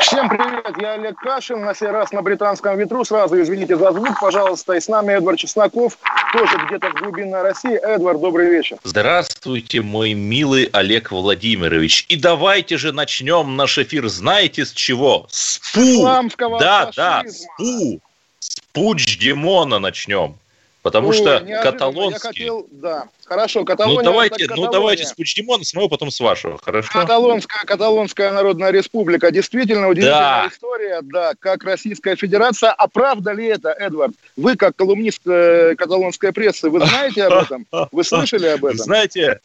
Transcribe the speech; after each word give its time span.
Всем 0.00 0.28
привет, 0.28 0.76
я 0.80 0.92
Олег 0.92 1.18
Кашин, 1.18 1.62
на 1.62 1.74
сей 1.74 1.88
раз 1.88 2.12
на 2.12 2.20
британском 2.20 2.76
ветру. 2.78 3.04
Сразу 3.04 3.40
извините 3.40 3.76
за 3.76 3.92
звук, 3.92 4.20
пожалуйста. 4.20 4.74
И 4.74 4.80
с 4.80 4.88
нами 4.88 5.12
Эдвард 5.12 5.38
Чесноков, 5.38 5.96
тоже 6.32 6.58
где-то 6.66 6.90
в 6.90 6.94
глубинной 6.94 7.42
России. 7.42 7.74
Эдвард, 7.74 8.20
добрый 8.20 8.50
вечер. 8.50 8.76
Здравствуйте, 8.84 9.80
мой 9.80 10.12
милый 10.12 10.68
Олег 10.72 11.12
Владимирович. 11.12 12.04
И 12.08 12.16
давайте 12.16 12.76
же 12.76 12.92
начнем 12.92 13.56
наш 13.56 13.78
эфир, 13.78 14.08
знаете 14.08 14.66
с 14.66 14.72
чего? 14.72 15.26
С 15.30 15.58
пу! 15.72 15.80
Исламского 15.80 16.58
да, 16.58 16.90
да, 16.94 17.22
фашизма. 17.22 17.32
с 17.32 17.46
пу! 17.56 18.00
С 18.38 18.60
Пучдемона 18.72 19.78
начнем. 19.78 20.36
Потому 20.86 21.08
Ой, 21.08 21.14
что 21.14 21.24
неожиданно. 21.24 21.48
Я 21.48 21.62
каталонский... 21.62 22.20
хотел, 22.20 22.66
да. 22.70 23.08
Хорошо, 23.24 23.64
Каталония. 23.64 23.98
Ну 23.98 24.04
давайте, 24.04 24.46
ну 24.54 24.70
давайте 24.70 25.04
с 25.04 25.12
Пучдемона, 25.14 25.64
с 25.64 25.74
моего, 25.74 25.88
потом 25.88 26.12
с 26.12 26.20
вашего, 26.20 26.58
хорошо? 26.62 26.88
Каталонская, 26.92 27.64
Каталонская 27.64 28.30
Народная 28.30 28.70
Республика. 28.70 29.32
Действительно 29.32 29.88
удивительная 29.88 30.44
Да. 30.44 30.48
история, 30.48 31.00
да, 31.02 31.32
как 31.40 31.64
Российская 31.64 32.14
Федерация. 32.14 32.70
А 32.70 32.86
правда 32.86 33.32
ли 33.32 33.46
это, 33.46 33.70
Эдвард? 33.70 34.12
Вы, 34.36 34.54
как 34.54 34.76
колумнист 34.76 35.22
э, 35.26 35.74
каталонской 35.76 36.32
прессы, 36.32 36.70
вы 36.70 36.78
знаете 36.86 37.24
об 37.24 37.42
этом? 37.42 37.66
Вы 37.90 38.04
слышали 38.04 38.46
об 38.46 38.64
этом? 38.64 38.78
Знаете, 38.78 39.40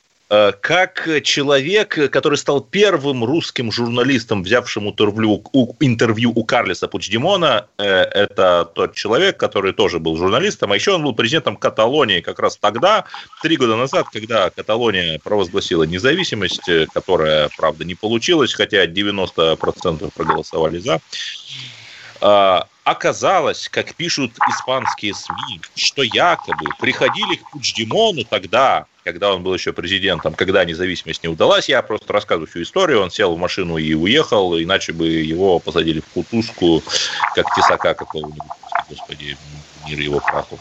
как 0.61 1.09
человек, 1.23 2.09
который 2.09 2.37
стал 2.37 2.61
первым 2.61 3.25
русским 3.25 3.69
журналистом, 3.69 4.43
взявшим 4.43 4.87
интервью 4.87 5.43
у, 5.51 5.75
интервью 5.81 6.31
у 6.33 6.45
Карлиса 6.45 6.87
Пучдемона, 6.87 7.67
э, 7.77 7.83
это 7.83 8.63
тот 8.73 8.93
человек, 8.95 9.35
который 9.35 9.73
тоже 9.73 9.99
был 9.99 10.15
журналистом, 10.15 10.71
а 10.71 10.75
еще 10.75 10.93
он 10.93 11.03
был 11.03 11.13
президентом 11.13 11.57
Каталонии 11.57 12.21
как 12.21 12.39
раз 12.39 12.55
тогда, 12.55 13.03
три 13.43 13.57
года 13.57 13.75
назад, 13.75 14.05
когда 14.09 14.49
Каталония 14.49 15.19
провозгласила 15.19 15.83
независимость, 15.83 16.69
э, 16.69 16.87
которая, 16.93 17.49
правда, 17.57 17.83
не 17.83 17.95
получилась, 17.95 18.53
хотя 18.53 18.85
90% 18.85 20.11
проголосовали 20.13 20.79
за. 20.79 21.01
Оказалось, 22.83 23.67
как 23.69 23.95
пишут 23.95 24.31
испанские 24.49 25.13
СМИ, 25.13 25.61
что 25.75 26.03
якобы 26.03 26.67
приходили 26.79 27.35
к 27.35 27.51
Пучдемону 27.51 28.23
тогда, 28.23 28.85
когда 29.03 29.33
он 29.33 29.43
был 29.43 29.53
еще 29.53 29.73
президентом, 29.73 30.33
когда 30.33 30.63
независимость 30.63 31.23
не 31.23 31.29
удалась. 31.29 31.69
Я 31.69 31.81
просто 31.81 32.13
рассказываю 32.13 32.47
всю 32.47 32.61
историю. 32.61 33.01
Он 33.01 33.09
сел 33.09 33.35
в 33.35 33.39
машину 33.39 33.77
и 33.77 33.93
уехал, 33.93 34.59
иначе 34.59 34.93
бы 34.93 35.07
его 35.07 35.59
посадили 35.59 36.01
в 36.01 36.05
кутузку, 36.05 36.83
как 37.35 37.53
тесака 37.55 37.93
какого-нибудь, 37.93 38.41
господи, 38.89 39.37
мир 39.87 39.99
его 39.99 40.19
праху. 40.19 40.59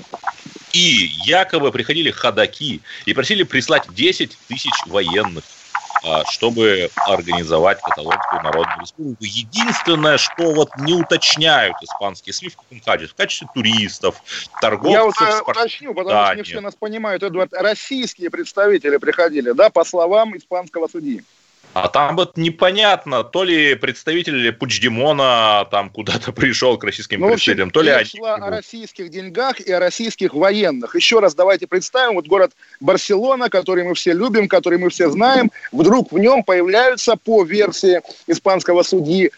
И 0.72 1.10
якобы 1.26 1.72
приходили 1.72 2.10
ходаки 2.10 2.80
и 3.04 3.12
просили 3.12 3.42
прислать 3.42 3.82
10 3.92 4.38
тысяч 4.48 4.72
военных 4.86 5.44
чтобы 6.26 6.90
организовать 7.06 7.80
Каталонскую 7.82 8.42
Народную 8.42 8.80
Республику. 8.80 9.22
Единственное, 9.24 10.18
что 10.18 10.52
вот 10.54 10.70
не 10.76 10.94
уточняют 10.94 11.76
испанские 11.82 12.32
СМИ 12.32 12.48
в 12.50 12.56
каком 12.56 12.80
качестве? 12.80 13.08
В 13.08 13.14
качестве 13.16 13.48
туристов, 13.54 14.22
торговцев, 14.60 14.92
Я 14.92 15.04
вот 15.04 15.14
э, 15.20 15.38
спорт- 15.38 15.58
уточню, 15.58 15.94
потому 15.94 16.24
что 16.24 16.32
не 16.34 16.38
Да, 16.38 16.44
все 16.44 16.54
нет. 16.54 16.62
нас 16.62 16.74
понимают, 16.74 17.22
Эдвард. 17.22 17.52
Российские 17.52 18.30
представители 18.30 18.96
приходили, 18.96 19.52
да, 19.52 19.70
по 19.70 19.84
словам 19.84 20.36
испанского 20.36 20.88
судьи. 20.88 21.22
А 21.72 21.88
там 21.88 22.16
вот 22.16 22.36
непонятно, 22.36 23.22
то 23.22 23.44
ли 23.44 23.74
представитель 23.76 24.52
Пучдемона 24.52 25.66
там 25.70 25.90
куда-то 25.90 26.32
пришел 26.32 26.76
к 26.78 26.84
российским 26.84 27.20
Ну, 27.20 27.26
общем, 27.26 27.36
представителям, 27.36 27.70
то 27.70 27.82
ли 27.82 27.92
речь 27.92 28.16
шла 28.16 28.34
о 28.34 28.50
российских 28.50 29.08
деньгах 29.10 29.60
и 29.60 29.70
о 29.70 29.78
российских 29.78 30.34
военных. 30.34 30.96
Еще 30.96 31.20
раз 31.20 31.34
давайте 31.34 31.66
представим, 31.68 32.14
вот 32.14 32.26
город 32.26 32.52
Барселона, 32.80 33.48
который 33.48 33.84
мы 33.84 33.94
все 33.94 34.12
любим, 34.12 34.48
который 34.48 34.78
мы 34.78 34.90
все 34.90 35.10
знаем, 35.10 35.50
вдруг 35.70 36.10
в 36.12 36.18
нем 36.18 36.42
появляются, 36.42 37.16
по 37.16 37.44
версии 37.44 38.00
испанского 38.26 38.82
судьи, 38.82 39.30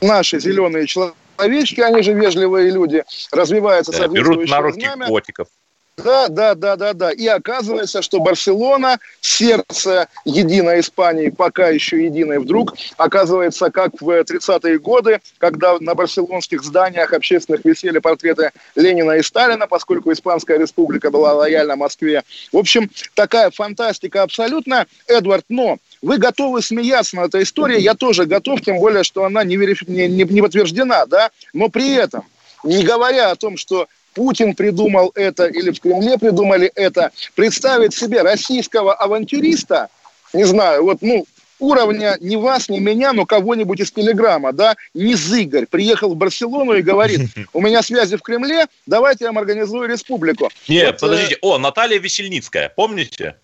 наши 0.00 0.40
зеленые 0.40 0.86
человечки, 0.86 1.80
они 1.80 2.02
же 2.02 2.12
вежливые 2.14 2.70
люди, 2.70 3.04
развивается 3.30 3.92
Да, 3.92 4.08
берут 4.08 4.48
на 4.48 4.60
руки 4.60 4.80
знамя. 4.80 5.06
котиков. 5.06 5.48
Да, 5.96 6.28
да, 6.28 6.54
да, 6.54 6.76
да, 6.76 6.92
да. 6.92 7.10
И 7.10 7.26
оказывается, 7.26 8.02
что 8.02 8.20
Барселона, 8.20 8.98
сердце 9.22 10.08
единой 10.26 10.80
Испании, 10.80 11.30
пока 11.30 11.68
еще 11.68 12.04
единой 12.04 12.38
вдруг, 12.38 12.74
оказывается, 12.98 13.70
как 13.70 13.92
в 14.00 14.08
30-е 14.10 14.78
годы, 14.78 15.20
когда 15.38 15.78
на 15.80 15.94
барселонских 15.94 16.62
зданиях 16.62 17.14
общественных 17.14 17.64
висели 17.64 17.98
портреты 17.98 18.50
Ленина 18.74 19.12
и 19.12 19.22
Сталина, 19.22 19.66
поскольку 19.66 20.12
Испанская 20.12 20.58
республика 20.58 21.10
была 21.10 21.32
лояльна 21.32 21.76
Москве. 21.76 22.22
В 22.52 22.58
общем, 22.58 22.90
такая 23.14 23.50
фантастика 23.50 24.22
абсолютно. 24.22 24.86
Эдвард, 25.06 25.46
но 25.48 25.78
вы 26.02 26.18
готовы 26.18 26.60
смеяться 26.60 27.16
над 27.16 27.28
этой 27.28 27.44
историей, 27.44 27.80
я 27.80 27.94
тоже 27.94 28.26
готов, 28.26 28.60
тем 28.60 28.78
более, 28.78 29.02
что 29.02 29.24
она 29.24 29.44
не, 29.44 29.56
верифи- 29.56 29.90
не, 29.90 30.08
не- 30.08 30.24
не 30.24 30.42
подтверждена, 30.42 31.06
да, 31.06 31.30
но 31.54 31.70
при 31.70 31.94
этом, 31.94 32.24
не 32.64 32.84
говоря 32.84 33.30
о 33.30 33.36
том, 33.36 33.56
что 33.56 33.86
Путин 34.16 34.54
придумал 34.54 35.12
это 35.14 35.44
или 35.44 35.70
в 35.70 35.78
Кремле 35.78 36.16
придумали 36.16 36.72
это, 36.74 37.12
представить 37.34 37.94
себе 37.94 38.22
российского 38.22 38.94
авантюриста, 38.94 39.88
не 40.32 40.44
знаю, 40.44 40.84
вот, 40.84 41.02
ну, 41.02 41.26
уровня 41.58 42.16
не 42.20 42.38
вас, 42.38 42.70
не 42.70 42.80
меня, 42.80 43.12
но 43.12 43.26
кого-нибудь 43.26 43.80
из 43.80 43.92
Телеграма, 43.92 44.54
да, 44.54 44.74
не 44.94 45.14
Зыгорь, 45.14 45.66
приехал 45.66 46.14
в 46.14 46.16
Барселону 46.16 46.72
и 46.72 46.80
говорит, 46.80 47.28
у 47.52 47.60
меня 47.60 47.82
связи 47.82 48.16
в 48.16 48.22
Кремле, 48.22 48.66
давайте 48.86 49.24
я 49.24 49.32
вам 49.32 49.38
организую 49.38 49.86
республику. 49.86 50.48
Нет, 50.66 50.86
Вот, 50.86 50.94
э, 50.94 50.98
подождите. 50.98 51.38
О, 51.42 51.58
Наталья 51.58 51.98
Весельницкая, 51.98 52.72
помните? 52.74 53.36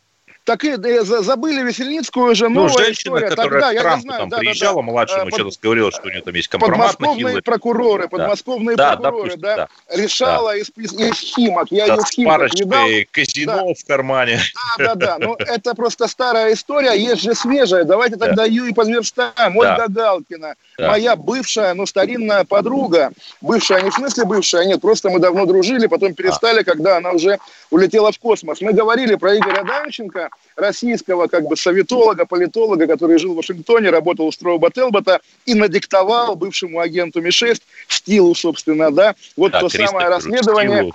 Так 0.44 0.64
и 0.64 0.70
э, 0.70 1.02
за- 1.04 1.22
забыли 1.22 1.62
Весельницкую 1.62 2.34
же 2.34 2.48
Ну, 2.48 2.62
новая 2.66 2.84
женщина, 2.86 3.14
история. 3.18 3.28
которая 3.28 3.50
Тогда, 3.60 3.70
к 3.70 3.74
я 3.74 3.80
Трампу 3.82 4.02
знаю, 4.02 4.20
там 4.22 4.28
да, 4.28 4.36
да, 4.36 4.40
приезжала, 4.40 4.76
да. 4.76 4.82
младшему, 4.82 5.20
Э, 5.20 5.24
под- 5.30 5.34
что-то 5.34 5.56
говорила, 5.62 5.92
что 5.92 6.02
у 6.02 6.10
нее 6.10 6.22
там 6.22 6.34
есть 6.34 6.48
компромат 6.48 6.78
на 6.78 6.84
подмосковные 6.88 7.18
Хиллари. 7.28 7.40
прокуроры, 7.42 8.08
подмосковные 8.08 8.76
Да, 8.76 8.96
прокуроры, 8.96 9.18
допустим, 9.36 9.40
да, 9.40 9.56
да. 9.56 9.96
решала 10.02 10.56
из, 10.56 10.70
из, 10.76 10.92
из 10.94 11.14
Химок. 11.20 11.68
Я 11.70 11.86
Да, 11.86 11.94
ее 11.94 12.00
с 12.00 12.04
в 12.04 12.10
Химках 12.12 12.54
видал. 12.54 12.86
казино 13.12 13.74
в 13.74 13.86
кармане. 13.86 14.40
Да, 14.78 14.94
да, 14.94 14.94
да. 14.96 15.18
Но 15.20 15.36
это 15.38 15.74
просто 15.74 16.08
старая 16.08 16.52
история, 16.54 16.94
есть 16.94 17.22
же 17.22 17.34
свежая. 17.36 17.84
Давайте 17.84 18.16
Да. 18.16 18.26
тогда 18.26 18.44
ее 18.44 18.68
и 18.68 18.72
подверстаем. 18.74 19.32
Да. 19.36 19.52
Ольга 19.54 19.86
Галкина, 19.88 20.54
Да. 20.76 20.88
моя 20.88 21.14
бывшая, 21.14 21.74
но 21.74 21.86
старинная 21.86 22.42
подруга. 22.44 23.12
Бывшая 23.40 23.82
не 23.82 23.90
в 23.90 23.94
смысле 23.94 24.24
бывшая, 24.24 24.64
нет, 24.64 24.80
просто 24.80 25.08
мы 25.08 25.20
давно 25.20 25.46
дружили, 25.46 25.86
потом 25.86 26.14
перестали, 26.14 26.64
когда 26.64 26.96
она 26.96 27.12
уже 27.12 27.38
улетела 27.72 28.12
в 28.12 28.18
космос. 28.18 28.60
Мы 28.60 28.72
говорили 28.72 29.16
про 29.16 29.36
Игоря 29.36 29.64
Данченко, 29.64 30.28
российского 30.56 31.26
как 31.26 31.44
бы 31.46 31.56
советолога, 31.56 32.26
политолога, 32.26 32.86
который 32.86 33.18
жил 33.18 33.32
в 33.32 33.36
Вашингтоне, 33.36 33.90
работал 33.90 34.26
у 34.26 34.32
Строуба 34.32 34.70
Телбота 34.70 35.20
и 35.46 35.54
надиктовал 35.54 36.36
бывшему 36.36 36.78
агенту 36.78 37.22
Ми-6 37.22 37.62
Стилу, 37.88 38.34
собственно, 38.34 38.90
да, 38.90 39.14
вот 39.36 39.52
Да, 39.52 39.60
то 39.60 39.68
самое 39.70 40.08
расследование, 40.08 40.78
Стилу. 40.78 40.92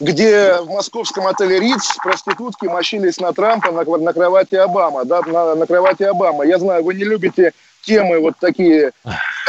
где 0.00 0.54
в 0.62 0.68
московском 0.68 1.26
отеле 1.26 1.60
Риц 1.60 1.96
проститутки 2.02 2.64
мочились 2.64 3.20
на 3.20 3.32
Трампа 3.34 3.70
на, 3.70 3.84
на 3.84 4.12
кровати 4.14 4.54
Обама, 4.54 5.04
да, 5.04 5.20
на, 5.20 5.54
на 5.54 5.66
кровати 5.66 6.04
Обама. 6.04 6.46
Я 6.46 6.58
знаю, 6.58 6.84
вы 6.84 6.94
не 6.94 7.04
любите 7.04 7.52
темы 7.84 8.18
вот 8.18 8.34
такие 8.40 8.92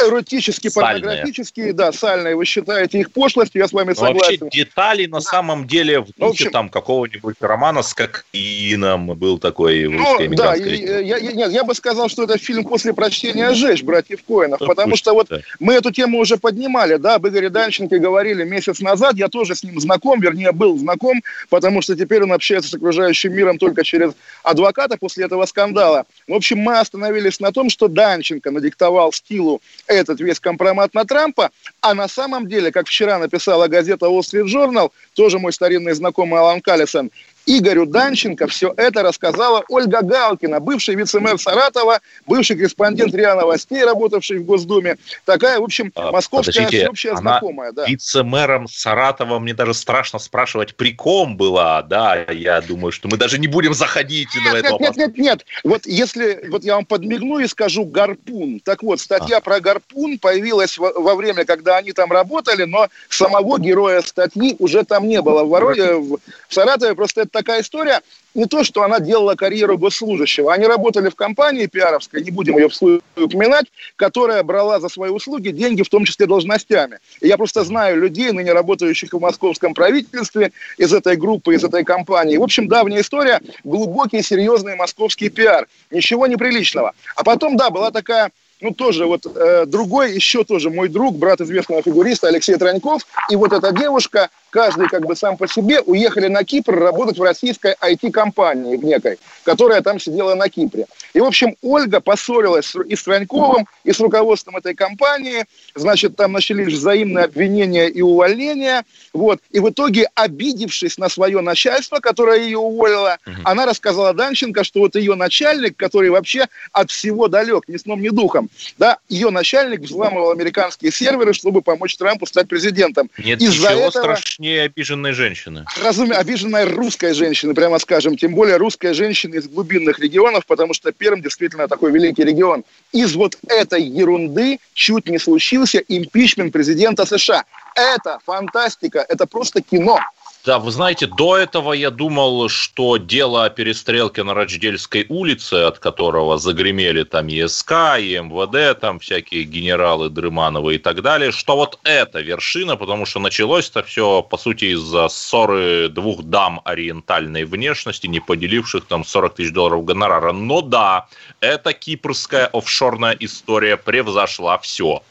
эротические, 0.08 0.70
Сальные. 0.70 1.02
порнографические, 1.02 1.72
да, 1.72 1.92
сальные. 1.92 2.36
Вы 2.36 2.44
считаете 2.44 3.00
их 3.00 3.12
пошлостью, 3.12 3.60
я 3.60 3.68
с 3.68 3.72
вами 3.72 3.94
Ну, 3.96 4.00
вообще 4.02 4.22
согласен. 4.36 4.48
детали 4.50 5.06
на 5.06 5.20
самом 5.20 5.66
деле 5.66 6.00
в 6.00 6.06
Ну, 6.16 6.26
в 6.26 6.30
духе 6.30 6.44
общем- 6.44 6.50
там 6.52 6.68
какого-нибудь 6.68 7.36
романа 7.40 7.82
с 7.82 7.94
кокаином 7.94 9.14
был 9.18 9.38
такой 9.38 9.86
в 9.86 9.90
Ну, 9.92 10.34
да, 10.36 10.54
и, 10.56 10.62
э, 10.84 11.02
я, 11.04 11.16
я- 11.18 11.32
нет, 11.32 11.52
я 11.52 11.64
бы 11.64 11.74
сказал, 11.74 12.08
что 12.08 12.24
это 12.24 12.38
фильм 12.38 12.64
после 12.64 12.92
прочтения 12.92 13.52
«Жечь» 13.54 13.82
братьев 13.82 14.20
Коинов, 14.26 14.60
Да 14.60 14.66
потому 14.66 14.90
пусть, 14.90 15.00
что 15.02 15.12
вот 15.14 15.28
да. 15.28 15.38
мы 15.58 15.74
эту 15.74 15.90
тему 15.90 16.18
уже 16.18 16.36
поднимали, 16.36 16.96
да, 16.96 17.16
об 17.16 17.26
Игоре 17.26 17.48
Данченко 17.50 17.98
говорили 17.98 18.44
месяц 18.44 18.80
назад, 18.80 19.14
я 19.16 19.28
тоже 19.28 19.54
с 19.54 19.62
ним 19.64 19.80
знаком, 19.80 20.20
вернее, 20.20 20.52
был 20.52 20.78
знаком, 20.78 21.22
потому 21.48 21.82
что 21.82 21.96
теперь 21.96 22.22
он 22.22 22.32
общается 22.32 22.70
с 22.70 22.74
окружающим 22.74 23.32
миром 23.34 23.58
только 23.58 23.84
через 23.84 24.12
адвоката 24.42 24.96
после 24.96 25.24
этого 25.26 25.46
скандала. 25.46 26.04
В 26.28 26.34
общем, 26.34 26.58
мы 26.58 26.78
остановились 26.78 27.40
на 27.40 27.52
том, 27.52 27.70
что 27.70 27.88
Данченко 27.88 28.50
надиктовал 28.50 29.12
стилу 29.12 29.60
этот 29.90 30.20
весь 30.20 30.40
компромат 30.40 30.94
на 30.94 31.04
Трампа, 31.04 31.50
а 31.80 31.94
на 31.94 32.08
самом 32.08 32.48
деле, 32.48 32.70
как 32.70 32.86
вчера 32.86 33.18
написала 33.18 33.66
газета 33.66 34.06
Wall 34.06 34.20
Street 34.20 34.46
Journal, 34.46 34.92
тоже 35.14 35.38
мой 35.38 35.52
старинный 35.52 35.92
знакомый 35.92 36.38
Алан 36.40 36.60
Каллисон, 36.60 37.10
Игорю 37.58 37.84
Данченко 37.84 38.46
все 38.46 38.72
это 38.76 39.02
рассказала 39.02 39.64
Ольга 39.68 40.02
Галкина, 40.02 40.60
бывший 40.60 40.94
вице-мэр 40.94 41.36
Саратова, 41.36 42.00
бывший 42.26 42.54
корреспондент 42.54 43.12
РИА 43.12 43.34
Новостей, 43.34 43.82
работавший 43.84 44.38
в 44.38 44.44
Госдуме. 44.44 44.98
Такая, 45.24 45.58
в 45.58 45.64
общем, 45.64 45.90
а, 45.96 46.12
московская 46.12 46.52
Подождите, 46.52 46.84
всеобщая 46.84 47.16
знакомая. 47.16 47.72
Да. 47.72 47.86
Вице-мэром 47.86 48.68
Саратова, 48.68 49.40
мне 49.40 49.52
даже 49.52 49.74
страшно 49.74 50.20
спрашивать, 50.20 50.76
при 50.76 50.92
ком 50.92 51.36
была, 51.36 51.82
да, 51.82 52.24
я 52.30 52.60
думаю, 52.60 52.92
что 52.92 53.08
мы 53.08 53.16
даже 53.16 53.38
не 53.40 53.48
будем 53.48 53.74
заходить 53.74 54.28
нет, 54.36 54.52
на 54.52 54.56
это. 54.56 54.70
Нет, 54.70 54.80
нет, 54.80 54.96
нет, 54.96 55.18
нет, 55.18 55.46
вот 55.64 55.86
если, 55.86 56.46
вот 56.50 56.62
я 56.62 56.76
вам 56.76 56.84
подмигну 56.84 57.40
и 57.40 57.48
скажу 57.48 57.84
«гарпун», 57.84 58.60
так 58.60 58.84
вот, 58.84 59.00
статья 59.00 59.38
а. 59.38 59.40
про 59.40 59.58
«гарпун» 59.58 60.20
появилась 60.20 60.78
во, 60.78 60.92
во 60.92 61.16
время, 61.16 61.44
когда 61.44 61.78
они 61.78 61.90
там 61.90 62.12
работали, 62.12 62.62
но 62.62 62.86
самого 63.08 63.58
героя 63.58 64.02
статьи 64.02 64.54
уже 64.60 64.84
там 64.84 65.08
не 65.08 65.20
было. 65.20 65.42
В, 65.42 65.48
Воронеже, 65.48 65.96
в 65.96 66.20
Саратове 66.48 66.94
просто 66.94 67.22
это 67.22 67.39
такая 67.40 67.62
история, 67.62 68.00
не 68.34 68.44
то, 68.46 68.64
что 68.64 68.82
она 68.82 69.00
делала 69.00 69.34
карьеру 69.34 69.78
госслужащего. 69.78 70.52
Они 70.52 70.66
работали 70.66 71.08
в 71.08 71.14
компании 71.14 71.66
пиаровской, 71.66 72.22
не 72.22 72.30
будем 72.30 72.58
ее 72.58 72.68
упоминать, 73.16 73.66
которая 73.96 74.42
брала 74.42 74.78
за 74.78 74.88
свои 74.88 75.10
услуги 75.10 75.48
деньги, 75.50 75.82
в 75.82 75.88
том 75.88 76.04
числе 76.04 76.26
должностями. 76.26 76.98
И 77.20 77.28
я 77.28 77.36
просто 77.36 77.64
знаю 77.64 78.00
людей, 78.00 78.30
ныне 78.32 78.52
работающих 78.52 79.12
в 79.12 79.20
московском 79.20 79.74
правительстве, 79.74 80.52
из 80.76 80.92
этой 80.92 81.16
группы, 81.16 81.54
из 81.54 81.64
этой 81.64 81.84
компании. 81.84 82.36
В 82.36 82.42
общем, 82.42 82.68
давняя 82.68 83.00
история, 83.00 83.40
глубокий, 83.64 84.22
серьезный 84.22 84.76
московский 84.76 85.30
пиар. 85.30 85.66
Ничего 85.90 86.26
неприличного. 86.26 86.92
А 87.16 87.24
потом, 87.24 87.56
да, 87.56 87.70
была 87.70 87.90
такая 87.90 88.30
ну, 88.60 88.72
тоже 88.72 89.06
вот 89.06 89.24
э, 89.24 89.64
другой, 89.66 90.14
еще 90.14 90.44
тоже 90.44 90.70
мой 90.70 90.88
друг, 90.88 91.16
брат 91.16 91.40
известного 91.40 91.82
фигуриста 91.82 92.28
Алексей 92.28 92.56
Траньков, 92.56 93.06
и 93.30 93.36
вот 93.36 93.52
эта 93.52 93.72
девушка, 93.72 94.28
каждый 94.50 94.88
как 94.88 95.06
бы 95.06 95.16
сам 95.16 95.36
по 95.36 95.48
себе, 95.48 95.80
уехали 95.80 96.26
на 96.28 96.44
Кипр 96.44 96.74
работать 96.74 97.18
в 97.18 97.22
российской 97.22 97.74
IT-компании 97.80 98.76
в 98.76 98.84
некой, 98.84 99.18
которая 99.44 99.80
там 99.80 99.98
сидела 99.98 100.34
на 100.34 100.48
Кипре. 100.48 100.86
И, 101.14 101.20
в 101.20 101.24
общем, 101.24 101.56
Ольга 101.62 102.00
поссорилась 102.00 102.74
и 102.86 102.94
с 102.94 103.02
Траньковым, 103.02 103.66
и 103.84 103.92
с 103.92 104.00
руководством 104.00 104.56
этой 104.56 104.74
компании, 104.74 105.44
значит, 105.74 106.16
там 106.16 106.32
начались 106.32 106.72
взаимные 106.72 107.24
обвинения 107.24 107.88
и 107.88 108.02
увольнения, 108.02 108.84
вот, 109.12 109.40
и 109.50 109.60
в 109.60 109.70
итоге, 109.70 110.08
обидевшись 110.14 110.98
на 110.98 111.08
свое 111.08 111.40
начальство, 111.40 111.98
которое 111.98 112.40
ее 112.40 112.58
уволило, 112.58 113.18
угу. 113.26 113.36
она 113.44 113.66
рассказала 113.66 114.12
Данченко, 114.12 114.64
что 114.64 114.80
вот 114.80 114.94
ее 114.96 115.14
начальник, 115.14 115.76
который 115.76 116.10
вообще 116.10 116.46
от 116.72 116.90
всего 116.90 117.28
далек, 117.28 117.64
ни 117.68 117.76
сном, 117.76 118.02
ни 118.02 118.08
духом, 118.08 118.50
да, 118.78 118.98
ее 119.08 119.30
начальник 119.30 119.80
взламывал 119.80 120.30
американские 120.30 120.92
серверы, 120.92 121.32
чтобы 121.32 121.62
помочь 121.62 121.96
Трампу 121.96 122.26
стать 122.26 122.48
президентом. 122.48 123.10
Нет 123.18 123.40
Из-за 123.40 123.70
ничего 123.70 123.86
этого... 123.86 124.16
страшнее 124.40 124.62
обиженной 124.62 125.12
женщины. 125.12 125.66
Разумеется, 125.82 126.20
обиженная 126.20 126.66
русская 126.66 127.12
женщина, 127.12 127.54
прямо 127.54 127.78
скажем, 127.78 128.16
тем 128.16 128.34
более 128.34 128.56
русская 128.56 128.94
женщина 128.94 129.34
из 129.34 129.46
глубинных 129.46 129.98
регионов, 129.98 130.46
потому 130.46 130.72
что 130.72 130.92
Перм 130.92 131.20
действительно 131.20 131.68
такой 131.68 131.92
великий 131.92 132.24
регион. 132.24 132.64
Из 132.92 133.14
вот 133.14 133.36
этой 133.48 133.82
ерунды 133.82 134.58
чуть 134.72 135.08
не 135.08 135.18
случился 135.18 135.78
импичмент 135.88 136.52
президента 136.52 137.04
США. 137.04 137.44
Это 137.74 138.18
фантастика, 138.24 139.04
это 139.06 139.26
просто 139.26 139.60
кино. 139.60 140.00
Да, 140.42 140.58
вы 140.58 140.70
знаете, 140.70 141.06
до 141.06 141.36
этого 141.36 141.74
я 141.74 141.90
думал, 141.90 142.48
что 142.48 142.96
дело 142.96 143.44
о 143.44 143.50
перестрелке 143.50 144.22
на 144.22 144.32
Рочдельской 144.32 145.04
улице, 145.10 145.54
от 145.66 145.78
которого 145.78 146.38
загремели 146.38 147.02
там 147.04 147.28
и 147.28 147.46
СК, 147.46 147.98
и 147.98 148.18
МВД, 148.18 148.80
там 148.80 149.00
всякие 149.00 149.44
генералы 149.44 150.08
Дрымановы 150.08 150.76
и 150.76 150.78
так 150.78 151.02
далее, 151.02 151.30
что 151.30 151.56
вот 151.56 151.78
это 151.84 152.20
вершина, 152.22 152.76
потому 152.76 153.04
что 153.04 153.20
началось 153.20 153.68
это 153.68 153.82
все, 153.82 154.22
по 154.22 154.38
сути, 154.38 154.72
из-за 154.76 155.08
ссоры 155.08 155.90
двух 155.90 156.22
дам 156.22 156.62
ориентальной 156.64 157.44
внешности, 157.44 158.06
не 158.06 158.20
поделивших 158.20 158.86
там 158.86 159.04
40 159.04 159.34
тысяч 159.34 159.52
долларов 159.52 159.84
гонорара. 159.84 160.32
Но 160.32 160.62
да, 160.62 161.06
эта 161.40 161.74
кипрская 161.74 162.46
офшорная 162.46 163.14
история 163.20 163.76
превзошла 163.76 164.56
все. 164.56 165.02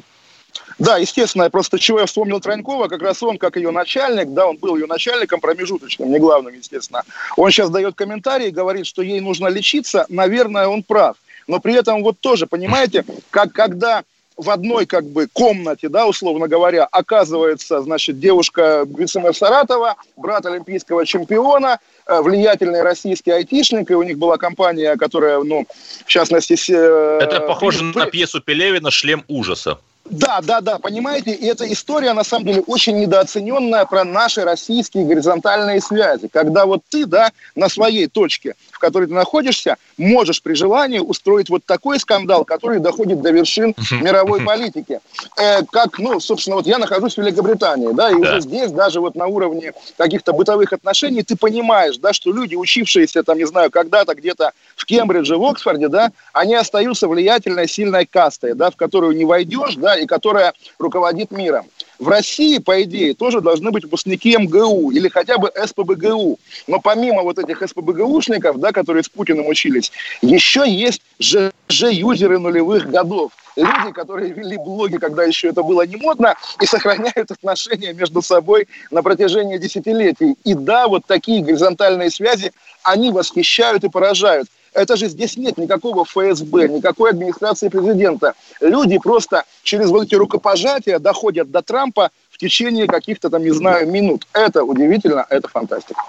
Да, 0.78 0.98
естественно, 0.98 1.50
просто 1.50 1.78
чего 1.78 2.00
я 2.00 2.06
вспомнил 2.06 2.40
Транькова, 2.40 2.88
как 2.88 3.02
раз 3.02 3.22
он, 3.22 3.38
как 3.38 3.58
ее 3.58 3.72
начальник, 3.72 4.30
да, 4.30 4.48
он 4.48 4.58
был 4.58 4.76
ее 4.76 4.88
начальником 4.88 5.42
промежуточным, 5.42 6.12
не 6.12 6.20
главным, 6.20 6.54
естественно. 6.54 7.04
Он 7.36 7.52
сейчас 7.52 7.70
дает 7.70 7.96
комментарий, 7.96 8.50
говорит, 8.50 8.86
что 8.86 9.02
ей 9.02 9.20
нужно 9.20 9.48
лечиться, 9.48 10.06
наверное, 10.10 10.68
он 10.68 10.84
прав. 10.84 11.18
Но 11.48 11.60
при 11.60 11.74
этом 11.74 12.04
вот 12.04 12.20
тоже, 12.20 12.48
понимаете, 12.48 13.04
как 13.32 13.52
когда 13.52 14.04
в 14.40 14.50
одной 14.52 14.86
как 14.86 15.04
бы 15.06 15.28
комнате, 15.28 15.90
да, 15.90 16.08
условно 16.08 16.48
говоря, 16.48 16.86
оказывается, 16.86 17.82
значит, 17.82 18.20
девушка 18.20 18.86
вице 18.88 19.22
Саратова, 19.34 19.96
брат 20.16 20.46
олимпийского 20.46 21.06
чемпиона, 21.06 21.80
э, 22.08 22.22
влиятельный 22.22 22.82
российский 22.82 23.32
айтишник, 23.32 23.92
и 23.92 23.96
у 23.96 24.04
них 24.04 24.18
была 24.18 24.38
компания, 24.38 24.96
которая, 24.96 25.42
ну, 25.44 25.66
в 26.06 26.08
частности... 26.08 26.56
Э, 26.70 27.20
Это 27.22 27.42
похоже 27.42 27.84
на 27.84 28.06
пьесу 28.06 28.40
Пелевина 28.40 28.92
«Шлем 28.92 29.26
ужаса». 29.28 29.78
Да, 30.06 30.42
да, 30.42 30.60
да, 30.60 30.80
понимаете, 30.80 31.32
и 31.34 31.46
эта 31.46 31.72
история, 31.72 32.14
на 32.14 32.24
самом 32.24 32.46
деле, 32.46 32.62
очень 32.62 32.98
недооцененная 33.00 33.86
про 33.86 34.04
наши 34.04 34.44
российские 34.44 35.06
горизонтальные 35.06 35.82
связи, 35.82 36.28
когда 36.28 36.66
вот 36.66 36.82
ты, 36.90 37.06
да, 37.06 37.32
на 37.56 37.70
своей 37.70 38.08
точке, 38.08 38.56
в 38.80 38.82
которой 38.82 39.08
ты 39.08 39.14
находишься, 39.14 39.76
можешь 39.98 40.42
при 40.42 40.54
желании 40.54 41.00
устроить 41.00 41.50
вот 41.50 41.66
такой 41.66 42.00
скандал, 42.00 42.46
который 42.46 42.80
доходит 42.80 43.22
до 43.22 43.32
вершин 43.32 43.76
мировой 43.92 44.42
политики. 44.42 45.02
Э, 45.38 45.66
как, 45.70 46.00
ну, 46.00 46.22
собственно, 46.22 46.56
вот 46.56 46.66
я 46.66 46.78
нахожусь 46.78 47.16
в 47.16 47.18
Великобритании, 47.18 47.92
да, 47.92 48.10
и 48.10 48.14
да. 48.14 48.20
уже 48.20 48.42
здесь, 48.42 48.72
даже 48.72 49.02
вот 49.02 49.16
на 49.16 49.28
уровне 49.28 49.74
каких-то 49.98 50.32
бытовых 50.32 50.72
отношений, 50.72 51.24
ты 51.24 51.36
понимаешь, 51.36 51.98
да, 51.98 52.14
что 52.14 52.32
люди, 52.32 52.56
учившиеся, 52.56 53.24
там, 53.24 53.38
не 53.38 53.46
знаю, 53.46 53.70
когда-то 53.70 54.16
где-то 54.16 54.54
в 54.78 54.86
Кембридже, 54.86 55.36
в 55.36 55.44
Оксфорде, 55.44 55.90
да, 55.90 56.14
они 56.32 56.56
остаются 56.56 57.10
влиятельной, 57.10 57.68
сильной 57.68 58.06
кастой, 58.06 58.54
да, 58.54 58.72
в 58.72 58.78
которую 58.78 59.14
не 59.18 59.26
войдешь, 59.26 59.76
да, 59.76 60.00
и 60.00 60.06
которая 60.06 60.54
руководит 60.78 61.32
миром. 61.32 61.66
В 62.00 62.08
России, 62.08 62.60
по 62.60 62.82
идее, 62.82 63.14
тоже 63.14 63.42
должны 63.42 63.72
быть 63.72 63.84
выпускники 63.84 64.38
МГУ 64.38 64.92
или 64.92 65.10
хотя 65.10 65.38
бы 65.38 65.52
СПБГУ. 65.54 66.40
Но 66.68 66.80
помимо 66.80 67.24
вот 67.24 67.40
этих 67.40 67.62
СПБГУшников, 67.62 68.58
да, 68.60 68.72
которые 68.72 69.04
с 69.04 69.10
Путиным 69.10 69.48
учились, 69.48 69.92
еще 70.22 70.64
есть 70.66 71.02
ЖЖ-юзеры 71.20 72.40
нулевых 72.40 72.90
годов. 72.90 73.34
Люди, 73.58 73.92
которые 73.94 74.32
вели 74.32 74.56
блоги, 74.56 74.96
когда 74.96 75.26
еще 75.26 75.50
это 75.50 75.62
было 75.62 75.86
не 75.86 75.98
модно, 75.98 76.36
и 76.62 76.66
сохраняют 76.66 77.32
отношения 77.32 77.92
между 77.92 78.22
собой 78.22 78.70
на 78.92 79.04
протяжении 79.04 79.58
десятилетий. 79.58 80.36
И 80.46 80.54
да, 80.54 80.88
вот 80.88 81.06
такие 81.06 81.44
горизонтальные 81.44 82.12
связи, 82.12 82.54
они 82.84 83.12
восхищают 83.12 83.84
и 83.84 83.90
поражают. 83.90 84.48
Это 84.74 84.96
же 84.96 85.08
здесь 85.08 85.38
нет 85.38 85.58
никакого 85.58 86.06
ФСБ, 86.06 86.70
никакой 86.70 87.12
администрации 87.12 87.70
президента. 87.70 88.34
Люди 88.62 88.98
просто 88.98 89.44
через 89.64 89.90
вот 89.90 90.04
эти 90.04 90.16
рукопожатия 90.16 91.00
доходят 91.00 91.52
до 91.52 91.62
Трампа 91.62 92.12
в 92.30 92.38
течение 92.38 92.88
каких-то 92.88 93.30
там, 93.30 93.44
не 93.44 93.52
знаю, 93.52 93.90
минут. 93.90 94.28
Это 94.34 94.64
удивительно, 94.64 95.26
это 95.30 95.48
фантастика. 95.48 96.02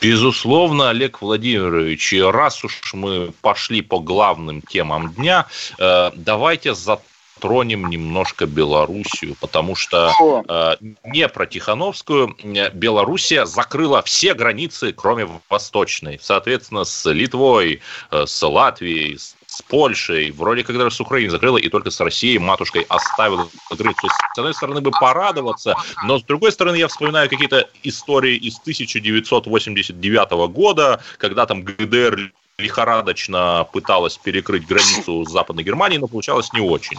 Безусловно, 0.00 0.90
Олег 0.90 1.20
Владимирович, 1.20 2.14
раз 2.20 2.64
уж 2.64 2.94
мы 2.94 3.32
пошли 3.40 3.82
по 3.82 3.98
главным 3.98 4.62
темам 4.62 5.12
дня, 5.12 5.46
э, 5.78 6.10
давайте 6.14 6.74
за 6.74 7.00
тронем 7.38 7.88
немножко 7.88 8.46
Белоруссию, 8.46 9.36
потому 9.40 9.74
что 9.74 10.12
э, 10.48 10.76
не 11.04 11.28
про 11.28 11.46
Тихановскую 11.46 12.36
Белоруссия 12.72 13.46
закрыла 13.46 14.02
все 14.02 14.34
границы, 14.34 14.92
кроме 14.92 15.28
восточной. 15.48 16.18
Соответственно, 16.20 16.84
с 16.84 17.10
Литвой, 17.10 17.80
э, 18.10 18.26
с 18.26 18.46
Латвией, 18.46 19.18
с 19.18 19.62
Польшей, 19.62 20.30
вроде 20.30 20.62
как 20.62 20.76
даже 20.76 20.94
с 20.94 21.00
Украиной 21.00 21.30
закрыла, 21.30 21.56
и 21.56 21.68
только 21.68 21.90
с 21.90 22.00
Россией 22.00 22.38
матушкой 22.38 22.86
оставила 22.88 23.48
есть, 23.70 24.14
с 24.34 24.38
одной 24.38 24.54
стороны, 24.54 24.80
бы 24.80 24.90
порадоваться, 24.90 25.74
но 26.04 26.18
с 26.18 26.22
другой 26.22 26.52
стороны, 26.52 26.76
я 26.76 26.88
вспоминаю 26.88 27.28
какие-то 27.28 27.68
истории 27.82 28.36
из 28.36 28.58
1989 28.60 30.52
года, 30.52 31.02
когда 31.18 31.46
там 31.46 31.62
ГДР 31.62 32.32
лихорадочно 32.58 33.66
пыталась 33.72 34.18
перекрыть 34.18 34.66
границу 34.66 35.24
с 35.24 35.30
Западной 35.30 35.62
Германией, 35.62 36.00
но 36.00 36.08
получалось 36.08 36.52
не 36.52 36.60
очень. 36.60 36.96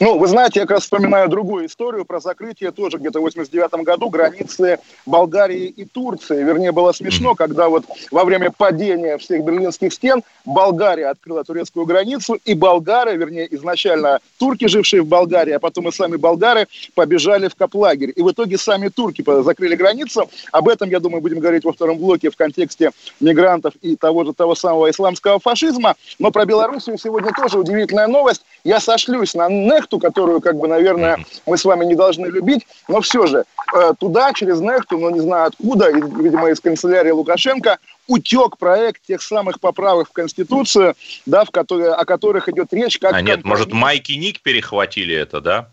Ну, 0.00 0.18
вы 0.18 0.26
знаете, 0.26 0.60
я 0.60 0.66
как 0.66 0.76
раз 0.76 0.82
вспоминаю 0.82 1.28
другую 1.28 1.66
историю 1.66 2.04
про 2.04 2.20
закрытие 2.20 2.72
тоже 2.72 2.98
где-то 2.98 3.20
в 3.20 3.22
89 3.22 3.84
году 3.84 4.10
границы 4.10 4.78
Болгарии 5.06 5.66
и 5.66 5.84
Турции. 5.84 6.42
Вернее, 6.42 6.72
было 6.72 6.92
смешно, 6.92 7.34
когда 7.34 7.68
вот 7.68 7.84
во 8.10 8.24
время 8.24 8.50
падения 8.50 9.18
всех 9.18 9.44
берлинских 9.44 9.92
стен 9.92 10.22
Болгария 10.44 11.06
открыла 11.06 11.44
турецкую 11.44 11.86
границу, 11.86 12.38
и 12.44 12.54
болгары, 12.54 13.16
вернее, 13.16 13.46
изначально 13.54 14.20
турки, 14.38 14.66
жившие 14.66 15.02
в 15.02 15.06
Болгарии, 15.06 15.52
а 15.52 15.58
потом 15.58 15.88
и 15.88 15.92
сами 15.92 16.16
болгары 16.16 16.66
побежали 16.94 17.48
в 17.48 17.54
Каплагерь. 17.54 18.12
И 18.14 18.22
в 18.22 18.30
итоге 18.30 18.58
сами 18.58 18.88
турки 18.88 19.24
закрыли 19.42 19.74
границу. 19.74 20.28
Об 20.52 20.68
этом, 20.68 20.90
я 20.90 21.00
думаю, 21.00 21.22
будем 21.22 21.38
говорить 21.38 21.64
во 21.64 21.72
втором 21.72 21.98
блоке 21.98 22.30
в 22.30 22.36
контексте 22.36 22.90
мигрантов 23.20 23.74
и 23.80 23.96
того 23.96 24.24
же 24.24 24.32
того 24.32 24.54
самого 24.54 24.90
исламского 24.90 25.38
фашизма. 25.38 25.94
Но 26.18 26.30
про 26.30 26.44
Белоруссию 26.44 26.98
сегодня 26.98 27.32
тоже 27.32 27.58
удивительная 27.58 28.06
новость. 28.06 28.44
Я 28.64 28.80
сошлюсь 28.80 29.34
на 29.34 29.48
Нехту, 29.54 29.98
которую, 29.98 30.40
как 30.40 30.56
бы, 30.56 30.68
наверное, 30.68 31.18
мы 31.46 31.56
с 31.56 31.64
вами 31.64 31.84
не 31.84 31.94
должны 31.94 32.26
любить, 32.26 32.66
но 32.88 33.00
все 33.00 33.26
же 33.26 33.44
э, 33.74 33.92
туда, 33.98 34.32
через 34.32 34.60
Нехту, 34.60 34.98
но 34.98 35.10
ну, 35.10 35.16
не 35.16 35.20
знаю 35.20 35.46
откуда, 35.46 35.90
видимо, 35.90 36.50
из 36.50 36.60
канцелярии 36.60 37.10
Лукашенко, 37.10 37.78
утек 38.06 38.58
проект 38.58 39.02
тех 39.06 39.22
самых 39.22 39.60
поправок 39.60 40.08
в 40.08 40.12
Конституцию, 40.12 40.94
да, 41.26 41.44
в 41.44 41.50
которые, 41.50 41.92
о 41.92 42.04
которых 42.04 42.48
идет 42.48 42.72
речь. 42.72 42.98
Как 42.98 43.14
а 43.14 43.22
нет, 43.22 43.44
может, 43.44 43.72
Майки 43.72 44.12
Ник 44.12 44.40
перехватили 44.40 45.14
это, 45.14 45.40
да? 45.40 45.68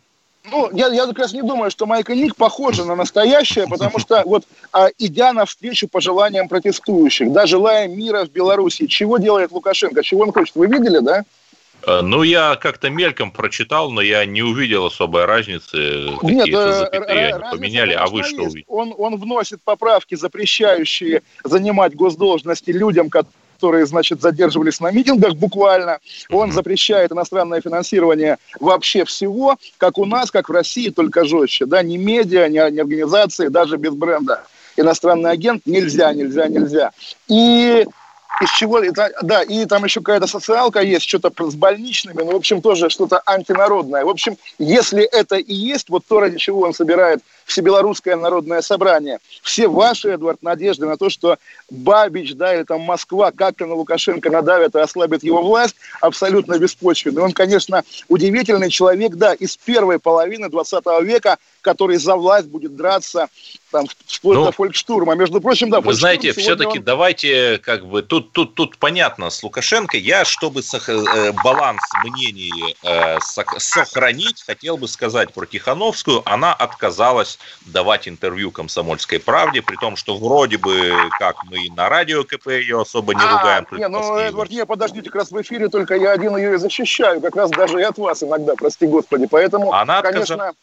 Ну, 0.50 0.70
я, 0.74 0.88
я 0.88 1.06
как 1.06 1.20
раз 1.20 1.34
не 1.34 1.44
думаю, 1.44 1.70
что 1.70 1.86
Майка 1.86 2.16
Ник 2.16 2.36
похожа 2.36 2.84
на 2.84 2.96
настоящее, 2.96 3.68
потому 3.68 4.00
что 4.00 4.24
вот 4.26 4.44
а, 4.72 4.88
идя 4.98 5.34
навстречу 5.34 5.88
пожеланиям 5.88 6.48
протестующих, 6.48 7.32
да, 7.32 7.46
желая 7.46 7.88
мира 7.88 8.26
в 8.26 8.32
Беларуси, 8.32 8.88
чего 8.88 9.20
делает 9.20 9.52
Лукашенко, 9.52 10.04
чего 10.04 10.22
он 10.22 10.32
хочет, 10.32 10.56
вы 10.56 10.66
видели, 10.66 11.00
да? 11.00 11.24
Э, 11.86 12.02
ну, 12.02 12.24
я 12.24 12.56
как-то 12.56 12.90
мельком 12.90 13.32
прочитал, 13.32 13.92
но 13.92 14.02
я 14.02 14.26
не 14.26 14.42
увидел 14.42 14.86
особой 14.86 15.26
разницы. 15.26 16.10
Нет, 16.22 16.50
э, 16.50 16.80
запятые 16.80 17.36
они 17.36 17.44
поменяли, 17.52 17.94
а 17.94 18.08
вы 18.08 18.24
что 18.24 18.44
увидели? 18.44 18.66
Он, 18.68 18.94
он 18.98 19.18
вносит 19.18 19.62
поправки, 19.64 20.16
запрещающие 20.16 21.22
занимать 21.44 21.96
госдолжности 21.96 22.72
людям, 22.72 23.10
которые, 23.10 23.86
значит, 23.86 24.22
задерживались 24.22 24.80
на 24.80 24.92
митингах 24.92 25.36
буквально. 25.36 26.00
Он 26.30 26.52
запрещает 26.52 27.12
иностранное 27.12 27.62
финансирование 27.62 28.38
вообще 28.60 29.06
всего, 29.06 29.58
как 29.78 29.98
у 29.98 30.06
нас, 30.06 30.32
как 30.32 30.50
в 30.50 30.52
России, 30.52 30.90
только 30.90 31.26
жестче. 31.26 31.66
Да, 31.66 31.82
ни 31.82 31.98
медиа, 31.98 32.48
ни, 32.48 32.72
ни 32.72 32.80
организации, 32.80 33.48
даже 33.48 33.78
без 33.78 33.94
бренда. 33.94 34.44
Иностранный 34.78 35.32
агент 35.32 35.64
нельзя, 35.66 36.14
нельзя, 36.14 36.48
нельзя. 36.48 36.92
И 37.28 37.86
из 38.40 38.50
чего, 38.52 38.82
да, 39.22 39.44
и 39.44 39.66
там 39.66 39.84
еще 39.84 40.00
какая-то 40.00 40.28
социалка 40.28 40.82
есть, 40.82 41.08
что-то 41.08 41.50
с 41.50 41.56
больничными, 41.56 42.22
ну, 42.24 42.32
в 42.32 42.36
общем, 42.36 42.62
тоже 42.62 42.90
что-то 42.90 43.22
антинародное. 43.26 44.06
В 44.06 44.10
общем, 44.10 44.38
если 44.58 45.04
это 45.04 45.36
и 45.36 45.54
есть, 45.54 45.90
вот 45.90 46.06
то, 46.08 46.20
ради 46.20 46.38
чего 46.38 46.62
он 46.62 46.74
собирает 46.74 47.22
Всебелорусское 47.52 48.16
народное 48.16 48.62
собрание, 48.62 49.20
все 49.44 49.68
ваши, 49.68 50.10
Эдвард, 50.10 50.42
надежды 50.42 50.86
на 50.86 50.96
то, 50.96 51.10
что 51.10 51.38
Бабич, 51.70 52.34
да, 52.36 52.56
или 52.56 52.64
там 52.64 52.82
Москва 52.82 53.32
как-то 53.32 53.66
на 53.66 53.76
Лукашенко 53.76 54.30
надавит 54.30 54.74
и 54.76 54.80
ослабит 54.80 55.24
его 55.24 55.42
власть, 55.42 55.76
абсолютно 56.00 56.58
беспочвенны. 56.58 57.20
Он, 57.20 57.34
конечно, 57.34 57.84
удивительный 58.08 58.70
человек, 58.70 59.16
да, 59.16 59.34
из 59.34 59.58
первой 59.58 60.00
половины 60.00 60.50
20 60.50 60.86
века, 61.04 61.38
который 61.62 61.98
за 61.98 62.16
власть 62.16 62.48
будет 62.48 62.76
драться 62.76 63.28
там, 63.72 63.86
вплоть 64.06 64.38
ну, 64.38 64.46
до 64.46 64.52
фолькштурма. 64.52 65.16
Между 65.16 65.42
прочим, 65.42 65.70
да, 65.70 65.82
Вы 65.82 65.94
знаете, 65.94 66.34
все-таки 66.34 66.80
он... 66.80 66.84
давайте, 66.84 67.58
как 67.60 67.86
бы, 67.86 68.02
тут, 68.02 68.32
тут, 68.34 68.56
тут 68.56 68.78
понятно 68.78 69.30
с 69.30 69.42
Лукашенко. 69.44 69.98
Я, 69.98 70.26
чтобы 70.26 70.62
сох... 70.62 70.90
э, 70.90 71.32
баланс 71.44 71.82
мнений 72.04 72.76
э, 72.84 73.18
сохранить, 73.20 74.44
хотел 74.46 74.78
бы 74.78 74.88
сказать 74.88 75.34
про 75.34 75.46
Тихановскую. 75.46 76.22
Она 76.26 76.54
отказалась 76.54 77.40
давать 77.66 78.08
интервью 78.08 78.52
«Комсомольской 78.52 79.20
правде», 79.20 79.62
при 79.62 79.76
том, 79.76 79.96
что 79.96 80.18
вроде 80.18 80.58
бы, 80.58 80.94
как 81.20 81.44
мы 81.46 81.66
и 81.66 81.70
на 81.72 81.90
радио 81.90 82.24
КП 82.24 82.48
ее 82.48 82.82
особо 82.82 83.14
не 83.14 83.22
а, 83.22 83.38
ругаем. 83.38 83.68
Не, 83.72 83.88
ну, 83.88 84.18
Эдвард, 84.18 84.52
не, 84.52 84.66
подождите, 84.66 85.10
как 85.10 85.22
раз 85.22 85.32
в 85.32 85.42
эфире 85.42 85.70
только 85.70 85.96
я 85.96 86.12
один 86.12 86.36
ее 86.38 86.56
и 86.56 86.58
защищаю, 86.58 87.22
как 87.22 87.36
раз 87.36 87.50
даже 87.52 87.80
и 87.80 87.84
от 87.84 87.98
вас 87.98 88.24
иногда, 88.24 88.56
прости 88.56 88.88
господи. 88.88 89.28
Поэтому, 89.28 89.74
она 89.74 90.02
конечно... 90.02 90.36
Отказала 90.36 90.54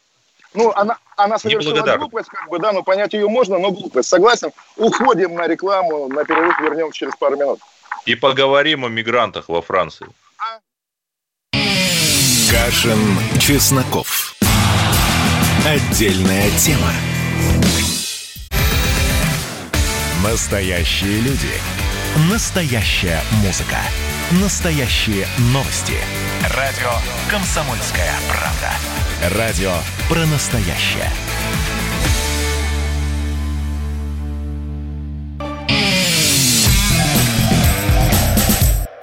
ну, 0.54 0.72
она, 0.74 0.96
она 1.16 1.38
совершила 1.38 1.96
глупость, 1.96 2.28
как 2.30 2.48
бы, 2.48 2.58
да, 2.58 2.72
но 2.72 2.82
понять 2.82 3.12
ее 3.12 3.28
можно, 3.28 3.58
но 3.58 3.70
глупость. 3.70 4.08
Согласен? 4.08 4.50
Уходим 4.76 5.34
на 5.34 5.46
рекламу, 5.46 6.08
на 6.08 6.24
перерыв 6.24 6.58
вернемся 6.60 6.98
через 6.98 7.16
пару 7.16 7.36
минут. 7.36 7.60
И 8.06 8.14
поговорим 8.14 8.84
о 8.84 8.88
мигрантах 8.88 9.48
во 9.48 9.60
Франции. 9.60 10.06
Кашин, 12.50 12.98
Чесноков. 13.38 14.17
Отдельная 15.66 16.50
тема. 16.58 16.92
Настоящие 20.22 21.20
люди. 21.20 21.52
Настоящая 22.30 23.20
музыка. 23.44 23.76
Настоящие 24.40 25.26
новости. 25.52 25.94
Радио 26.56 26.90
«Комсомольская 27.30 28.12
правда». 28.28 29.36
Радио 29.36 29.74
про 30.08 30.24
настоящее. 30.26 31.10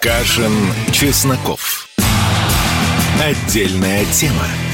Кашин, 0.01 0.73
Чесноков. 0.91 1.89
Отдельная 3.21 4.05
тема. 4.05 4.64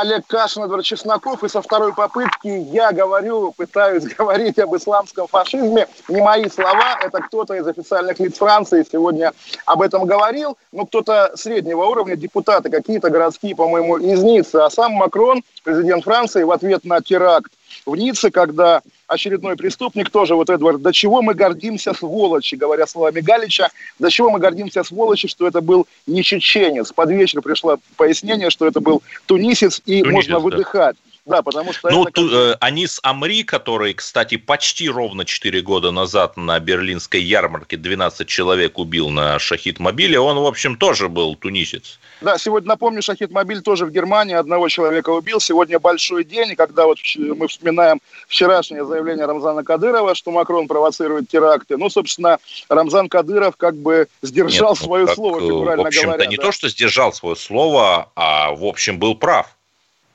Олег 0.00 0.26
Кашин, 0.26 0.64
Эдвард 0.64 0.84
Чесноков, 0.84 1.44
и 1.44 1.48
со 1.48 1.62
второй 1.62 1.94
попытки 1.94 2.48
я 2.48 2.90
говорю, 2.90 3.52
пытаюсь 3.52 4.04
говорить 4.18 4.58
об 4.58 4.74
исламском 4.74 5.28
фашизме. 5.28 5.86
Не 6.08 6.20
мои 6.20 6.48
слова, 6.48 6.98
это 7.00 7.20
кто-то 7.20 7.54
из 7.54 7.66
официальных 7.66 8.18
лиц 8.18 8.38
Франции 8.38 8.84
сегодня 8.90 9.32
об 9.66 9.82
этом 9.82 10.06
говорил, 10.06 10.56
ну, 10.72 10.86
кто-то 10.86 11.32
среднего 11.36 11.84
уровня, 11.84 12.16
депутаты 12.16 12.70
какие-то 12.70 13.10
городские, 13.10 13.54
по-моему, 13.54 13.98
из 13.98 14.22
Ниццы, 14.22 14.56
а 14.56 14.70
сам 14.70 14.92
Макрон, 14.92 15.42
президент 15.64 16.04
Франции, 16.04 16.44
в 16.44 16.50
ответ 16.52 16.84
на 16.84 17.00
теракт 17.00 17.50
в 17.86 17.96
Ницце, 17.96 18.30
когда 18.30 18.82
очередной 19.06 19.56
преступник, 19.56 20.10
тоже 20.10 20.34
вот 20.34 20.48
Эдвард, 20.48 20.80
до 20.80 20.92
чего 20.92 21.22
мы 21.22 21.34
гордимся 21.34 21.92
сволочи, 21.92 22.54
говоря 22.54 22.86
словами 22.86 23.20
Галича, 23.20 23.68
до 23.98 24.10
чего 24.10 24.30
мы 24.30 24.38
гордимся 24.38 24.84
сволочи, 24.84 25.28
что 25.28 25.46
это 25.46 25.60
был 25.60 25.86
не 26.06 26.22
чеченец. 26.22 26.92
Под 26.92 27.10
вечер 27.10 27.42
пришло 27.42 27.78
пояснение, 27.96 28.50
что 28.50 28.66
это 28.66 28.80
был 28.80 29.02
тунисец, 29.26 29.82
и 29.86 30.02
тунисец, 30.02 30.12
можно 30.12 30.38
выдыхать. 30.38 30.96
Да. 30.96 31.13
Да, 31.26 31.42
потому 31.42 31.72
что... 31.72 31.90
Ну, 31.90 32.02
это... 32.02 32.12
ту, 32.12 32.28
э, 32.30 32.56
Анис 32.60 33.00
Амри, 33.02 33.44
который, 33.44 33.94
кстати, 33.94 34.36
почти 34.36 34.90
ровно 34.90 35.24
4 35.24 35.62
года 35.62 35.90
назад 35.90 36.36
на 36.36 36.60
берлинской 36.60 37.22
ярмарке 37.22 37.78
12 37.78 38.28
человек 38.28 38.78
убил 38.78 39.08
на 39.08 39.38
Шахид-мобиле, 39.38 40.20
он, 40.20 40.38
в 40.38 40.46
общем, 40.46 40.76
тоже 40.76 41.08
был 41.08 41.34
тунисец. 41.34 41.98
Да, 42.20 42.36
сегодня, 42.36 42.68
напомню, 42.68 43.00
Шахид-мобиль 43.02 43.62
тоже 43.62 43.86
в 43.86 43.90
Германии 43.90 44.34
одного 44.34 44.68
человека 44.68 45.10
убил. 45.10 45.40
Сегодня 45.40 45.78
большой 45.78 46.24
день, 46.24 46.56
когда 46.56 46.84
вот 46.84 46.98
мы 47.16 47.48
вспоминаем 47.48 48.00
вчерашнее 48.28 48.84
заявление 48.84 49.24
Рамзана 49.24 49.64
Кадырова, 49.64 50.14
что 50.14 50.30
Макрон 50.30 50.68
провоцирует 50.68 51.28
теракты. 51.28 51.78
Ну, 51.78 51.88
собственно, 51.88 52.38
Рамзан 52.68 53.08
Кадыров 53.08 53.56
как 53.56 53.76
бы 53.76 54.08
сдержал 54.20 54.72
Нет, 54.72 54.80
ну, 54.80 54.86
свое 54.86 55.06
как, 55.06 55.14
слово, 55.14 55.40
фигурально 55.40 55.84
в 55.84 55.86
общем-то, 55.86 56.06
говоря. 56.06 56.26
не 56.26 56.36
да. 56.36 56.42
то, 56.42 56.52
что 56.52 56.68
сдержал 56.68 57.12
свое 57.14 57.36
слово, 57.36 58.10
а, 58.14 58.52
в 58.52 58.64
общем, 58.64 58.98
был 58.98 59.14
прав. 59.14 59.54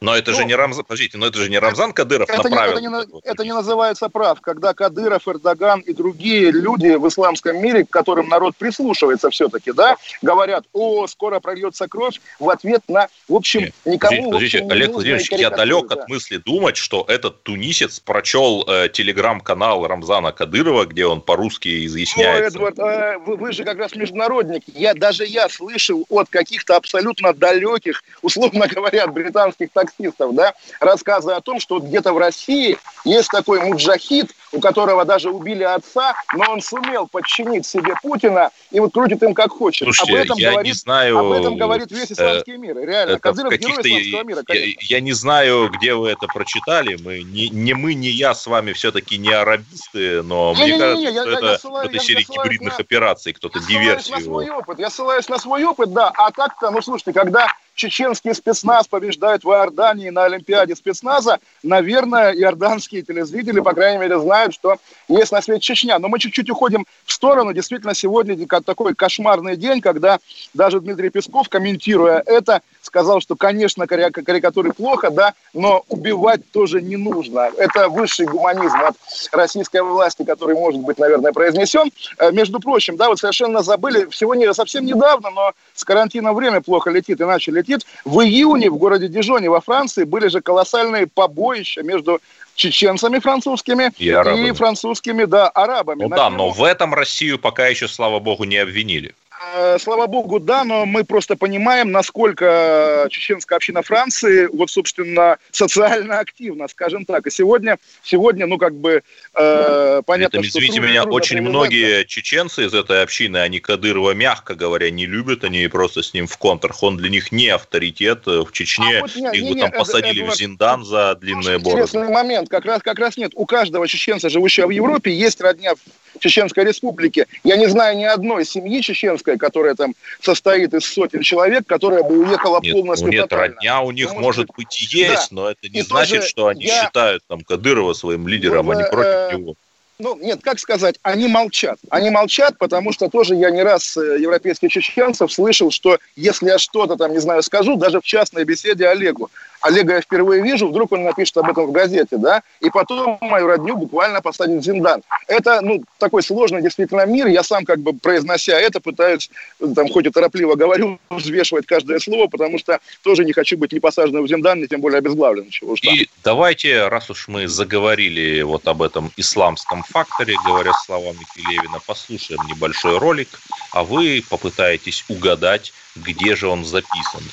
Но 0.01 0.15
это 0.15 0.31
ну, 0.31 0.37
же 0.37 0.45
не 0.45 0.55
Рамзан, 0.55 0.85
подождите, 0.85 1.17
но 1.17 1.27
это 1.27 1.39
же 1.39 1.49
не 1.49 1.59
Рамзан 1.59 1.91
Кадыров 1.91 2.29
это 2.29 2.49
направил. 2.49 2.79
Не, 2.79 2.87
это, 2.87 3.11
не, 3.11 3.21
это 3.23 3.43
не 3.43 3.53
называется 3.53 4.07
прав, 4.07 4.39
когда 4.39 4.73
Кадыров, 4.73 5.27
Эрдоган 5.27 5.81
и 5.81 5.93
другие 5.93 6.51
люди 6.51 6.95
в 6.95 7.07
исламском 7.07 7.61
мире, 7.61 7.85
к 7.85 7.89
которым 7.89 8.29
народ 8.29 8.55
прислушивается 8.55 9.29
все-таки, 9.29 9.73
да, 9.73 9.97
говорят, 10.21 10.63
о, 10.71 11.05
скоро 11.07 11.41
прольется 11.41 11.87
кровь 11.87 12.21
в 12.39 12.49
ответ 12.49 12.81
на, 12.87 13.09
в 13.27 13.35
общем, 13.35 13.73
никому... 13.83 14.31
Подождите, 14.31 14.59
общем, 14.59 14.71
Олег 14.71 14.91
Владимирович, 14.91 15.31
я 15.31 15.49
далек 15.49 15.87
да. 15.87 15.95
от 15.95 16.07
мысли 16.07 16.37
думать, 16.37 16.77
что 16.77 17.03
этот 17.07 17.43
тунисец 17.43 17.99
прочел 17.99 18.63
э, 18.67 18.87
телеграм-канал 18.87 19.85
Рамзана 19.85 20.31
Кадырова, 20.31 20.85
где 20.85 21.05
он 21.05 21.19
по-русски 21.21 21.85
изъясняется. 21.85 22.45
О, 22.45 22.47
Эдвард, 22.47 22.79
э, 22.79 23.17
вы, 23.17 23.35
вы 23.35 23.51
же 23.51 23.65
как 23.65 23.77
раз 23.77 23.95
международник. 23.95 24.63
Я, 24.67 24.93
даже 24.93 25.25
я 25.25 25.49
слышал 25.49 26.05
от 26.09 26.29
каких-то 26.29 26.77
абсолютно 26.77 27.33
далеких, 27.33 28.01
условно 28.21 28.65
говоря, 28.73 29.07
британских 29.07 29.69
так 29.73 29.88
таксистов, 29.89 30.33
да, 30.35 30.53
рассказы 30.79 31.31
о 31.31 31.41
том, 31.41 31.59
что 31.59 31.79
где-то 31.79 32.13
в 32.13 32.17
России 32.17 32.77
есть 33.03 33.29
такой 33.29 33.61
муджахид, 33.61 34.31
у 34.51 34.59
которого 34.59 35.05
даже 35.05 35.29
убили 35.29 35.63
отца, 35.63 36.15
но 36.33 36.51
он 36.51 36.61
сумел 36.61 37.07
подчинить 37.07 37.65
себе 37.65 37.93
Путина 38.01 38.49
и 38.71 38.79
вот 38.79 38.93
крутит 38.93 39.21
им 39.23 39.33
как 39.33 39.51
хочет. 39.51 39.85
Слушайте, 39.85 40.13
об 40.13 40.25
этом 40.25 40.37
я 40.37 40.51
говорит, 40.51 40.73
не 40.73 40.77
знаю... 40.77 41.19
Об 41.19 41.31
этом 41.31 41.57
говорит 41.57 41.91
весь 41.91 42.11
исламский 42.11 42.57
мир. 42.57 42.77
Реально, 42.77 43.19
Кадыров 43.19 43.53
герой 43.53 43.81
исламского 43.81 44.23
мира, 44.23 44.43
Я, 44.49 44.73
я 44.79 45.01
не 45.01 45.13
знаю, 45.13 45.69
где 45.69 45.93
вы 45.93 46.09
это 46.09 46.27
прочитали. 46.27 46.97
Мы, 47.03 47.21
не, 47.23 47.49
не 47.49 47.73
мы, 47.73 47.93
не 47.93 48.09
я 48.09 48.33
с 48.33 48.47
вами 48.47 48.73
все-таки 48.73 49.17
не 49.17 49.31
арабисты, 49.31 50.23
но 50.23 50.53
не, 50.55 50.63
мне 50.63 50.73
не, 50.73 50.79
кажется, 50.79 50.97
не, 50.97 51.11
не, 51.11 51.21
что 51.21 51.29
я, 51.29 51.37
это, 51.37 51.45
я 51.45 51.57
ссылаюсь, 51.59 51.89
это 51.89 51.99
серия 52.03 52.23
гибридных 52.23 52.73
на, 52.73 52.79
операций, 52.79 53.33
кто-то 53.33 53.59
диверсию. 53.59 54.17
На 54.17 54.23
свой 54.23 54.49
опыт. 54.49 54.79
Я 54.79 54.89
ссылаюсь 54.89 55.29
на 55.29 55.37
свой 55.37 55.63
опыт, 55.63 55.93
да. 55.93 56.11
А 56.15 56.31
так-то, 56.31 56.71
ну 56.71 56.81
слушайте, 56.81 57.13
когда 57.13 57.47
чеченский 57.79 58.35
спецназ 58.35 58.87
побеждает 58.87 59.43
в 59.43 59.49
Иордании 59.49 60.09
на 60.09 60.25
Олимпиаде 60.25 60.75
спецназа, 60.75 61.39
наверное, 61.63 62.33
иорданские 62.33 63.01
телезрители, 63.01 63.61
по 63.61 63.73
крайней 63.73 63.99
мере, 63.99 64.19
знают, 64.19 64.53
что 64.53 64.75
есть 65.07 65.31
на 65.31 65.41
свете 65.41 65.61
Чечня. 65.61 65.97
Но 65.97 66.09
мы 66.09 66.19
чуть-чуть 66.19 66.49
уходим 66.49 66.85
в 67.05 67.11
сторону. 67.11 67.53
Действительно, 67.53 67.95
сегодня 67.95 68.35
такой 68.65 68.95
кошмарный 68.95 69.55
день, 69.55 69.79
когда 69.79 70.19
даже 70.53 70.81
Дмитрий 70.81 71.09
Песков, 71.09 71.47
комментируя 71.47 72.21
это, 72.25 72.61
сказал, 72.89 73.21
что, 73.21 73.35
конечно, 73.35 73.85
карикатуры 73.87 74.73
плохо, 74.73 75.11
да, 75.11 75.33
но 75.53 75.83
убивать 75.89 76.41
тоже 76.51 76.81
не 76.81 76.97
нужно. 76.97 77.51
Это 77.57 77.87
высший 77.87 78.25
гуманизм 78.25 78.77
от 78.77 78.95
российской 79.31 79.81
власти, 79.81 80.23
который 80.23 80.55
может 80.55 80.81
быть, 80.81 80.97
наверное, 80.97 81.31
произнесен. 81.31 81.91
Э, 82.17 82.31
между 82.31 82.59
прочим, 82.59 82.97
да, 82.97 83.07
вот 83.09 83.19
совершенно 83.19 83.61
забыли, 83.61 84.05
всего 84.05 84.33
не, 84.33 84.51
совсем 84.53 84.85
недавно, 84.85 85.29
но 85.29 85.51
с 85.75 85.83
карантином 85.83 86.35
время 86.35 86.61
плохо 86.61 86.89
летит, 86.89 87.21
иначе 87.21 87.51
летит. 87.51 87.85
В 88.05 88.21
июне 88.21 88.71
в 88.71 88.77
городе 88.77 89.07
Дижоне 89.07 89.49
во 89.49 89.61
Франции 89.61 90.03
были 90.03 90.27
же 90.27 90.41
колоссальные 90.41 91.05
побоища 91.05 91.83
между 91.83 92.19
чеченцами 92.55 93.19
французскими 93.19 93.91
и, 93.97 94.09
и 94.09 94.51
французскими, 94.51 95.25
да, 95.25 95.47
арабами. 95.49 96.03
Ну 96.03 96.09
да, 96.09 96.29
но 96.29 96.49
в 96.49 96.63
этом 96.63 96.93
Россию 96.93 97.37
пока 97.37 97.67
еще, 97.67 97.87
слава 97.87 98.19
богу, 98.19 98.45
не 98.45 98.57
обвинили. 98.57 99.13
Э, 99.41 99.77
слава 99.79 100.07
богу, 100.07 100.39
да, 100.39 100.65
но 100.65 100.85
мы 100.85 101.05
просто 101.05 101.37
понимаем, 101.37 101.91
насколько 101.91 103.07
чеченская 103.09 103.55
община 103.55 103.81
Франции, 103.81 104.47
вот, 104.47 104.69
собственно, 104.69 105.37
социально 105.51 106.19
активна, 106.19 106.67
скажем 106.67 107.05
так. 107.05 107.25
И 107.25 107.31
сегодня, 107.31 107.77
сегодня 108.03 108.47
ну, 108.47 108.57
как 108.57 108.75
бы, 108.75 109.01
э, 109.35 110.01
понятно, 110.05 110.39
Это, 110.39 110.47
что... 110.47 110.59
Извините 110.59 110.81
меня, 110.81 111.03
очень 111.05 111.41
многие 111.41 112.05
чеченцы 112.05 112.65
из 112.65 112.73
этой 112.73 113.01
общины, 113.01 113.37
они 113.37 113.61
Кадырова, 113.61 114.11
мягко 114.11 114.55
говоря, 114.55 114.89
не 114.89 115.05
любят, 115.05 115.45
они 115.45 115.65
просто 115.67 116.03
с 116.03 116.13
ним 116.13 116.27
в 116.27 116.37
контрах. 116.37 116.83
Он 116.83 116.97
для 116.97 117.09
них 117.09 117.31
не 117.31 117.47
авторитет 117.47 118.25
в 118.25 118.51
Чечне. 118.51 118.97
А 118.97 119.01
вот, 119.01 119.15
не, 119.15 119.37
Их 119.37 119.43
не, 119.43 119.49
бы 119.49 119.55
не, 119.55 119.61
там 119.61 119.71
посадили 119.71 120.23
это, 120.23 120.31
в 120.31 120.35
Зиндан 120.35 120.83
за 120.83 121.15
длинные 121.15 121.59
бороды. 121.59 121.83
Интересный 121.83 122.09
момент, 122.09 122.49
как 122.49 122.65
раз, 122.65 122.81
как 122.81 122.99
раз 122.99 123.15
нет. 123.15 123.31
У 123.35 123.45
каждого 123.45 123.87
чеченца, 123.87 124.27
живущего 124.29 124.67
в 124.67 124.71
Европе, 124.71 125.13
есть 125.13 125.39
родня 125.39 125.75
в 125.75 125.79
Чеченской 126.19 126.63
республике. 126.63 127.27
Я 127.43 127.57
не 127.57 127.67
знаю 127.67 127.97
ни 127.97 128.03
одной 128.03 128.45
семьи 128.45 128.81
чеченской, 128.81 129.37
которая 129.37 129.75
там 129.75 129.93
состоит 130.21 130.73
из 130.73 130.85
сотен 130.85 131.21
человек, 131.21 131.65
которая 131.65 132.03
бы 132.03 132.19
уехала 132.19 132.59
нет, 132.61 132.73
полностью 132.73 133.07
ну, 133.07 133.13
нет, 133.13 133.23
тотально. 133.23 133.55
родня 133.55 133.81
у 133.81 133.91
них, 133.91 134.13
ну, 134.13 134.19
может 134.19 134.49
быть, 134.55 134.79
и 134.81 134.97
есть, 134.97 135.29
да. 135.29 135.35
но 135.35 135.49
это 135.49 135.69
не 135.69 135.79
и 135.79 135.81
значит, 135.81 136.23
что 136.23 136.47
они 136.47 136.65
я... 136.65 136.85
считают 136.85 137.23
там 137.27 137.41
Кадырова 137.41 137.93
своим 137.93 138.27
лидером, 138.27 138.67
ну, 138.67 138.71
а 138.73 138.75
не 138.75 138.83
против 138.83 139.33
э... 139.33 139.37
него 139.37 139.55
ну, 139.99 140.17
нет, 140.17 140.39
как 140.41 140.59
сказать, 140.59 140.95
они 141.03 141.27
молчат. 141.27 141.77
Они 141.89 142.09
молчат, 142.09 142.57
потому 142.57 142.93
что 142.93 143.09
тоже 143.09 143.35
я 143.35 143.51
не 143.51 143.61
раз 143.61 143.97
э, 143.97 144.17
европейских 144.19 144.71
чеченцев 144.71 145.31
слышал, 145.31 145.71
что 145.71 145.99
если 146.15 146.47
я 146.47 146.57
что-то 146.57 146.95
там, 146.95 147.11
не 147.11 147.19
знаю, 147.19 147.43
скажу, 147.43 147.75
даже 147.75 147.99
в 147.99 148.05
частной 148.05 148.45
беседе 148.45 148.87
Олегу, 148.87 149.29
Олега 149.61 149.95
я 149.95 150.01
впервые 150.01 150.41
вижу, 150.41 150.67
вдруг 150.67 150.91
он 150.91 151.03
напишет 151.03 151.37
об 151.37 151.49
этом 151.49 151.67
в 151.67 151.71
газете, 151.71 152.17
да, 152.17 152.43
и 152.61 152.69
потом 152.69 153.17
мою 153.21 153.47
родню 153.47 153.75
буквально 153.75 154.21
посадит 154.21 154.61
в 154.61 154.63
Зиндан. 154.63 155.01
Это, 155.27 155.61
ну, 155.61 155.83
такой 155.97 156.23
сложный 156.23 156.61
действительно 156.61 157.05
мир, 157.05 157.27
я 157.27 157.43
сам 157.43 157.65
как 157.65 157.79
бы 157.79 157.93
произнося 157.93 158.59
это 158.59 158.79
пытаюсь, 158.79 159.29
там, 159.75 159.89
хоть 159.89 160.05
и 160.05 160.09
торопливо 160.09 160.55
говорю, 160.55 160.99
взвешивать 161.09 161.65
каждое 161.65 161.99
слово, 161.99 162.27
потому 162.27 162.57
что 162.57 162.79
тоже 163.03 163.25
не 163.25 163.33
хочу 163.33 163.57
быть 163.57 163.71
ни 163.71 163.79
посаженным 163.79 164.23
в 164.23 164.27
Зиндан, 164.27 164.61
ни 164.61 164.65
тем 164.65 164.81
более 164.81 164.99
обезглавленным. 164.99 165.49
Чего 165.49 165.73
уж 165.73 165.83
и 165.83 166.09
давайте, 166.23 166.87
раз 166.87 167.09
уж 167.09 167.27
мы 167.27 167.47
заговорили 167.47 168.41
вот 168.41 168.67
об 168.67 168.81
этом 168.81 169.11
исламском 169.17 169.83
факторе, 169.83 170.35
говоря 170.45 170.71
словами 170.85 171.25
Пелевина, 171.35 171.79
послушаем 171.85 172.39
небольшой 172.47 172.97
ролик, 172.97 173.27
а 173.71 173.83
вы 173.83 174.23
попытаетесь 174.29 175.03
угадать, 175.09 175.73
где 175.95 176.35
же 176.35 176.47
он 176.47 176.65
записан. 176.65 177.23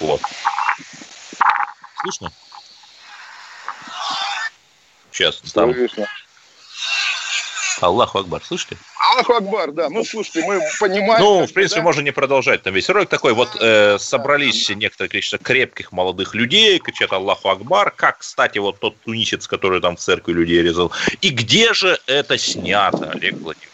Вот. 0.00 0.20
Слышно? 2.02 2.32
Сейчас, 5.10 5.40
там... 5.52 5.72
Слышно. 5.72 6.08
Аллаху 7.80 8.18
Акбар, 8.18 8.42
слышите? 8.44 8.76
Аллаху 9.12 9.32
Акбар, 9.34 9.72
да. 9.72 9.88
Ну, 9.88 10.04
слушайте, 10.04 10.44
мы 10.46 10.60
понимаем... 10.78 11.20
Ну, 11.20 11.46
в 11.46 11.52
принципе, 11.52 11.80
да? 11.80 11.84
можно 11.84 12.00
не 12.00 12.12
продолжать 12.12 12.62
там 12.62 12.74
весь 12.74 12.88
ролик 12.88 13.08
такой. 13.08 13.34
Вот 13.34 13.56
э, 13.60 13.98
собрались 13.98 14.68
некоторое 14.70 15.08
количество 15.08 15.38
крепких 15.38 15.90
молодых 15.90 16.34
людей, 16.34 16.78
кричат 16.78 17.12
Аллаху 17.12 17.48
Акбар, 17.48 17.90
как, 17.90 18.18
кстати, 18.18 18.58
вот 18.58 18.78
тот 18.78 18.96
тунисец, 19.00 19.48
который 19.48 19.80
там 19.80 19.96
в 19.96 20.00
церкви 20.00 20.32
людей 20.32 20.62
резал. 20.62 20.92
И 21.20 21.30
где 21.30 21.74
же 21.74 21.98
это 22.06 22.38
снято, 22.38 23.10
Олег 23.10 23.34
Владимирович? 23.34 23.71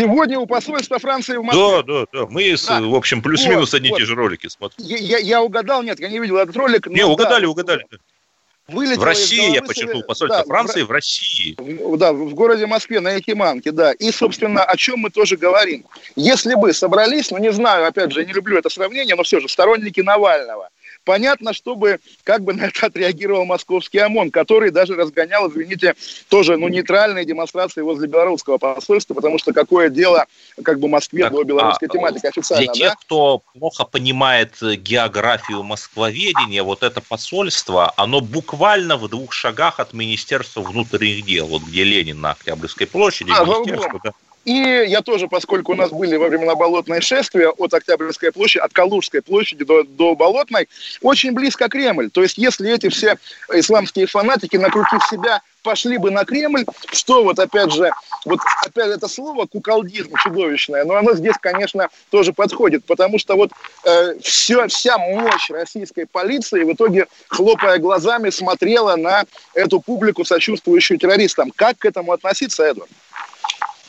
Сегодня 0.00 0.38
у 0.38 0.46
посольства 0.46 0.98
Франции 0.98 1.36
в 1.36 1.42
Москве. 1.42 1.60
Да, 1.60 1.82
да, 1.82 2.06
да. 2.10 2.26
Мы, 2.30 2.56
да. 2.66 2.80
в 2.80 2.94
общем, 2.94 3.20
плюс-минус 3.20 3.72
вот, 3.72 3.76
одни 3.76 3.88
и 3.88 3.90
вот. 3.92 3.98
те 3.98 4.06
же 4.06 4.14
ролики 4.14 4.48
смотрим. 4.48 4.82
Я, 4.82 4.96
я, 4.96 5.18
я 5.18 5.42
угадал, 5.42 5.82
нет, 5.82 6.00
я 6.00 6.08
не 6.08 6.18
видел 6.18 6.38
этот 6.38 6.56
ролик. 6.56 6.86
Не, 6.86 7.04
угадали, 7.04 7.44
да, 7.44 7.50
угадали. 7.50 7.86
В 8.66 9.02
России, 9.02 9.52
я 9.52 9.62
подчеркнул, 9.62 10.02
посольство 10.04 10.38
да, 10.38 10.44
Франции 10.44 10.82
в, 10.82 10.86
в 10.86 10.90
России. 10.90 11.56
Да, 11.98 12.12
в 12.12 12.34
городе 12.34 12.66
Москве, 12.66 13.00
на 13.00 13.10
Якиманке, 13.10 13.72
да. 13.72 13.92
И, 13.92 14.10
собственно, 14.10 14.62
о 14.62 14.76
чем 14.76 15.00
мы 15.00 15.10
тоже 15.10 15.36
говорим. 15.36 15.84
Если 16.16 16.54
бы 16.54 16.72
собрались, 16.72 17.30
ну, 17.30 17.38
не 17.38 17.52
знаю, 17.52 17.86
опять 17.86 18.12
же, 18.12 18.20
я 18.20 18.26
не 18.26 18.32
люблю 18.32 18.56
это 18.56 18.70
сравнение, 18.70 19.16
но 19.16 19.22
все 19.22 19.40
же, 19.40 19.48
сторонники 19.48 20.00
Навального– 20.00 20.70
Понятно, 21.04 21.52
чтобы 21.52 21.98
как 22.24 22.42
бы 22.42 22.52
на 22.52 22.66
это 22.66 22.86
отреагировал 22.86 23.44
московский 23.44 23.98
ОМОН, 23.98 24.30
который 24.30 24.70
даже 24.70 24.94
разгонял, 24.94 25.48
извините, 25.50 25.94
тоже 26.28 26.56
ну, 26.56 26.68
нейтральные 26.68 27.24
демонстрации 27.24 27.80
возле 27.80 28.06
белорусского 28.06 28.58
посольства, 28.58 29.14
потому 29.14 29.38
что 29.38 29.52
какое 29.52 29.88
дело 29.88 30.26
как 30.62 30.78
бы 30.78 30.88
Москве 30.88 31.24
так, 31.24 31.32
до 31.32 31.44
белорусской 31.44 31.88
а, 31.88 31.92
тематики 31.92 32.26
официально. 32.26 32.64
Для 32.66 32.72
тех, 32.72 32.88
да? 32.90 32.96
кто 33.00 33.42
плохо 33.54 33.84
понимает 33.84 34.56
географию 34.60 35.62
москвоведения, 35.62 36.62
вот 36.62 36.82
это 36.82 37.00
посольство, 37.00 37.92
оно 37.96 38.20
буквально 38.20 38.96
в 38.96 39.08
двух 39.08 39.32
шагах 39.32 39.80
от 39.80 39.94
Министерства 39.94 40.60
внутренних 40.60 41.24
дел, 41.24 41.46
вот 41.46 41.62
где 41.62 41.84
Ленин 41.84 42.20
на 42.20 42.32
Октябрьской 42.32 42.86
площади. 42.86 43.30
А, 43.30 43.44
министерство, 43.44 44.00
да. 44.04 44.12
И 44.44 44.52
я 44.52 45.02
тоже, 45.02 45.28
поскольку 45.28 45.72
у 45.72 45.74
нас 45.74 45.90
были 45.90 46.16
во 46.16 46.28
времена 46.28 46.54
Болотной 46.54 47.02
шествия 47.02 47.50
от 47.50 47.74
Октябрьской 47.74 48.32
площади, 48.32 48.62
от 48.62 48.72
Калужской 48.72 49.20
площади 49.20 49.64
до, 49.64 49.82
до 49.82 50.14
Болотной, 50.14 50.68
очень 51.02 51.32
близко 51.32 51.68
Кремль. 51.68 52.10
То 52.10 52.22
есть, 52.22 52.38
если 52.38 52.72
эти 52.72 52.88
все 52.88 53.18
исламские 53.52 54.06
фанатики, 54.06 54.56
накрутив 54.56 55.04
себя, 55.10 55.42
пошли 55.62 55.98
бы 55.98 56.10
на 56.10 56.24
Кремль, 56.24 56.64
что 56.90 57.22
вот 57.22 57.38
опять 57.38 57.70
же, 57.70 57.90
вот 58.24 58.40
опять 58.64 58.88
это 58.88 59.08
слово 59.08 59.44
куколдизм 59.44 60.14
чудовищное, 60.22 60.84
но 60.84 60.94
оно 60.94 61.14
здесь, 61.14 61.36
конечно, 61.38 61.88
тоже 62.10 62.32
подходит, 62.32 62.84
потому 62.86 63.18
что 63.18 63.36
вот 63.36 63.50
э, 63.84 64.18
все, 64.22 64.68
вся 64.68 64.96
мощь 64.96 65.50
российской 65.50 66.06
полиции 66.06 66.64
в 66.64 66.72
итоге, 66.72 67.06
хлопая 67.28 67.76
глазами, 67.76 68.30
смотрела 68.30 68.96
на 68.96 69.24
эту 69.52 69.80
публику, 69.80 70.24
сочувствующую 70.24 70.98
террористам. 70.98 71.52
Как 71.54 71.76
к 71.76 71.84
этому 71.84 72.12
относиться, 72.12 72.64
Эдвард? 72.64 72.90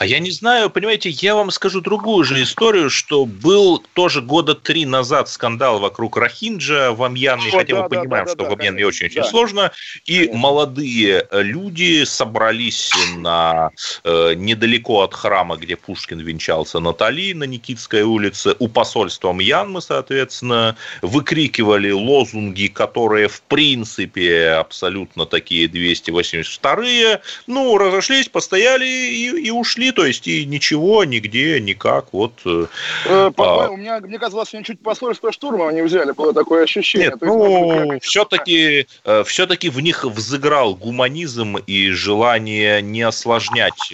А 0.02 0.06
я 0.08 0.18
не 0.18 0.32
знаю, 0.32 0.72
понимаете, 0.72 1.12
я 1.12 1.36
вам 1.36 1.52
скажу 1.52 1.80
другую 1.80 2.24
же 2.24 2.42
историю, 2.42 2.90
что 2.90 3.28
был 3.28 3.78
тоже 3.94 4.24
года 4.24 4.56
три 4.56 4.84
назад 4.88 5.30
скандал 5.30 5.78
вокруг 5.78 6.18
Рахинджа 6.18 6.92
в 6.92 7.04
Амьяне, 7.04 7.52
хотя 7.52 7.76
да, 7.76 7.84
мы 7.84 7.90
да, 7.90 8.00
понимаем, 8.00 8.26
да, 8.26 8.32
что 8.32 8.44
да, 8.46 8.50
в 8.50 8.54
Амьяне 8.54 8.88
очень-очень 8.88 9.22
да. 9.22 9.28
сложно, 9.28 9.72
и 10.06 10.18
Конечно. 10.18 10.38
молодые 10.40 11.28
э, 11.30 11.44
люди 11.44 12.04
собрались 12.06 12.92
на 13.16 13.70
э, 14.04 14.34
недалеко 14.34 15.04
от 15.04 15.14
храма, 15.14 15.58
где 15.58 15.76
Пушкин 15.76 16.20
венчался, 16.20 16.80
Натали, 16.80 17.34
на 17.34 17.44
Никитской 17.44 18.02
улице, 18.02 18.56
у 18.58 18.70
посольства 18.70 19.34
Мьянмы, 19.34 19.84
соответственно, 19.84 20.78
выкрикивали 21.04 21.92
лозунги, 21.92 22.66
которые 22.66 23.28
в 23.28 23.44
принципе 23.44 24.48
абсолютно 24.48 25.28
такие 25.28 25.68
282-е, 25.68 27.22
ну, 27.46 27.78
разошлись, 27.78 28.30
постояли 28.30 28.88
и, 28.88 29.46
и 29.46 29.52
ушли 29.52 29.91
то 29.92 30.06
есть 30.06 30.28
и 30.28 30.46
ничего, 30.46 31.04
нигде, 31.04 31.60
никак, 31.60 32.14
вот. 32.14 32.34
Э, 32.46 32.68
э 33.06 33.32
а... 33.38 33.70
У 33.70 33.78
меня, 33.78 34.00
мне 34.00 34.20
казалось, 34.20 34.54
они 34.54 34.64
чуть 34.64 34.80
посольство 34.80 35.32
штурма 35.32 35.70
они 35.70 35.82
взяли, 35.82 36.12
было 36.12 36.34
такое 36.34 36.64
ощущение. 36.64 37.10
Нет, 37.10 37.22
ну, 37.22 38.00
все-таки, 38.02 38.88
э, 39.04 39.24
все-таки 39.24 39.70
в 39.70 39.80
них 39.80 40.04
взыграл 40.04 40.76
гуманизм 40.76 41.58
и 41.58 41.90
желание 41.90 42.82
не 42.82 43.02
осложнять 43.02 43.92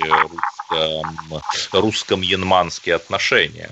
русском, 0.70 1.42
русско-янманские 1.72 2.96
отношения. 2.96 3.70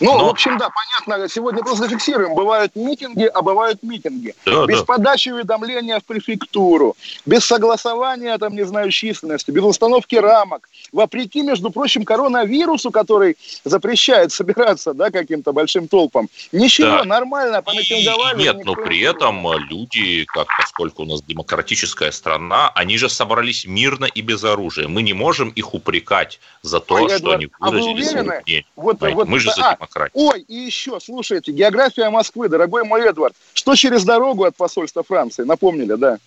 Ну, 0.00 0.18
Но... 0.18 0.26
в 0.26 0.28
общем, 0.30 0.58
да, 0.58 0.68
понятно. 0.70 1.28
Сегодня 1.28 1.62
просто 1.62 1.88
фиксируем. 1.88 2.34
Бывают 2.34 2.72
митинги, 2.74 3.24
а 3.24 3.42
бывают 3.42 3.82
митинги. 3.82 4.34
Да, 4.44 4.66
без 4.66 4.80
да. 4.80 4.84
подачи 4.84 5.28
уведомления 5.28 6.00
в 6.00 6.04
префектуру, 6.04 6.96
без 7.26 7.44
согласования, 7.44 8.36
там, 8.38 8.54
не 8.54 8.64
знаю, 8.64 8.90
численности, 8.90 9.50
без 9.50 9.62
установки 9.62 10.16
рамок. 10.16 10.68
Вопреки, 10.92 11.42
между 11.42 11.70
прочим, 11.70 12.04
коронавирусу, 12.04 12.90
который 12.90 13.36
запрещает 13.64 14.32
собираться, 14.32 14.94
да, 14.94 15.10
каким-то 15.10 15.52
большим 15.52 15.88
толпам. 15.88 16.28
Ничего, 16.52 16.98
да. 16.98 17.04
нормально, 17.04 17.62
помитинговали. 17.62 18.42
Нет, 18.42 18.64
но 18.64 18.74
при 18.74 19.00
этом 19.00 19.46
э, 19.48 19.58
люди, 19.70 20.24
как 20.24 20.48
поскольку 20.58 21.02
у 21.02 21.06
нас 21.06 21.22
демократическая 21.22 22.10
страна, 22.10 22.70
они 22.74 22.98
же 22.98 23.08
собрались 23.08 23.64
мирно 23.64 24.06
и 24.06 24.22
без 24.22 24.42
оружия. 24.42 24.88
Мы 24.88 25.02
не 25.02 25.12
можем 25.12 25.50
их 25.50 25.74
упрекать 25.74 26.40
за 26.62 26.80
то, 26.80 26.96
а 26.96 27.18
что 27.18 27.32
они 27.32 27.48
выразили 27.60 27.60
а 27.60 27.70
вы 27.70 27.92
уверены? 27.92 28.64
Вот, 28.76 29.00
вот, 29.00 29.28
Мы 29.28 29.38
же 29.38 29.50
а, 29.58 29.76
демократии. 29.84 30.12
Ой, 30.14 30.40
и 30.40 30.54
еще, 30.54 30.98
слушайте, 31.00 31.52
география 31.52 32.10
Москвы, 32.10 32.48
дорогой 32.48 32.84
мой 32.84 33.02
Эдвард. 33.02 33.34
Что 33.52 33.74
через 33.74 34.04
дорогу 34.04 34.44
от 34.44 34.56
посольства 34.56 35.02
Франции? 35.02 35.44
Напомнили, 35.44 35.94
да? 35.94 36.18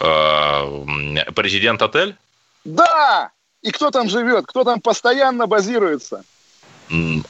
Э, 0.00 1.32
президент-отель? 1.34 2.16
Да! 2.64 3.30
И 3.62 3.70
кто 3.70 3.90
там 3.90 4.08
живет? 4.08 4.46
Кто 4.46 4.64
там 4.64 4.80
постоянно 4.80 5.46
базируется? 5.46 6.24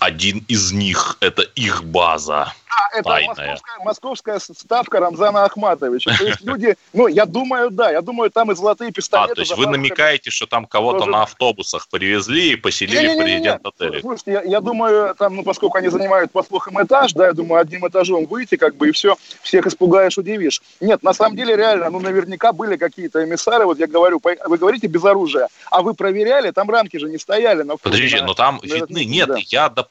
Один 0.01 0.45
из 0.49 0.73
них– 0.73 1.19
это 1.21 1.43
их 1.43 1.85
база 1.85 2.53
это 2.93 3.09
московская, 3.09 3.59
московская 3.85 4.39
ставка 4.39 5.01
Рамзана 5.01 5.45
Ахматовича. 5.45 6.13
То 6.17 6.25
есть 6.25 6.41
люди, 6.43 6.77
ну, 6.93 7.07
я 7.07 7.27
думаю, 7.27 7.71
да, 7.71 7.91
я 7.91 8.01
думаю, 8.01 8.31
там 8.31 8.51
и 8.51 8.55
золотые 8.55 8.93
пистолеты. 8.93 9.33
А, 9.33 9.35
то 9.35 9.41
есть 9.41 9.57
вы 9.57 9.67
намекаете, 9.67 10.31
что 10.31 10.47
там 10.47 10.67
кого-то 10.67 11.07
на 11.07 11.23
автобусах 11.23 11.89
привезли 11.89 12.53
и 12.53 12.57
поселили 12.57 13.15
в 13.15 13.19
президент-отеле? 13.19 14.01
Слушайте, 14.01 14.33
я, 14.33 14.43
я 14.43 14.61
думаю, 14.61 15.15
там, 15.15 15.37
ну, 15.37 15.43
поскольку 15.43 15.79
они 15.79 15.89
занимают, 15.89 16.33
по 16.33 16.43
слухам, 16.43 16.83
этаж, 16.83 17.13
да, 17.13 17.27
я 17.27 17.33
думаю, 17.33 17.61
одним 17.61 17.87
этажом 17.87 18.27
выйти, 18.27 18.57
как 18.57 18.77
бы, 18.77 18.89
и 18.89 18.93
все, 18.93 19.17
всех 19.43 19.67
испугаешь, 19.67 20.19
удивишь. 20.19 20.63
Нет, 20.81 21.03
на 21.03 21.13
самом 21.13 21.37
деле, 21.37 21.57
реально, 21.57 21.91
ну, 21.91 22.01
наверняка 22.01 22.53
были 22.53 22.77
какие-то 22.77 23.25
эмиссары, 23.25 23.65
вот 23.65 23.79
я 23.79 23.87
говорю, 23.87 24.21
вы 24.23 24.59
говорите 24.59 24.87
без 24.87 25.05
оружия, 25.05 25.49
а 25.71 25.83
вы 25.83 25.95
проверяли, 25.95 26.51
там 26.51 26.71
рамки 26.71 26.97
же 26.97 27.09
не 27.09 27.19
стояли. 27.19 27.63
На 27.63 27.77
Подождите, 27.77 28.23
но 28.23 28.35
там 28.35 28.61
видны, 28.63 29.05
нет, 29.05 29.31
я 29.39 29.69
допускаю, 29.69 29.90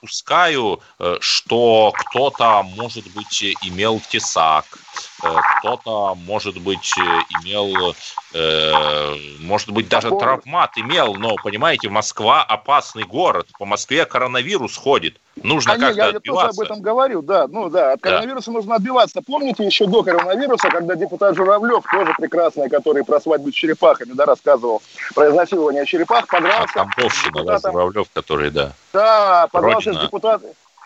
э, 1.00 1.18
что 1.20 1.94
кто-то 1.98 2.64
может 2.64 3.10
быть, 3.10 3.44
имел 3.44 4.00
тесак, 4.00 4.80
кто-то, 5.20 6.16
может 6.16 6.60
быть, 6.62 6.94
имел, 7.42 7.96
э, 8.34 9.16
может 9.40 9.70
быть, 9.72 9.90
даже 9.90 10.10
травмат 10.10 10.78
имел, 10.78 11.16
но, 11.16 11.36
понимаете, 11.44 11.90
Москва 11.90 12.44
опасный 12.44 13.04
город, 13.04 13.48
по 13.58 13.66
Москве 13.66 14.06
коронавирус 14.06 14.76
ходит, 14.78 15.18
нужно 15.44 15.78
как-то 15.78 15.96
я, 15.96 16.08
я 16.08 16.20
тоже 16.20 16.48
об 16.48 16.60
этом 16.60 16.82
говорю, 16.82 17.22
да, 17.22 17.48
ну 17.48 17.70
да, 17.70 17.94
от 17.94 18.02
коронавируса 18.02 18.52
да. 18.52 18.58
нужно 18.58 18.76
отбиваться. 18.76 19.22
Помните 19.22 19.66
еще 19.66 19.86
до 19.86 20.04
коронавируса, 20.04 20.70
когда 20.70 20.96
депутат 20.96 21.36
Журавлев, 21.36 21.84
тоже 21.92 22.14
прекрасный, 22.18 22.70
который 22.70 23.04
про 23.04 23.20
свадьбу 23.20 23.52
с 23.52 23.56
черепахами, 23.56 24.14
да, 24.14 24.26
рассказывал 24.26 24.82
про 25.16 25.30
изнасилование 25.30 25.86
черепах, 25.86 26.28
подрался. 26.28 26.74
А, 26.76 26.86
Тамбовщина, 26.86 27.44
да, 27.44 27.60
Журавлев, 27.60 28.08
который, 28.14 28.50
да. 28.50 28.74
Да, 28.94 29.48
подрался 29.52 29.94
с, 29.94 29.98
депутат, 29.98 30.42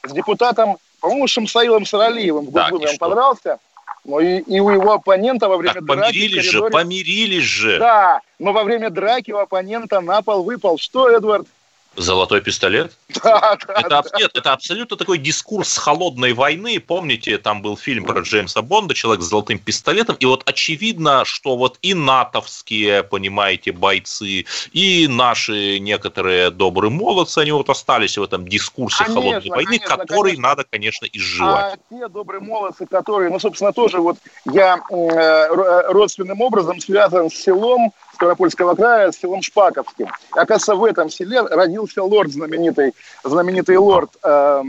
с 0.05 0.11
депутатом 0.11 0.77
по-моему, 1.03 1.27
Шамсаилом 1.27 1.85
Саралиевым 1.85 2.45
в 2.45 2.51
Госдуме 2.51 2.87
он 2.87 2.97
подрался. 2.97 3.59
Но 4.05 4.19
и, 4.19 4.39
и 4.39 4.59
у 4.59 4.69
его 4.69 4.93
оппонента 4.93 5.47
во 5.47 5.57
время 5.57 5.75
так, 5.75 5.85
драки... 5.85 6.01
Помирились 6.01 6.45
коридоре... 6.47 6.65
же, 6.65 6.71
помирились 6.71 7.43
же. 7.43 7.79
Да, 7.79 8.21
но 8.37 8.51
во 8.51 8.63
время 8.63 8.89
драки 8.89 9.31
у 9.31 9.37
оппонента 9.37 10.01
на 10.01 10.21
пол 10.21 10.43
выпал. 10.43 10.77
Что, 10.77 11.09
Эдвард? 11.09 11.47
Золотой 11.95 12.41
пистолет? 12.41 12.93
Да, 13.23 13.57
да, 13.67 13.73
это, 13.79 13.89
да. 13.89 14.03
Нет, 14.17 14.31
это 14.33 14.53
абсолютно 14.53 14.97
такой 14.97 15.17
дискурс 15.17 15.77
холодной 15.77 16.33
войны. 16.33 16.79
Помните, 16.79 17.37
там 17.37 17.61
был 17.61 17.77
фильм 17.77 18.05
про 18.05 18.21
Джеймса 18.21 18.61
Бонда 18.61 18.93
«Человек 18.93 19.23
с 19.23 19.29
золотым 19.29 19.59
пистолетом», 19.59 20.15
и 20.19 20.25
вот 20.25 20.41
очевидно, 20.45 21.23
что 21.23 21.55
вот 21.55 21.77
и 21.81 21.93
натовские, 21.93 23.03
понимаете, 23.03 23.71
бойцы, 23.71 24.45
и 24.71 25.07
наши 25.07 25.79
некоторые 25.79 26.49
добрые 26.49 26.91
молодцы, 26.91 27.39
они 27.39 27.51
вот 27.51 27.69
остались 27.69 28.17
в 28.17 28.23
этом 28.23 28.47
дискурсе 28.47 29.05
конечно, 29.05 29.21
холодной 29.21 29.49
войны, 29.49 29.79
конечно, 29.79 29.97
который 29.97 30.31
конечно. 30.31 30.49
надо, 30.49 30.65
конечно, 30.69 31.05
изживать. 31.13 31.75
А 31.75 31.95
те 31.95 32.07
добрые 32.07 32.41
молодцы, 32.41 32.85
которые, 32.85 33.29
ну, 33.29 33.39
собственно, 33.39 33.71
тоже 33.71 33.99
вот 33.99 34.17
я 34.51 34.81
э, 34.89 35.47
родственным 35.91 36.41
образом 36.41 36.79
связан 36.81 37.29
с 37.29 37.35
селом, 37.35 37.93
Ставропольского 38.23 38.75
края 38.75 39.11
с 39.11 39.17
селом 39.17 39.41
Шпаковским. 39.41 40.07
И, 40.07 40.39
оказывается, 40.39 40.75
в 40.75 40.85
этом 40.85 41.09
селе 41.09 41.41
родился 41.41 42.01
лорд 42.01 42.31
знаменитый, 42.31 42.93
знаменитый 43.23 43.75
лорд, 43.75 44.11
э, 44.23 44.63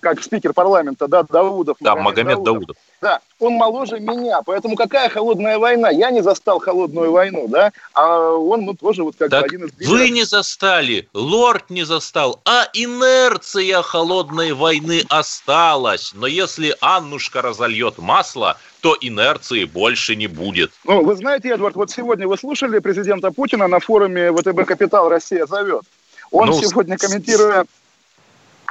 как 0.00 0.22
спикер 0.22 0.52
парламента, 0.52 1.08
да, 1.08 1.24
Даудов. 1.24 1.76
Да, 1.80 1.96
Магомед, 1.96 2.04
Магомед 2.04 2.44
Даудов. 2.44 2.66
Даудов. 2.66 2.76
Да, 3.00 3.20
он 3.38 3.54
моложе 3.54 3.98
меня, 3.98 4.42
поэтому 4.42 4.76
какая 4.76 5.08
холодная 5.08 5.58
война? 5.58 5.88
Я 5.88 6.10
не 6.10 6.22
застал 6.22 6.60
холодную 6.60 7.10
войну, 7.10 7.48
да, 7.48 7.72
а 7.94 8.32
он, 8.32 8.66
ну, 8.66 8.74
тоже 8.74 9.02
вот 9.02 9.16
как 9.18 9.30
так 9.30 9.40
бы 9.40 9.46
один 9.46 9.64
из 9.64 9.72
лидеров. 9.78 9.98
Вы 9.98 10.10
не 10.10 10.24
застали, 10.24 11.08
лорд 11.14 11.70
не 11.70 11.84
застал, 11.84 12.40
а 12.44 12.68
инерция 12.74 13.82
холодной 13.82 14.52
войны 14.52 15.02
осталась. 15.08 16.12
Но 16.14 16.26
если 16.26 16.76
Аннушка 16.80 17.40
разольет 17.40 17.96
масло, 17.98 18.58
то 18.80 18.96
инерции 19.00 19.64
больше 19.64 20.16
не 20.16 20.26
будет. 20.26 20.72
Ну, 20.84 21.04
вы 21.04 21.14
знаете, 21.16 21.50
Эдвард, 21.50 21.76
вот 21.76 21.90
сегодня 21.90 22.26
вы 22.26 22.36
слушали 22.36 22.78
президента 22.78 23.30
Путина 23.30 23.68
на 23.68 23.80
форуме 23.80 24.32
ВТБ 24.32 24.64
«Капитал. 24.66 25.08
Россия 25.08 25.46
зовет». 25.46 25.82
Он 26.30 26.48
ну, 26.48 26.60
сегодня, 26.60 26.96
комментируя... 26.96 27.66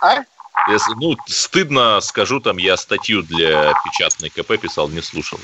А? 0.01 0.23
Если, 0.69 0.93
ну, 0.99 1.15
стыдно, 1.27 1.99
скажу, 2.01 2.39
там 2.39 2.57
я 2.57 2.75
статью 2.77 3.23
для 3.23 3.73
печатной 3.85 4.29
КП 4.29 4.59
писал, 4.59 4.89
не 4.89 5.01
слушал. 5.01 5.39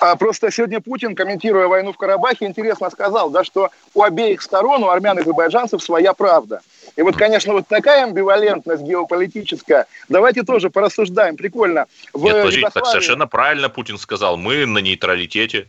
А 0.00 0.14
просто 0.16 0.50
сегодня 0.50 0.80
Путин, 0.80 1.14
комментируя 1.14 1.68
войну 1.68 1.92
в 1.92 1.96
Карабахе, 1.96 2.46
интересно 2.46 2.90
сказал, 2.90 3.30
да, 3.30 3.44
что 3.44 3.70
у 3.94 4.02
обеих 4.02 4.42
сторон, 4.42 4.82
у 4.84 4.88
армян 4.88 5.18
и 5.18 5.22
азербайджанцев 5.22 5.82
своя 5.82 6.12
правда. 6.12 6.60
И 6.96 7.02
вот, 7.02 7.16
конечно, 7.16 7.52
вот 7.52 7.66
такая 7.68 8.04
амбивалентность 8.04 8.82
геополитическая. 8.82 9.86
Давайте 10.08 10.42
тоже 10.42 10.70
порассуждаем. 10.70 11.36
Прикольно. 11.36 11.86
В 12.12 12.22
Нет, 12.22 12.34
подождите, 12.34 12.60
Югославии... 12.60 12.84
так 12.84 12.86
совершенно 12.86 13.26
правильно 13.26 13.68
Путин 13.68 13.98
сказал. 13.98 14.36
Мы 14.36 14.66
на 14.66 14.78
нейтралитете. 14.78 15.68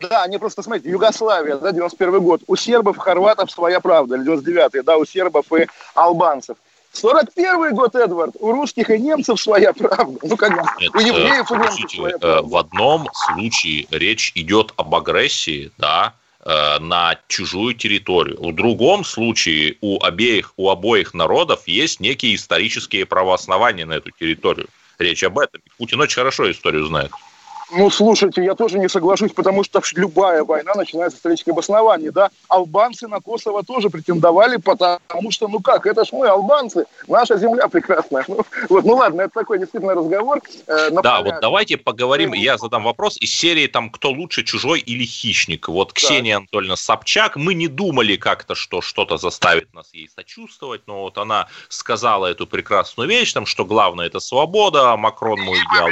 Да, 0.00 0.22
они 0.22 0.38
просто, 0.38 0.62
смотрите, 0.62 0.90
Югославия, 0.90 1.56
да, 1.56 1.72
91 1.72 2.20
год. 2.20 2.42
У 2.46 2.56
сербов, 2.56 2.98
хорватов 2.98 3.50
своя 3.50 3.80
правда, 3.80 4.16
99-й, 4.16 4.82
да, 4.82 4.96
у 4.96 5.04
сербов 5.04 5.52
и 5.52 5.66
албанцев. 5.94 6.56
41 6.92 7.74
год, 7.74 7.94
Эдвард, 7.94 8.34
у 8.40 8.52
русских 8.52 8.90
и 8.90 8.98
немцев 8.98 9.40
своя 9.40 9.72
правда. 9.72 10.18
Ну, 10.22 10.36
как 10.36 10.50
Нет, 10.80 10.94
у 10.94 10.98
евреев 10.98 11.50
и 11.50 11.54
немцев 11.54 11.90
своя 11.90 12.14
э, 12.14 12.18
правда. 12.18 12.42
В 12.48 12.56
одном 12.56 13.08
случае 13.12 13.86
речь 13.90 14.32
идет 14.34 14.72
об 14.76 14.94
агрессии, 14.94 15.70
да, 15.78 16.14
э, 16.14 16.27
на 16.48 17.18
чужую 17.28 17.74
территорию. 17.74 18.38
В 18.40 18.54
другом 18.54 19.04
случае 19.04 19.76
у 19.82 20.02
обеих, 20.02 20.54
у 20.56 20.70
обоих 20.70 21.12
народов 21.12 21.68
есть 21.68 22.00
некие 22.00 22.34
исторические 22.34 23.04
правооснования 23.04 23.84
на 23.84 23.94
эту 23.94 24.10
территорию. 24.12 24.68
Речь 24.98 25.22
об 25.24 25.38
этом. 25.38 25.60
Путин 25.76 26.00
очень 26.00 26.14
хорошо 26.14 26.50
историю 26.50 26.86
знает. 26.86 27.12
Ну, 27.70 27.90
слушайте, 27.90 28.42
я 28.42 28.54
тоже 28.54 28.78
не 28.78 28.88
соглашусь, 28.88 29.32
потому 29.32 29.62
что 29.62 29.82
любая 29.94 30.42
война 30.42 30.72
начинается 30.74 31.16
с 31.16 31.20
исторических 31.20 31.52
обоснований, 31.52 32.10
да. 32.10 32.30
Албанцы 32.48 33.08
на 33.08 33.20
Косово 33.20 33.62
тоже 33.62 33.90
претендовали, 33.90 34.56
потому 34.56 35.30
что, 35.30 35.48
ну 35.48 35.60
как, 35.60 35.86
это 35.86 36.04
ж 36.04 36.08
мы, 36.12 36.26
албанцы, 36.28 36.86
наша 37.06 37.36
земля 37.36 37.68
прекрасная. 37.68 38.24
Ну, 38.28 38.40
вот, 38.68 38.84
ну 38.84 38.94
ладно, 38.94 39.22
это 39.22 39.34
такой 39.34 39.58
действительно 39.58 39.94
разговор. 39.94 40.40
Э, 40.66 40.90
да, 40.90 41.20
вот 41.22 41.34
давайте 41.40 41.76
поговорим, 41.76 42.32
я 42.32 42.56
задам 42.56 42.84
вопрос 42.84 43.18
из 43.18 43.34
серии 43.34 43.66
там 43.66 43.90
«Кто 43.90 44.10
лучше, 44.10 44.44
чужой 44.44 44.80
или 44.80 45.04
хищник?» 45.04 45.68
Вот 45.68 45.92
Ксения 45.92 46.34
да. 46.34 46.38
Анатольевна 46.38 46.76
Собчак, 46.76 47.36
мы 47.36 47.54
не 47.54 47.68
думали 47.68 48.16
как-то, 48.16 48.54
что 48.54 48.80
что-то 48.80 49.18
заставит 49.18 49.74
нас 49.74 49.90
ей 49.92 50.08
сочувствовать, 50.14 50.82
но 50.86 51.02
вот 51.02 51.18
она 51.18 51.48
сказала 51.68 52.26
эту 52.26 52.46
прекрасную 52.46 53.08
вещь, 53.08 53.32
там, 53.32 53.44
что 53.44 53.64
главное 53.64 54.06
это 54.06 54.20
свобода, 54.20 54.96
Макрон 54.96 55.40
мой 55.40 55.58
идеал. 55.58 55.88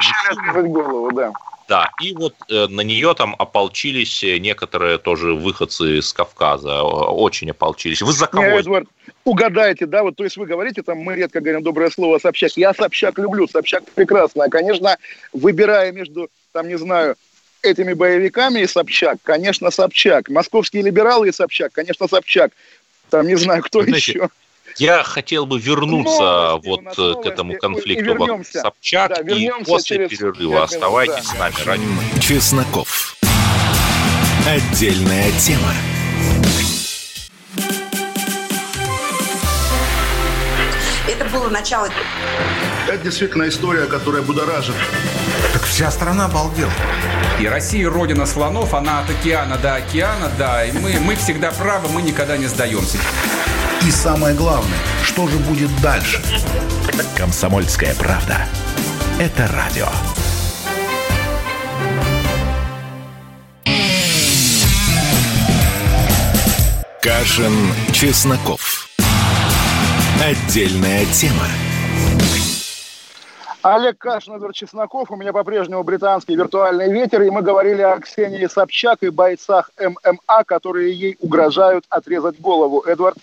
голову, 0.68 1.12
да. 1.12 1.32
Да, 1.68 1.90
и 2.00 2.12
вот 2.12 2.34
э, 2.48 2.68
на 2.68 2.82
нее 2.82 3.14
там 3.14 3.34
ополчились 3.38 4.22
э, 4.22 4.38
некоторые 4.38 4.98
тоже 4.98 5.34
выходцы 5.34 5.98
из 5.98 6.12
Кавказа, 6.12 6.82
очень 6.82 7.50
ополчились. 7.50 8.02
Вы 8.02 8.12
за 8.12 8.28
кого? 8.28 8.44
Не, 8.44 8.60
Эдвард, 8.60 8.88
угадайте, 9.24 9.86
да, 9.86 10.04
вот, 10.04 10.14
то 10.14 10.22
есть 10.22 10.36
вы 10.36 10.46
говорите, 10.46 10.82
там, 10.82 10.98
мы 10.98 11.16
редко 11.16 11.40
говорим 11.40 11.64
доброе 11.64 11.90
слово 11.90 12.20
Собчак. 12.20 12.52
Я 12.56 12.72
Собчак 12.72 13.18
люблю, 13.18 13.48
Собчак 13.48 13.82
прекрасная. 13.94 14.48
Конечно, 14.48 14.96
выбирая 15.32 15.90
между, 15.90 16.28
там, 16.52 16.68
не 16.68 16.78
знаю, 16.78 17.16
этими 17.62 17.94
боевиками 17.94 18.60
и 18.60 18.66
Собчак, 18.66 19.18
конечно, 19.24 19.70
Собчак. 19.72 20.28
Московские 20.28 20.82
либералы 20.82 21.28
и 21.28 21.32
Собчак, 21.32 21.72
конечно, 21.72 22.06
Собчак. 22.06 22.52
Там, 23.10 23.26
не 23.26 23.36
знаю, 23.36 23.62
кто 23.62 23.82
Знаете, 23.82 24.12
еще. 24.12 24.28
Я 24.78 25.02
хотел 25.04 25.46
бы 25.46 25.58
вернуться 25.58 26.20
новости, 26.20 26.68
вот 26.68 26.82
новости, 26.82 27.22
к 27.22 27.26
этому 27.26 27.56
конфликту 27.56 28.14
вокруг 28.14 28.46
Собчак 28.46 29.24
да, 29.24 29.34
и 29.34 29.50
после 29.64 30.06
перерыва 30.06 30.64
оставайтесь 30.64 31.14
да. 31.38 31.50
с 31.50 31.64
нами. 31.64 31.64
Ради. 31.64 32.20
Чесноков. 32.20 33.16
Отдельная 34.46 35.32
тема. 35.40 35.72
Это 41.08 41.24
было 41.30 41.48
начало. 41.48 41.88
Это 42.86 42.98
действительно 42.98 43.48
история, 43.48 43.86
которая 43.86 44.20
будоражит. 44.20 44.74
Так 45.54 45.62
вся 45.62 45.90
страна 45.90 46.26
обалдела. 46.26 46.70
И 47.40 47.46
Россия 47.46 47.88
родина 47.88 48.26
слонов, 48.26 48.74
она 48.74 49.00
от 49.00 49.08
океана 49.08 49.56
до 49.56 49.76
океана, 49.76 50.30
да. 50.38 50.66
И 50.66 50.72
мы, 50.72 51.00
мы 51.00 51.16
всегда 51.16 51.50
правы, 51.50 51.88
мы 51.88 52.02
никогда 52.02 52.36
не 52.36 52.46
сдаемся. 52.46 52.98
И 53.84 53.90
самое 53.90 54.34
главное, 54.34 54.78
что 55.02 55.26
же 55.28 55.38
будет 55.38 55.70
дальше? 55.80 56.22
Комсомольская 57.16 57.94
правда. 57.94 58.38
Это 59.18 59.48
радио. 59.48 59.86
Кашин, 67.00 67.52
Чесноков. 67.92 68.88
Отдельная 70.22 71.04
тема. 71.06 71.46
Олег 73.62 73.98
Кашин, 73.98 74.34
Эдвард 74.34 74.54
Чесноков. 74.54 75.10
У 75.10 75.16
меня 75.16 75.32
по-прежнему 75.32 75.82
британский 75.82 76.36
виртуальный 76.36 76.92
ветер. 76.92 77.22
И 77.22 77.30
мы 77.30 77.42
говорили 77.42 77.82
о 77.82 77.98
Ксении 77.98 78.46
Собчак 78.46 79.02
и 79.02 79.10
бойцах 79.10 79.70
ММА, 79.78 80.44
которые 80.44 80.92
ей 80.92 81.16
угрожают 81.20 81.84
отрезать 81.88 82.40
голову. 82.40 82.80
Эдвард? 82.80 83.16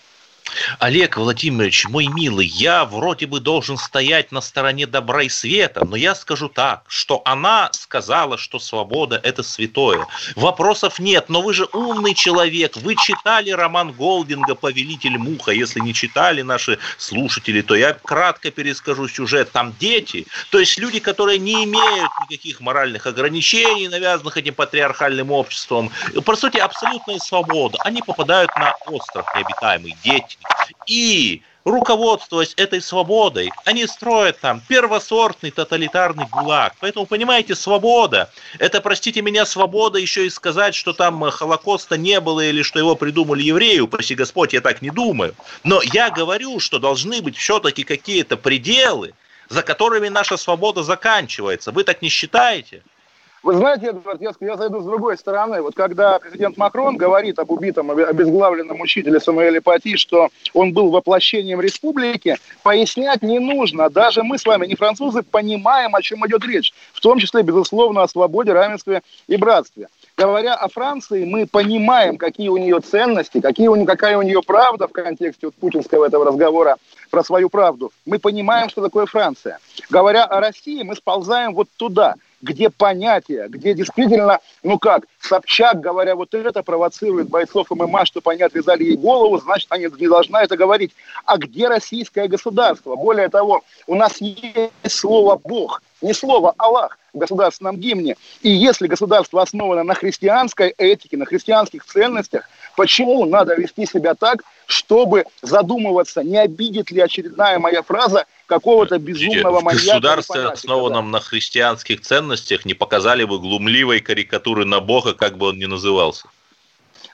Олег 0.78 1.16
Владимирович, 1.16 1.86
мой 1.86 2.06
милый, 2.06 2.46
я 2.46 2.84
вроде 2.84 3.26
бы 3.26 3.40
должен 3.40 3.76
стоять 3.76 4.32
на 4.32 4.40
стороне 4.40 4.86
добра 4.86 5.22
и 5.22 5.28
света, 5.28 5.84
но 5.84 5.96
я 5.96 6.14
скажу 6.14 6.48
так, 6.48 6.84
что 6.88 7.22
она 7.24 7.70
сказала, 7.72 8.38
что 8.38 8.58
свобода– 8.58 9.20
это 9.22 9.42
святое. 9.42 10.06
Вопросов 10.36 10.98
нет, 10.98 11.28
но 11.28 11.42
вы 11.42 11.54
же 11.54 11.66
умный 11.72 12.14
человек, 12.14 12.76
вы 12.76 12.96
читали 12.96 13.50
роман 13.50 13.92
Голдинга 13.92 14.54
«Повелитель 14.54 15.18
муха», 15.18 15.52
если 15.52 15.80
не 15.80 15.94
читали 15.94 16.42
наши 16.42 16.78
слушатели, 16.98 17.60
то 17.62 17.74
я 17.74 17.94
кратко 17.94 18.50
перескажу 18.50 19.08
сюжет. 19.08 19.52
Там 19.52 19.74
дети, 19.78 20.26
то 20.50 20.58
есть 20.58 20.78
люди, 20.78 21.00
которые 21.00 21.38
не 21.38 21.64
имеют 21.64 22.10
никаких 22.28 22.60
моральных 22.60 23.06
ограничений, 23.06 23.88
навязанных 23.88 24.36
этим 24.36 24.54
патриархальным 24.54 25.30
обществом, 25.30 25.90
по 26.24 26.36
сути, 26.36 26.58
абсолютная 26.58 27.18
свобода. 27.18 27.78
Они 27.84 28.02
попадают 28.02 28.50
на 28.56 28.74
остров 28.86 29.26
необитаемый, 29.34 29.96
дети, 30.04 30.38
и 30.86 31.42
руководствуясь 31.64 32.54
этой 32.56 32.80
свободой, 32.80 33.50
они 33.64 33.86
строят 33.86 34.38
там 34.40 34.60
первосортный 34.68 35.50
тоталитарный 35.50 36.26
гулаг. 36.30 36.74
Поэтому, 36.80 37.06
понимаете, 37.06 37.54
свобода, 37.54 38.30
это, 38.58 38.80
простите 38.80 39.22
меня, 39.22 39.46
свобода 39.46 39.98
еще 39.98 40.26
и 40.26 40.30
сказать, 40.30 40.74
что 40.74 40.92
там 40.92 41.22
Холокоста 41.30 41.96
не 41.96 42.20
было 42.20 42.42
или 42.46 42.62
что 42.62 42.78
его 42.78 42.96
придумали 42.96 43.42
евреи, 43.42 43.80
упаси 43.80 44.14
Господь, 44.14 44.52
я 44.52 44.60
так 44.60 44.82
не 44.82 44.90
думаю. 44.90 45.34
Но 45.62 45.80
я 45.82 46.10
говорю, 46.10 46.60
что 46.60 46.78
должны 46.78 47.22
быть 47.22 47.36
все-таки 47.36 47.82
какие-то 47.84 48.36
пределы, 48.36 49.14
за 49.48 49.62
которыми 49.62 50.08
наша 50.08 50.36
свобода 50.36 50.82
заканчивается. 50.82 51.72
Вы 51.72 51.84
так 51.84 52.02
не 52.02 52.08
считаете? 52.08 52.82
Вы 53.44 53.58
знаете, 53.58 53.88
Эдвард, 53.88 54.22
я, 54.22 54.32
я 54.40 54.56
зайду 54.56 54.80
с 54.80 54.86
другой 54.86 55.18
стороны. 55.18 55.60
Вот 55.60 55.74
когда 55.74 56.18
президент 56.18 56.56
Макрон 56.56 56.96
говорит 56.96 57.38
об 57.38 57.50
убитом, 57.50 57.90
обезглавленном 57.90 58.80
учителе 58.80 59.20
Самуэле 59.20 59.60
Пати, 59.60 59.96
что 59.96 60.30
он 60.54 60.72
был 60.72 60.90
воплощением 60.90 61.60
республики, 61.60 62.38
пояснять 62.62 63.20
не 63.20 63.38
нужно. 63.38 63.90
Даже 63.90 64.22
мы 64.22 64.38
с 64.38 64.46
вами, 64.46 64.66
не 64.66 64.76
французы, 64.76 65.22
понимаем, 65.22 65.94
о 65.94 66.00
чем 66.00 66.26
идет 66.26 66.42
речь. 66.46 66.72
В 66.94 67.02
том 67.02 67.18
числе, 67.18 67.42
безусловно, 67.42 68.02
о 68.02 68.08
свободе, 68.08 68.54
равенстве 68.54 69.02
и 69.26 69.36
братстве. 69.36 69.88
Говоря 70.16 70.54
о 70.54 70.68
Франции, 70.68 71.26
мы 71.26 71.46
понимаем, 71.46 72.16
какие 72.16 72.48
у 72.48 72.56
нее 72.56 72.80
ценности, 72.80 73.42
какие 73.42 73.68
у 73.68 73.84
какая 73.84 74.16
у 74.16 74.22
нее 74.22 74.40
правда 74.40 74.88
в 74.88 74.92
контексте 74.92 75.48
вот 75.48 75.54
путинского 75.56 76.06
этого 76.06 76.24
разговора 76.24 76.76
про 77.10 77.22
свою 77.22 77.50
правду. 77.50 77.92
Мы 78.06 78.18
понимаем, 78.18 78.70
что 78.70 78.80
такое 78.80 79.04
Франция. 79.04 79.58
Говоря 79.90 80.24
о 80.24 80.40
России, 80.40 80.82
мы 80.82 80.96
сползаем 80.96 81.52
вот 81.52 81.68
туда– 81.76 82.14
где 82.44 82.68
понятия, 82.68 83.46
где 83.48 83.74
действительно, 83.74 84.38
ну 84.62 84.78
как, 84.78 85.06
Собчак, 85.18 85.80
говоря 85.80 86.14
вот 86.14 86.34
это, 86.34 86.62
провоцирует 86.62 87.28
бойцов 87.28 87.70
ММА, 87.70 88.04
чтобы 88.04 88.32
они 88.32 88.42
отрезали 88.42 88.84
ей 88.84 88.96
голову, 88.96 89.38
значит, 89.38 89.72
они 89.72 89.88
не 89.98 90.08
должна 90.08 90.42
это 90.42 90.56
говорить. 90.56 90.92
А 91.24 91.38
где 91.38 91.68
российское 91.68 92.28
государство? 92.28 92.96
Более 92.96 93.28
того, 93.30 93.62
у 93.86 93.94
нас 93.94 94.20
есть 94.20 94.70
слово 94.88 95.40
«Бог», 95.42 95.82
не 96.02 96.12
слово 96.12 96.54
«Аллах» 96.58 96.98
государственном 97.18 97.76
гимне. 97.76 98.16
И 98.42 98.50
если 98.50 98.86
государство 98.86 99.42
основано 99.42 99.82
на 99.82 99.94
христианской 99.94 100.70
этике, 100.76 101.16
на 101.16 101.24
христианских 101.24 101.84
ценностях, 101.84 102.48
почему 102.76 103.24
надо 103.24 103.54
вести 103.54 103.86
себя 103.86 104.14
так, 104.14 104.42
чтобы 104.66 105.24
задумываться, 105.42 106.22
не 106.22 106.38
обидит 106.38 106.90
ли 106.90 107.00
очередная 107.00 107.58
моя 107.58 107.82
фраза 107.82 108.26
какого-то 108.46 108.98
безумного 108.98 109.60
маньяка. 109.60 109.84
В 109.84 109.86
государстве, 109.86 110.46
основанном 110.46 111.06
да. 111.06 111.18
на 111.18 111.20
христианских 111.20 112.00
ценностях, 112.00 112.64
не 112.64 112.74
показали 112.74 113.24
бы 113.24 113.38
глумливой 113.38 114.00
карикатуры 114.00 114.64
на 114.64 114.80
Бога, 114.80 115.14
как 115.14 115.38
бы 115.38 115.48
он 115.48 115.58
ни 115.58 115.66
назывался. 115.66 116.28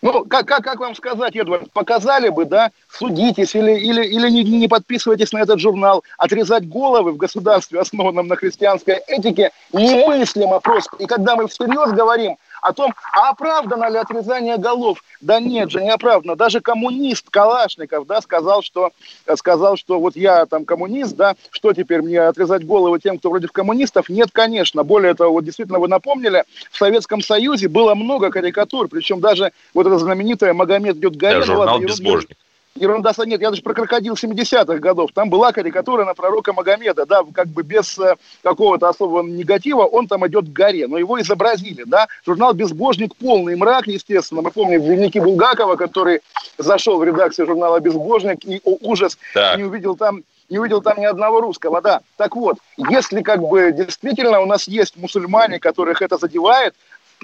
Ну, 0.03 0.25
как, 0.25 0.47
как, 0.47 0.65
как 0.65 0.81
вам 0.81 0.95
сказать, 0.95 1.37
Эдвард, 1.37 1.71
показали 1.73 2.31
бы, 2.31 2.47
да, 2.47 2.71
судитесь 2.91 3.55
или, 3.55 3.73
или, 3.73 4.05
или 4.05 4.31
не, 4.31 4.43
не 4.45 4.69
подписывайтесь 4.69 5.33
на 5.33 5.39
этот 5.39 5.61
журнал, 5.61 6.05
отрезать 6.17 6.67
головы 6.69 7.13
в 7.13 7.17
государстве, 7.19 7.81
основанном 7.81 8.27
на 8.27 8.37
христианской 8.37 8.97
этике, 9.07 9.51
немыслимо 9.73 10.61
просто. 10.61 10.97
И 10.99 11.07
когда 11.07 11.37
мы 11.37 11.49
всерьез 11.49 11.93
говорим 11.93 12.37
о 12.63 12.73
том, 12.73 12.95
а 13.13 13.31
оправдано 13.31 13.89
ли 13.89 13.99
отрезание 13.99 14.57
голов. 14.57 15.03
Да 15.21 15.41
нет 15.41 15.71
же, 15.71 15.83
не 15.83 15.91
оправдано. 15.91 16.37
Даже 16.37 16.61
коммунист 16.61 17.31
Калашников, 17.31 18.07
да, 18.07 18.21
сказал, 18.21 18.63
что, 18.63 18.91
сказал, 19.37 19.77
что 19.77 20.01
вот 20.01 20.17
я 20.17 20.47
там 20.47 20.65
коммунист, 20.65 21.17
да, 21.17 21.35
что 21.51 21.73
теперь 21.73 22.03
мне 22.03 22.21
отрезать 22.21 22.65
головы 22.65 23.01
тем, 23.01 23.19
кто 23.19 23.31
против 23.31 23.53
коммунистов? 23.53 24.09
Нет, 24.09 24.31
конечно. 24.33 24.85
Более 24.85 25.15
того, 25.15 25.33
вот 25.33 25.45
действительно 25.45 25.79
вы 25.79 25.89
напомнили, 25.89 26.45
в 26.71 26.77
Советском 26.77 27.21
Союзе 27.23 27.69
было 27.69 27.95
много 27.95 28.31
карикатур, 28.31 28.89
причем 28.89 29.21
даже 29.21 29.53
вот 29.75 29.87
эта 29.87 29.99
знаменитая 29.99 30.53
Магомед 30.53 30.99
горе. 30.99 31.41
Да, 31.41 31.43
журнал 31.43 31.81
«Безбожник» 31.81 32.37
ерунда 32.75 33.13
нет, 33.27 33.41
я 33.41 33.51
даже 33.51 33.63
про 33.63 33.75
крокодил 33.75 34.15
70-х 34.15 34.79
годов, 34.79 35.11
там 35.13 35.31
была 35.31 35.53
карикатура 35.53 36.05
на 36.05 36.15
пророка 36.15 36.53
Магомеда, 36.53 37.07
да, 37.07 37.23
как 37.35 37.49
бы 37.49 37.63
без 37.63 37.99
э, 37.99 38.17
какого-то 38.43 38.89
особого 38.89 39.23
негатива, 39.23 39.83
он 39.83 40.07
там 40.07 40.27
идет 40.27 40.47
к 40.47 40.53
горе, 40.53 40.87
но 40.87 40.99
его 40.99 41.21
изобразили, 41.21 41.85
да, 41.85 42.07
журнал 42.25 42.53
«Безбожник» 42.53 43.15
полный 43.17 43.57
мрак, 43.57 43.87
естественно, 43.87 44.43
мы 44.43 44.51
помним 44.51 44.81
дневники 44.81 45.21
Булгакова, 45.21 45.77
который 45.77 46.21
зашел 46.59 46.99
в 46.99 47.05
редакцию 47.05 47.47
журнала 47.47 47.81
«Безбожник» 47.81 48.45
и, 48.45 48.61
о 48.65 48.77
ужас, 48.81 49.19
так. 49.35 49.59
не 49.59 49.65
увидел 49.65 49.97
там 49.97 50.23
не 50.51 50.59
увидел 50.59 50.83
там 50.83 50.99
ни 50.99 51.05
одного 51.05 51.41
русского, 51.41 51.81
да. 51.81 52.01
Так 52.17 52.37
вот, 52.37 52.59
если 52.77 53.23
как 53.23 53.41
бы 53.41 53.73
действительно 53.73 54.41
у 54.41 54.47
нас 54.47 54.67
есть 54.67 54.97
мусульмане, 54.97 55.61
которых 55.61 56.03
это 56.03 56.19
задевает, 56.19 56.75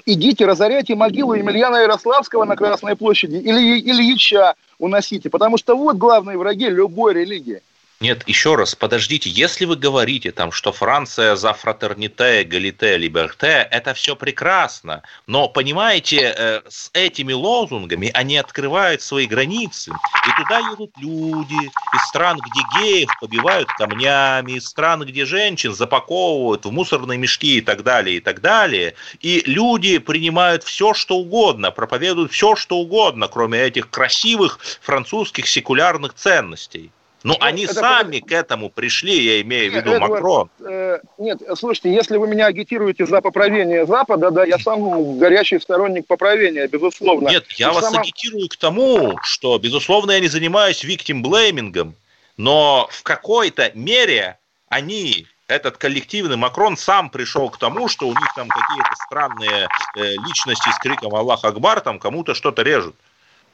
идите 0.05 0.45
разоряйте 0.45 0.95
могилу 0.95 1.33
Емельяна 1.33 1.77
Ярославского 1.77 2.45
на 2.45 2.55
Красной 2.55 2.95
площади 2.95 3.35
или 3.37 3.79
Ильича 3.79 4.55
уносите, 4.79 5.29
потому 5.29 5.57
что 5.57 5.75
вот 5.75 5.97
главные 5.97 6.37
враги 6.37 6.69
любой 6.69 7.13
религии. 7.13 7.61
Нет, 7.99 8.27
еще 8.27 8.53
раз, 8.53 8.75
подождите, 8.75 9.27
если 9.27 9.65
вы 9.65 9.75
говорите 9.75 10.31
там, 10.31 10.51
что 10.51 10.71
Франция 10.71 11.35
за 11.35 11.53
фратерните, 11.53 12.43
галите, 12.43 12.95
либерте, 12.95 13.67
это 13.71 13.95
все 13.95 14.15
прекрасно, 14.15 15.01
но, 15.25 15.49
понимаете, 15.49 16.35
э, 16.37 16.61
с 16.69 16.91
этими 16.93 17.33
лозунгами 17.33 18.11
они 18.13 18.37
открывают 18.37 19.01
свои 19.01 19.25
границы, 19.25 19.89
и 20.27 20.43
туда 20.43 20.59
едут 20.59 20.91
люди 20.99 21.55
из 21.55 22.07
стран, 22.09 22.37
где 22.37 22.61
геев 22.79 23.09
побивают 23.19 23.67
камнями, 23.69 24.57
из 24.57 24.67
стран, 24.67 25.01
где 25.01 25.25
женщин 25.25 25.73
запаковывают 25.73 26.65
в 26.67 26.71
мусорные 26.71 27.17
мешки 27.17 27.57
и 27.57 27.61
так 27.61 27.81
далее, 27.81 28.17
и 28.17 28.19
так 28.19 28.41
далее, 28.41 28.93
и 29.21 29.41
люди 29.47 29.97
принимают 29.97 30.63
все, 30.63 30.93
что 30.93 31.17
угодно, 31.17 31.71
проповедуют 31.71 32.31
все, 32.31 32.55
что 32.55 32.77
угодно, 32.77 33.27
кроме 33.27 33.59
этих 33.59 33.89
красивых 33.89 34.59
французских 34.81 35.47
секулярных 35.47 36.13
ценностей. 36.13 36.91
Ну, 37.27 37.33
ну 37.33 37.45
они 37.45 37.65
это 37.65 37.73
сами 37.73 38.19
к 38.19 38.31
этому 38.31 38.69
пришли, 38.69 39.21
я 39.21 39.41
имею 39.41 39.69
в 39.69 39.75
виду 39.75 39.99
Макрон. 39.99 40.49
Э, 40.61 40.99
нет, 41.17 41.41
слушайте, 41.57 41.93
если 41.93 42.15
вы 42.15 42.25
меня 42.29 42.45
агитируете 42.45 43.05
за 43.05 43.19
поправение 43.19 43.85
Запада, 43.85 44.31
да, 44.31 44.45
я 44.45 44.57
сам 44.57 45.19
горячий 45.19 45.59
сторонник 45.59 46.07
поправения, 46.07 46.67
безусловно. 46.67 47.27
Нет, 47.27 47.45
я 47.51 47.73
вас 47.73 47.83
сама... 47.83 47.99
агитирую 47.99 48.47
к 48.47 48.55
тому, 48.55 49.17
что, 49.23 49.59
безусловно, 49.59 50.11
я 50.11 50.21
не 50.21 50.27
занимаюсь 50.27 50.85
виктим-блеймингом, 50.85 51.95
но 52.37 52.87
в 52.91 53.03
какой-то 53.03 53.71
мере 53.75 54.37
они 54.69 55.27
этот 55.47 55.77
коллективный 55.77 56.37
Макрон 56.37 56.77
сам 56.77 57.09
пришел 57.09 57.49
к 57.49 57.57
тому, 57.57 57.89
что 57.89 58.07
у 58.07 58.11
них 58.11 58.33
там 58.35 58.47
какие-то 58.47 58.95
странные 59.05 59.67
э, 59.97 60.13
личности 60.27 60.69
с 60.69 60.77
криком 60.79 61.13
«Аллах 61.13 61.43
Акбар» 61.43 61.81
там 61.81 61.99
кому-то 61.99 62.33
что-то 62.33 62.61
режут. 62.61 62.95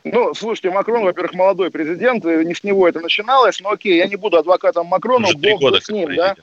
Ну, 0.03 0.33
слушайте, 0.33 0.69
Макрон, 0.69 1.03
во-первых, 1.03 1.33
молодой 1.33 1.71
президент, 1.71 2.25
не 2.25 2.53
с 2.53 2.63
него 2.63 2.87
это 2.87 2.99
начиналось, 2.99 3.61
но 3.61 3.71
окей, 3.71 3.97
я 3.97 4.07
не 4.07 4.17
буду 4.17 4.37
адвокатом 4.37 4.87
Макрона, 4.87 5.29
Бог 5.33 5.61
года 5.61 5.79
с 5.79 5.89
ним, 5.89 6.15
да. 6.15 6.35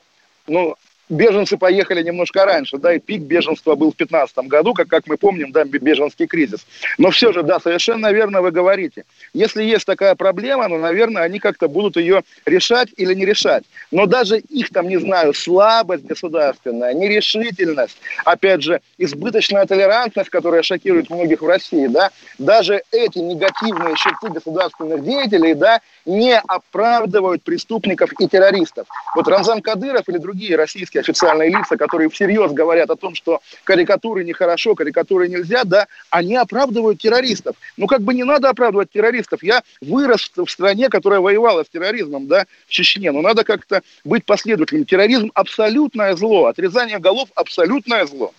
Ну, 0.46 0.76
беженцы 1.10 1.58
поехали 1.58 2.02
немножко 2.02 2.44
раньше, 2.44 2.78
да, 2.78 2.94
и 2.94 2.98
пик 2.98 3.22
беженства 3.22 3.74
был 3.74 3.92
в 3.92 3.96
2015 3.96 4.38
году, 4.48 4.72
как, 4.72 4.88
как 4.88 5.06
мы 5.06 5.16
помним, 5.16 5.52
да, 5.52 5.64
беженский 5.64 6.26
кризис. 6.26 6.66
Но 6.96 7.10
все 7.10 7.32
же, 7.32 7.42
да, 7.42 7.60
совершенно 7.60 8.12
верно 8.12 8.40
вы 8.40 8.50
говорите. 8.52 9.04
Если 9.34 9.62
есть 9.62 9.84
такая 9.84 10.14
проблема, 10.14 10.68
ну, 10.68 10.78
наверное, 10.78 11.22
они 11.22 11.38
как-то 11.38 11.68
будут 11.68 11.96
ее 11.96 12.22
решать 12.46 12.88
или 12.96 13.12
не 13.14 13.26
решать. 13.26 13.64
Но 13.90 14.06
даже 14.06 14.38
их 14.38 14.70
там, 14.70 14.88
не 14.88 14.98
знаю, 14.98 15.34
слабость 15.34 16.04
государственная, 16.04 16.94
нерешительность, 16.94 17.98
опять 18.24 18.62
же, 18.62 18.80
избыточная 18.96 19.66
толерантность, 19.66 20.30
которая 20.30 20.62
шокирует 20.62 21.10
многих 21.10 21.42
в 21.42 21.46
России, 21.46 21.88
да, 21.88 22.10
даже 22.38 22.82
эти 22.92 23.18
негативные 23.18 23.96
черты 23.96 24.28
государственных 24.28 25.04
деятелей, 25.04 25.54
да, 25.54 25.80
не 26.06 26.38
оправдывают 26.38 27.42
преступников 27.42 28.10
и 28.20 28.28
террористов. 28.28 28.86
Вот 29.14 29.26
Рамзан 29.28 29.60
Кадыров 29.60 30.08
или 30.08 30.18
другие 30.18 30.56
российские 30.56 30.99
официальные 31.00 31.50
лица, 31.50 31.76
которые 31.76 32.08
всерьез 32.08 32.52
говорят 32.52 32.90
о 32.90 32.96
том, 32.96 33.14
что 33.14 33.40
карикатуры 33.64 34.24
нехорошо, 34.24 34.74
карикатуры 34.74 35.28
нельзя, 35.28 35.64
да, 35.64 35.86
они 36.10 36.36
оправдывают 36.36 37.00
террористов. 37.00 37.56
Ну, 37.76 37.86
как 37.86 38.02
бы 38.02 38.14
не 38.14 38.24
надо 38.24 38.48
оправдывать 38.48 38.90
террористов. 38.90 39.42
Я 39.42 39.62
вырос 39.80 40.30
в 40.36 40.46
стране, 40.46 40.88
которая 40.88 41.20
воевала 41.20 41.64
с 41.64 41.68
терроризмом, 41.68 42.26
да, 42.26 42.46
в 42.66 42.70
Чечне. 42.70 43.10
Но 43.12 43.20
надо 43.20 43.44
как-то 43.44 43.82
быть 44.04 44.24
последовательным. 44.24 44.84
Терроризм– 44.84 45.30
абсолютное 45.34 46.14
зло, 46.14 46.46
отрезание 46.46 46.98
голов– 46.98 47.28
абсолютное 47.34 48.06
зло. 48.06 48.32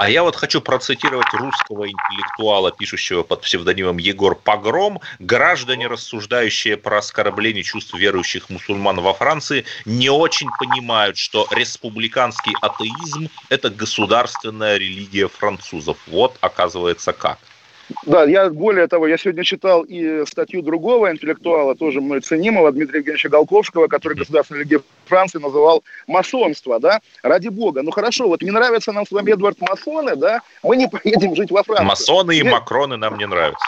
А 0.00 0.08
я 0.08 0.22
вот 0.22 0.34
хочу 0.34 0.62
процитировать 0.62 1.34
русского 1.34 1.90
интеллектуала, 1.90 2.72
пишущего 2.72 3.22
под 3.22 3.42
псевдонимом 3.42 3.98
Егор 3.98 4.34
Погром. 4.34 5.02
Граждане, 5.18 5.88
рассуждающие 5.88 6.78
про 6.78 7.00
оскорбление 7.00 7.62
чувств 7.62 7.92
верующих 7.92 8.48
мусульман 8.48 9.02
во 9.02 9.12
Франции, 9.12 9.66
не 9.84 10.08
очень 10.08 10.52
понимают, 10.52 11.18
что 11.18 11.46
республиканский 11.50 12.56
атеизм– 12.62 13.28
это 13.50 13.68
государственная 13.68 14.78
религия 14.78 15.28
французов. 15.28 15.98
Вот, 16.06 16.38
оказывается, 16.40 17.12
как. 17.12 17.49
Да, 18.06 18.24
я 18.24 18.50
более 18.50 18.86
того, 18.86 19.06
я 19.06 19.16
сегодня 19.16 19.44
читал 19.44 19.82
и 19.82 20.24
статью 20.26 20.62
другого 20.62 21.10
интеллектуала, 21.10 21.74
тоже 21.74 22.00
мой 22.00 22.20
ценимого, 22.20 22.72
Дмитрия 22.72 22.98
Евгеньевича 22.98 23.28
Голковского, 23.28 23.86
который 23.88 24.14
Государственной 24.14 24.60
Лиги 24.60 24.80
Франции 25.06 25.38
называл 25.38 25.82
масонство, 26.06 26.78
да, 26.78 27.00
ради 27.22 27.48
бога. 27.48 27.82
Ну 27.82 27.90
хорошо, 27.90 28.28
вот 28.28 28.42
не 28.42 28.50
нравятся 28.50 28.92
нам 28.92 29.06
с 29.06 29.10
вами, 29.10 29.32
Эдвард, 29.32 29.60
масоны, 29.60 30.16
да, 30.16 30.40
мы 30.62 30.76
не 30.76 30.88
поедем 30.88 31.34
жить 31.36 31.50
во 31.50 31.62
Францию. 31.62 31.88
Масоны 31.88 32.36
и 32.36 32.42
Макроны 32.42 32.96
нам 32.96 33.18
не 33.18 33.26
нравятся 33.26 33.66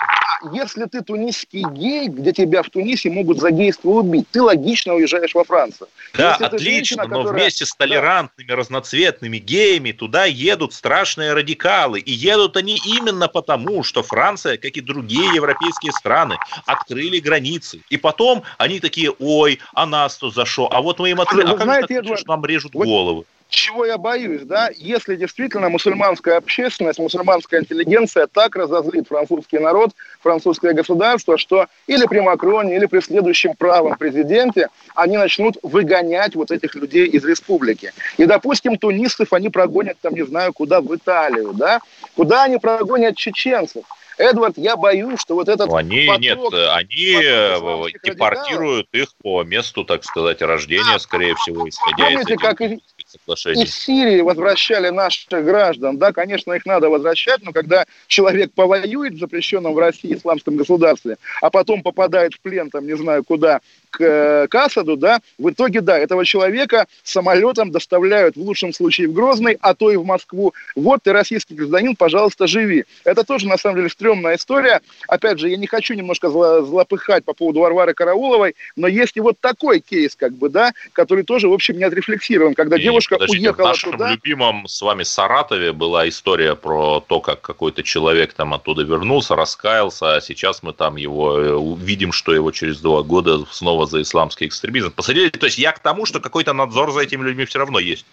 если 0.51 0.87
ты 0.87 1.03
тунисский 1.03 1.65
гей, 1.73 2.09
где 2.09 2.33
тебя 2.33 2.63
в 2.63 2.71
Тунисе 2.71 3.11
могут 3.11 3.39
за 3.39 3.51
гейство 3.51 3.91
убить, 3.91 4.27
ты 4.31 4.43
логично 4.43 4.95
уезжаешь 4.95 5.35
во 5.35 5.45
Францию. 5.45 5.89
Да, 6.15 6.31
если 6.33 6.45
отлично, 6.45 6.71
женщина, 6.71 7.03
но 7.05 7.19
которая... 7.19 7.33
вместе 7.33 7.67
с 7.67 7.75
толерантными, 7.75 8.49
да. 8.49 8.57
разноцветными 8.57 9.39
геями 9.39 9.93
туда 9.93 10.25
едут 10.25 10.75
страшные 10.75 11.33
радикалы. 11.33 12.01
И 12.01 12.11
едут 12.11 12.57
они 12.57 12.79
именно 12.85 13.29
потому, 13.29 13.83
что 13.83 14.03
Франция, 14.13 14.59
как 14.59 14.73
и 14.73 14.83
другие 14.83 15.35
европейские 15.35 15.91
страны, 15.93 16.37
открыли 16.67 17.19
границы. 17.19 17.81
И 17.89 17.97
потом 17.97 18.43
они 18.59 18.79
такие, 18.79 19.11
ой, 19.19 19.59
а 19.73 19.87
нас-то 19.87 20.29
за 20.29 20.45
что? 20.45 20.71
А 20.71 20.83
вот 20.83 20.99
мы 20.99 21.09
им 21.09 21.23
открыли, 21.23 21.49
а 21.49 21.55
как 21.55 21.63
знаете, 21.63 21.95
так, 21.95 22.05
Эдвард, 22.05 22.27
нам 22.27 22.45
режут 22.45 22.75
вот, 22.75 22.85
головы 22.85 23.25
чего 23.53 23.85
я 23.85 23.99
боюсь, 23.99 24.43
да, 24.43 24.71
если 24.75 25.15
действительно 25.15 25.69
мусульманская 25.69 26.39
общественность, 26.39 26.99
мусульманская 26.99 27.61
интеллигенция 27.61 28.27
так 28.27 28.57
разозлит 28.57 29.09
французский 29.09 29.59
народ, 29.59 29.91
французское 30.23 30.73
государство, 30.73 31.37
что 31.37 31.67
или 31.87 32.07
при 32.07 32.21
Макроне, 32.21 32.77
или 32.77 32.87
при 32.87 33.01
следующем 33.01 33.55
правом 33.55 33.97
президенте 33.99 34.69
они 34.95 35.19
начнут 35.19 35.59
выгонять 35.63 36.35
вот 36.35 36.51
этих 36.51 36.75
людей 36.75 37.07
из 37.07 37.25
республики. 37.25 37.93
И, 38.17 38.25
допустим, 38.25 38.79
тунисцев 38.79 39.35
они 39.35 39.51
прогонят 39.51 39.99
там, 40.01 40.15
не 40.15 40.25
знаю, 40.25 40.55
куда, 40.55 40.81
в 40.81 40.95
Италию, 40.95 41.53
да, 41.53 41.81
куда 42.17 42.45
они 42.45 42.57
прогонят 42.57 43.17
чеченцев. 43.17 43.85
Эдвард, 44.19 44.59
я 44.59 44.77
боюсь, 44.77 45.21
что 45.21 45.35
вот 45.35 45.49
этот 45.49 45.69
ну, 45.69 45.77
они 45.77 46.07
поток, 46.07 46.21
нет, 46.23 46.39
они 46.71 47.15
поток 47.15 47.89
э, 47.89 47.99
депортируют 48.05 48.89
их 48.93 49.15
по 49.23 49.43
месту, 49.43 49.85
так 49.85 50.05
сказать, 50.05 50.43
рождения, 50.43 50.99
скорее 50.99 51.35
всего, 51.37 51.69
исходя 51.69 52.05
Помните, 52.05 52.35
из 52.35 52.41
как 52.41 52.61
соглашений. 53.07 53.65
Из 53.65 53.75
Сирии 53.75 54.21
возвращали 54.21 54.89
наших 54.89 55.45
граждан. 55.45 55.99
Да, 55.99 56.13
конечно, 56.13 56.53
их 56.53 56.67
надо 56.67 56.89
возвращать, 56.89 57.43
но 57.43 57.53
когда 57.53 57.87
человек 58.07 58.53
повоюет 58.53 59.15
в 59.15 59.19
запрещенном 59.19 59.75
в 59.75 59.79
России 59.79 60.15
исламском 60.15 60.57
государстве, 60.57 61.17
а 61.41 61.51
потом 61.51 61.83
попадает 61.83 62.35
в 62.35 62.41
плен, 62.41 62.71
там, 62.71 62.87
не 62.87 62.97
знаю 62.97 63.25
куда, 63.25 63.61
к, 63.93 64.01
э, 64.01 64.49
к 64.49 64.55
Асаду, 64.55 64.97
да, 64.97 65.21
в 65.39 65.51
итоге, 65.51 65.81
да, 65.81 65.99
этого 65.99 66.25
человека 66.25 66.87
самолетом 67.05 67.71
доставляют 67.71 68.37
в 68.37 68.41
лучшем 68.41 68.73
случае 68.73 69.09
в 69.09 69.13
Грозный, 69.13 69.59
а 69.61 69.75
то 69.75 69.91
и 69.91 69.97
в 69.97 70.05
Москву. 70.05 70.55
Вот 70.75 71.03
ты 71.05 71.13
российский 71.13 71.55
гражданин, 71.55 71.95
пожалуйста, 71.95 72.47
живи. 72.47 72.85
Это 73.05 73.23
тоже, 73.23 73.47
на 73.47 73.59
самом 73.59 73.77
деле, 73.77 73.91
стрёмная 73.91 74.37
история. 74.37 74.81
Опять 75.07 75.39
же, 75.39 75.49
я 75.49 75.57
не 75.57 75.67
хочу 75.67 75.95
немножко 75.95 76.31
зло, 76.31 76.63
злопыхать 76.63 77.25
по 77.25 77.35
поводу 77.35 77.61
Варвары 77.61 77.95
Карауловой, 77.95 78.57
но 78.77 78.89
есть 78.89 79.17
и 79.17 79.21
вот 79.21 79.39
такой 79.41 79.81
кейс, 79.81 80.17
как 80.17 80.33
бы, 80.33 80.49
да, 80.49 80.73
который 80.93 81.25
тоже, 81.25 81.49
в 81.49 81.53
общем, 81.53 81.77
не 81.77 81.85
отрефлексирован, 81.85 82.55
когда 82.55 82.77
и, 82.77 82.83
девушка 82.83 83.17
подождите, 83.17 83.49
уехала 83.49 83.67
в 83.67 83.69
нашем 83.69 83.93
туда. 83.93 84.11
любимом 84.11 84.67
с 84.67 84.81
вами 84.81 85.03
Саратове 85.03 85.73
была 85.73 86.09
история 86.09 86.55
про 86.55 87.01
то, 87.07 87.21
как 87.21 87.43
какой-то 87.43 87.83
человек 87.83 88.33
там 88.33 88.55
оттуда 88.55 88.83
вернулся, 88.83 89.37
раскаялся, 89.37 90.17
а 90.17 90.21
сейчас 90.21 90.63
мы 90.63 90.73
там 90.73 90.97
его 90.97 91.39
э, 91.39 91.85
видим, 91.85 92.13
что 92.13 92.33
его 92.35 92.51
через 92.51 92.81
два 92.81 93.03
года 93.03 93.45
снова 93.51 93.82
снова 93.83 93.87
за 93.87 94.03
исламский 94.03 94.47
экстремизм. 94.47 94.91
Посадили, 94.93 95.31
то 95.31 95.47
есть 95.47 95.59
я 95.59 95.73
к 95.73 95.79
тому, 95.79 96.07
что 96.07 96.21
какой-то 96.21 96.53
надзор 96.53 96.93
за 96.93 97.01
этими 97.01 97.23
людьми 97.23 97.45
все 97.45 97.59
равно 97.59 97.79
есть. 97.79 98.07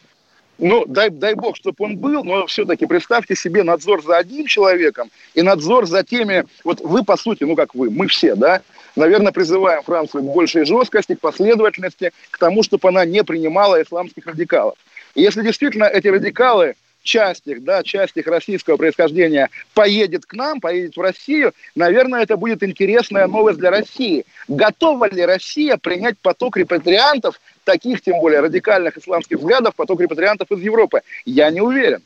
Ну, 0.58 0.86
дай, 0.86 1.10
дай 1.10 1.36
бог, 1.36 1.55
чтобы 1.55 1.75
он 1.79 1.97
был, 1.97 2.23
но 2.25 2.45
все-таки 2.45 2.86
представьте 2.86 3.36
себе 3.36 3.63
надзор 3.63 4.03
за 4.03 4.17
одним 4.17 4.45
человеком 4.45 5.10
и 5.34 5.41
надзор 5.41 5.88
за 5.88 6.03
теми, 6.03 6.43
вот 6.65 6.82
вы, 6.82 7.05
по 7.05 7.15
сути, 7.15 7.45
ну 7.45 7.55
как 7.55 7.75
вы, 7.75 7.89
мы 7.89 8.08
все, 8.08 8.36
да, 8.36 8.62
наверное, 8.97 9.32
призываем 9.32 9.84
Францию 9.84 10.23
к 10.23 10.34
большей 10.34 10.65
жесткости, 10.65 11.15
к 11.15 11.21
последовательности, 11.21 12.12
к 12.29 12.38
тому, 12.38 12.63
чтобы 12.63 12.89
она 12.89 13.05
не 13.05 13.23
принимала 13.23 13.82
исламских 13.82 14.27
радикалов. 14.27 14.75
И 15.15 15.21
если 15.21 15.43
действительно 15.43 15.86
эти 15.86 16.08
радикалы 16.10 16.75
часть 17.09 17.47
их, 17.47 17.63
да, 17.63 17.81
часть 17.81 18.15
их 18.17 18.27
российского 18.27 18.77
происхождения 18.77 19.49
поедет 19.73 20.27
к 20.27 20.33
нам, 20.33 20.61
поедет 20.61 20.95
в 20.95 21.01
Россию, 21.01 21.53
наверное, 21.75 22.21
это 22.21 22.37
будет 22.37 22.61
интересная 22.61 23.25
новость 23.25 23.57
для 23.57 23.71
России. 23.71 24.25
Готова 24.47 25.09
ли 25.09 25.25
Россия 25.25 25.77
принять 25.77 26.19
поток 26.19 26.57
репатриантов, 26.57 27.41
таких, 27.63 28.01
тем 28.01 28.19
более, 28.19 28.41
радикальных 28.41 28.97
исламских 28.97 29.39
взглядов, 29.39 29.75
поток 29.75 30.01
репатриантов 30.01 30.51
из 30.51 30.61
Европы? 30.61 31.01
Я 31.25 31.49
не 31.49 31.61
уверен. 31.61 32.03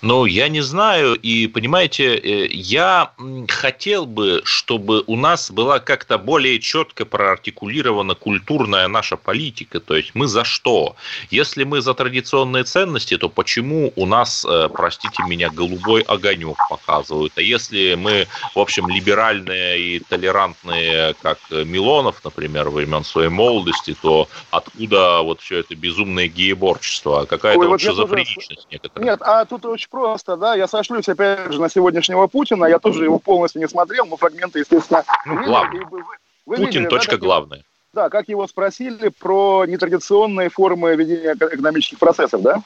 Ну, 0.00 0.26
я 0.26 0.48
не 0.48 0.60
знаю, 0.60 1.14
и 1.14 1.48
понимаете, 1.48 2.16
э, 2.16 2.46
я 2.50 3.10
хотел 3.48 4.06
бы, 4.06 4.42
чтобы 4.44 5.02
у 5.06 5.16
нас 5.16 5.50
была 5.50 5.80
как-то 5.80 6.18
более 6.18 6.60
четко 6.60 7.04
проартикулирована 7.04 8.14
культурная 8.14 8.86
наша 8.86 9.16
политика, 9.16 9.80
то 9.80 9.96
есть 9.96 10.14
мы 10.14 10.28
за 10.28 10.44
что? 10.44 10.94
Если 11.30 11.64
мы 11.64 11.80
за 11.80 11.94
традиционные 11.94 12.62
ценности, 12.62 13.16
то 13.16 13.28
почему 13.28 13.92
у 13.96 14.06
нас, 14.06 14.46
э, 14.48 14.68
простите 14.72 15.24
меня, 15.24 15.50
голубой 15.50 16.02
огонек 16.02 16.56
показывают? 16.70 17.32
А 17.36 17.42
если 17.42 17.96
мы, 17.96 18.28
в 18.54 18.60
общем, 18.60 18.88
либеральные 18.88 19.80
и 19.80 19.98
толерантные, 19.98 21.14
как 21.22 21.38
Милонов, 21.50 22.24
например, 22.24 22.70
времен 22.70 23.02
своей 23.02 23.30
молодости, 23.30 23.96
то 24.00 24.28
откуда 24.50 25.22
вот 25.22 25.40
все 25.40 25.58
это 25.58 25.74
безумное 25.74 26.28
гееборчество? 26.28 27.24
Какая-то 27.24 27.58
вот, 27.58 27.68
вот 27.68 27.80
шизофреничность 27.80 28.68
некоторая? 28.70 29.10
Нет, 29.10 29.22
а 29.22 29.44
тут 29.44 29.64
очень 29.64 29.87
очень 29.88 30.02
просто, 30.02 30.36
да, 30.36 30.54
я 30.54 30.68
сошлюсь 30.68 31.08
опять 31.08 31.52
же 31.52 31.60
на 31.60 31.68
сегодняшнего 31.68 32.26
Путина, 32.26 32.66
я 32.66 32.78
тоже 32.78 33.04
его 33.04 33.18
полностью 33.18 33.60
не 33.60 33.68
смотрел, 33.68 34.06
но 34.06 34.16
фрагменты, 34.16 34.60
естественно, 34.60 35.04
ну, 35.26 35.44
главное. 35.44 35.84
Вы, 35.90 36.04
вы 36.46 36.56
Путин 36.56 36.66
видели, 36.66 36.88
точка 36.88 37.12
да, 37.12 37.18
главная. 37.18 37.64
Да, 37.92 38.08
как 38.10 38.28
его 38.28 38.46
спросили 38.46 39.08
про 39.08 39.64
нетрадиционные 39.66 40.50
формы 40.50 40.94
ведения 40.94 41.34
экономических 41.34 41.98
процессов, 41.98 42.42
да? 42.42 42.62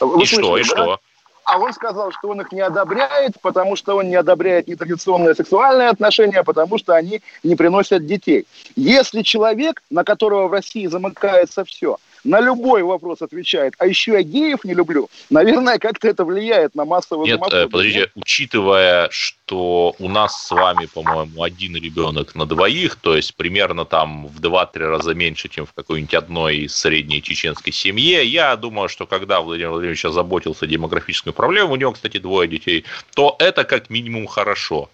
Вы 0.00 0.22
и 0.22 0.26
слышали, 0.26 0.42
что, 0.42 0.58
и 0.58 0.62
да? 0.62 0.68
что? 0.68 1.00
А 1.44 1.58
он 1.58 1.72
сказал, 1.72 2.10
что 2.10 2.28
он 2.28 2.40
их 2.40 2.50
не 2.50 2.60
одобряет, 2.60 3.40
потому 3.40 3.76
что 3.76 3.96
он 3.96 4.08
не 4.08 4.16
одобряет 4.16 4.66
нетрадиционные 4.66 5.34
сексуальные 5.34 5.88
отношения, 5.88 6.42
потому 6.42 6.76
что 6.76 6.94
они 6.94 7.22
не 7.44 7.54
приносят 7.54 8.04
детей. 8.04 8.46
Если 8.74 9.22
человек, 9.22 9.80
на 9.88 10.02
которого 10.02 10.48
в 10.48 10.52
России 10.52 10.86
замыкается 10.88 11.64
все, 11.64 11.98
на 12.26 12.40
любой 12.40 12.82
вопрос 12.82 13.22
отвечает, 13.22 13.74
а 13.78 13.86
еще 13.86 14.12
я 14.12 14.22
геев 14.22 14.64
не 14.64 14.74
люблю, 14.74 15.08
наверное, 15.30 15.78
как-то 15.78 16.08
это 16.08 16.24
влияет 16.24 16.74
на 16.74 16.84
массовую 16.84 17.26
Нет, 17.26 17.38
гомофобию. 17.38 17.70
подождите, 17.70 18.10
учитывая, 18.14 19.08
что 19.10 19.94
у 19.98 20.08
нас 20.08 20.46
с 20.46 20.50
вами, 20.50 20.86
по-моему, 20.86 21.42
один 21.42 21.76
ребенок 21.76 22.34
на 22.34 22.46
двоих, 22.46 22.96
то 22.96 23.16
есть 23.16 23.34
примерно 23.34 23.84
там 23.84 24.26
в 24.26 24.40
2-3 24.40 24.78
раза 24.78 25.14
меньше, 25.14 25.48
чем 25.48 25.66
в 25.66 25.72
какой-нибудь 25.72 26.14
одной 26.14 26.56
из 26.56 26.76
средней 26.76 27.22
чеченской 27.22 27.72
семье, 27.72 28.24
я 28.26 28.56
думаю, 28.56 28.88
что 28.88 29.06
когда 29.06 29.40
Владимир 29.40 29.70
Владимирович 29.70 30.04
озаботился 30.04 30.66
демографической 30.66 31.32
проблемой, 31.32 31.72
у 31.72 31.76
него, 31.76 31.92
кстати, 31.92 32.18
двое 32.18 32.48
детей, 32.48 32.84
то 33.14 33.36
это 33.38 33.64
как 33.64 33.90
минимум 33.90 34.26
хорошо. 34.26 34.90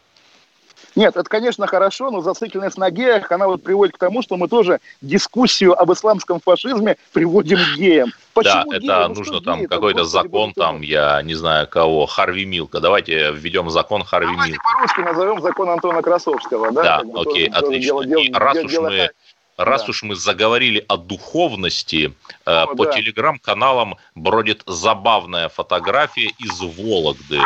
Нет, 0.94 1.16
это, 1.16 1.28
конечно, 1.28 1.66
хорошо, 1.66 2.10
но 2.10 2.20
зацикленность 2.20 2.76
на 2.76 2.90
геях, 2.90 3.32
она 3.32 3.46
вот 3.46 3.62
приводит 3.62 3.94
к 3.94 3.98
тому, 3.98 4.22
что 4.22 4.36
мы 4.36 4.48
тоже 4.48 4.80
дискуссию 5.00 5.80
об 5.80 5.92
исламском 5.92 6.40
фашизме 6.40 6.96
приводим 7.12 7.58
к 7.58 7.78
геям. 7.78 8.12
Почему 8.34 8.70
да, 8.70 8.78
геи? 8.78 8.86
это 8.86 9.08
ну, 9.08 9.14
нужно 9.14 9.40
там 9.40 9.66
какой-то 9.66 10.04
закон, 10.04 10.52
там, 10.52 10.82
я 10.82 11.22
не 11.22 11.34
знаю 11.34 11.66
кого, 11.68 12.06
Харви 12.06 12.44
Милка. 12.44 12.80
Давайте 12.80 13.32
введем 13.32 13.70
закон 13.70 14.04
Харви 14.04 14.32
Давайте 14.32 14.52
Милка. 14.52 14.64
по-русски 14.72 15.00
назовем 15.00 15.40
закон 15.40 15.70
Антона 15.70 16.02
Красовского. 16.02 16.72
Да, 16.72 17.02
да 17.02 17.20
окей, 17.20 17.48
тоже, 17.48 17.58
отлично. 17.58 18.04
Дело, 18.04 18.20
И 18.20 18.32
раз 18.32 18.54
дело, 18.54 18.86
уж 18.86 18.92
мы... 18.92 19.10
Раз 19.58 19.82
да. 19.82 19.90
уж 19.90 20.02
мы 20.02 20.14
заговорили 20.16 20.84
о 20.88 20.96
духовности, 20.96 22.14
э, 22.46 22.50
о, 22.50 22.74
по 22.74 22.86
да. 22.86 22.92
телеграм-каналам 22.92 23.96
бродит 24.14 24.62
забавная 24.66 25.50
фотография 25.50 26.32
из 26.38 26.60
Вологды. 26.60 27.40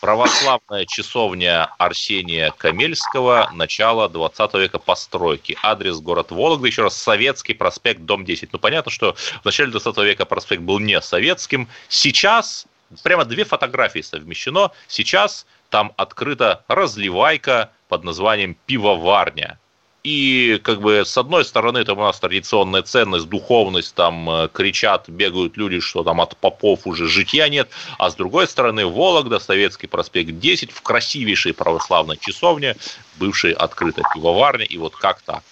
Православная 0.00 0.86
часовня 0.86 1.74
Арсения 1.76 2.52
Камельского, 2.56 3.50
начало 3.52 4.08
20 4.08 4.54
века 4.54 4.78
постройки. 4.78 5.58
Адрес 5.60 5.98
город 5.98 6.30
Вологда, 6.30 6.68
еще 6.68 6.82
раз, 6.82 6.96
Советский 6.96 7.52
проспект, 7.54 8.02
дом 8.02 8.24
10. 8.24 8.52
Ну, 8.52 8.60
понятно, 8.60 8.92
что 8.92 9.14
в 9.14 9.44
начале 9.44 9.72
20 9.72 9.96
века 9.98 10.24
проспект 10.24 10.62
был 10.62 10.78
не 10.78 11.00
советским. 11.00 11.68
Сейчас 11.88 12.66
прямо 13.02 13.24
две 13.24 13.44
фотографии 13.44 14.00
совмещено. 14.00 14.70
Сейчас 14.86 15.46
там 15.68 15.92
открыта 15.96 16.64
разливайка 16.68 17.72
под 17.88 18.04
названием 18.04 18.56
«Пивоварня». 18.66 19.58
И 20.04 20.60
как 20.62 20.80
бы 20.80 21.04
с 21.04 21.18
одной 21.18 21.44
стороны 21.44 21.84
там 21.84 21.98
у 21.98 22.02
нас 22.02 22.20
традиционная 22.20 22.82
ценность, 22.82 23.28
духовность, 23.28 23.94
там 23.94 24.30
э, 24.30 24.48
кричат, 24.52 25.08
бегают 25.08 25.56
люди, 25.56 25.80
что 25.80 26.04
там 26.04 26.20
от 26.20 26.36
попов 26.36 26.86
уже 26.86 27.08
житья 27.08 27.48
нет, 27.48 27.68
а 27.98 28.10
с 28.10 28.14
другой 28.14 28.46
стороны 28.46 28.86
Вологда, 28.86 29.40
Советский 29.40 29.88
проспект 29.88 30.38
10, 30.38 30.70
в 30.70 30.82
красивейшей 30.82 31.52
православной 31.52 32.16
часовне, 32.16 32.76
бывшей 33.16 33.52
открытой 33.52 34.04
пивоварне, 34.14 34.64
и 34.64 34.78
вот 34.78 34.94
как 34.94 35.20
так. 35.22 35.42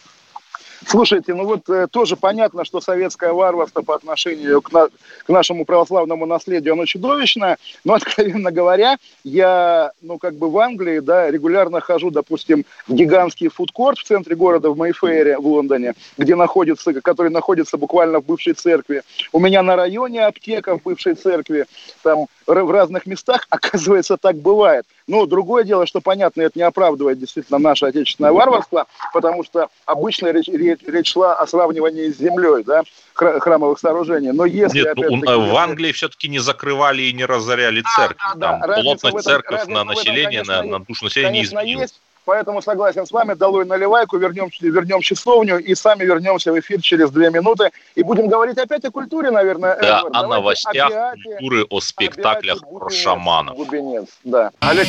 Слушайте, 0.85 1.35
ну 1.35 1.45
вот 1.45 1.69
э, 1.69 1.87
тоже 1.91 2.17
понятно, 2.17 2.65
что 2.65 2.81
советское 2.81 3.33
варварство 3.33 3.83
по 3.83 3.95
отношению 3.95 4.61
к, 4.61 4.73
на, 4.73 4.89
к 4.89 5.29
нашему 5.29 5.65
православному 5.65 6.27
наследию, 6.27 6.75
оно 6.75 6.85
чудовищное, 6.85 7.57
но, 7.85 7.95
откровенно 7.95 8.51
говоря, 8.51 8.99
я, 9.25 9.93
ну, 10.03 10.19
как 10.19 10.35
бы 10.35 10.51
в 10.51 10.59
Англии, 10.59 10.99
да, 10.99 11.31
регулярно 11.31 11.81
хожу, 11.81 12.11
допустим, 12.11 12.65
в 12.87 12.95
гигантский 12.95 13.49
фудкорт 13.49 13.99
в 13.99 14.05
центре 14.05 14.37
города, 14.37 14.71
в 14.71 14.77
Мэйфэре, 14.77 15.39
в 15.39 15.47
Лондоне, 15.47 15.95
где 16.19 16.35
находится, 16.35 16.93
который 17.01 17.31
находится 17.31 17.79
буквально 17.79 18.21
в 18.21 18.27
бывшей 18.27 18.53
церкви. 18.53 19.03
У 19.33 19.41
меня 19.41 19.63
на 19.63 19.77
районе 19.77 20.27
аптека 20.27 20.79
в 20.79 20.83
бывшей 20.83 21.15
церкви, 21.15 21.67
там 22.03 22.27
в 22.47 22.71
разных 22.71 23.07
местах, 23.07 23.47
оказывается, 23.51 24.17
так 24.17 24.37
бывает. 24.37 24.85
Но 25.07 25.27
другое 25.27 25.65
дело, 25.65 25.87
что, 25.87 26.01
понятно, 26.01 26.43
это 26.43 26.59
не 26.59 26.65
оправдывает 26.65 27.19
действительно 27.19 27.59
наше 27.59 27.87
отечественное 27.87 28.33
варварство, 28.33 28.87
потому 29.13 29.45
что 29.45 29.69
обычно 29.85 30.33
речь, 30.33 30.49
речь, 30.75 31.13
шла 31.13 31.35
о 31.35 31.47
сравнивании 31.47 32.11
с 32.11 32.19
землей, 32.19 32.65
да, 32.65 32.83
храмовых 33.15 33.79
сооружений. 33.79 34.33
Но 34.33 34.45
если, 34.45 34.81
Нет, 34.81 34.97
ну, 34.97 35.47
в 35.47 35.57
Англии 35.57 35.93
все-таки 35.93 36.29
не 36.29 36.39
закрывали 36.39 37.03
и 37.03 37.13
не 37.13 37.25
разоряли 37.25 37.83
церкви. 37.97 38.19
Да, 38.37 38.59
да, 38.59 38.67
Там 38.67 38.83
плотность 38.83 39.21
церковь 39.25 39.67
на 39.67 39.85
население, 39.85 40.43
на, 40.43 40.63
на 40.63 40.81
душу 40.81 41.05
населения 41.05 41.41
не 41.41 41.45
изменилась. 41.45 41.95
Поэтому 42.27 42.61
согласен 42.61 43.07
с 43.07 43.13
вами, 43.13 43.35
долой 43.35 43.65
наливайку, 43.65 44.19
вернем, 44.19 44.51
вернем 44.61 45.01
часовню 45.01 45.59
и 45.59 45.77
сами 45.77 46.05
вернемся 46.05 46.53
в 46.53 46.59
эфир 46.59 46.83
через 46.83 47.11
две 47.11 47.31
минуты. 47.31 47.71
И 47.95 48.03
будем 48.03 48.27
говорить 48.27 48.59
опять 48.59 48.85
о 48.85 48.91
культуре, 48.91 49.31
наверное. 49.31 49.79
Да, 49.81 49.99
Эдвард. 49.99 50.17
о 50.17 50.23
Давайте 50.23 50.35
новостях 50.35 50.91
о 50.91 51.13
культуры, 51.13 51.65
о 51.71 51.81
спектаклях 51.81 52.59
о 52.65 52.79
про 52.79 52.91
шаманов. 52.91 53.57
Глубинец, 53.57 54.09
да. 54.25 54.51
Олег 54.59 54.89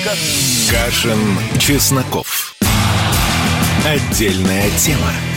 Кашин, 0.71 1.19
Чесноков. 1.59 2.55
Отдельная 3.85 4.71
тема. 4.79 5.36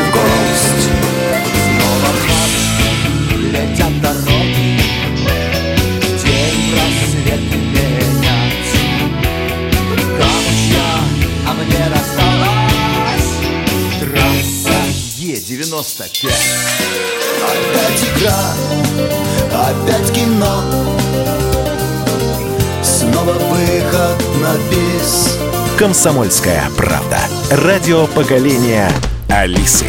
Комсомольская 25.81 26.61
правда. 26.77 27.17
Радио 27.65 28.05
поколения 28.05 28.87
Алисы. 29.27 29.87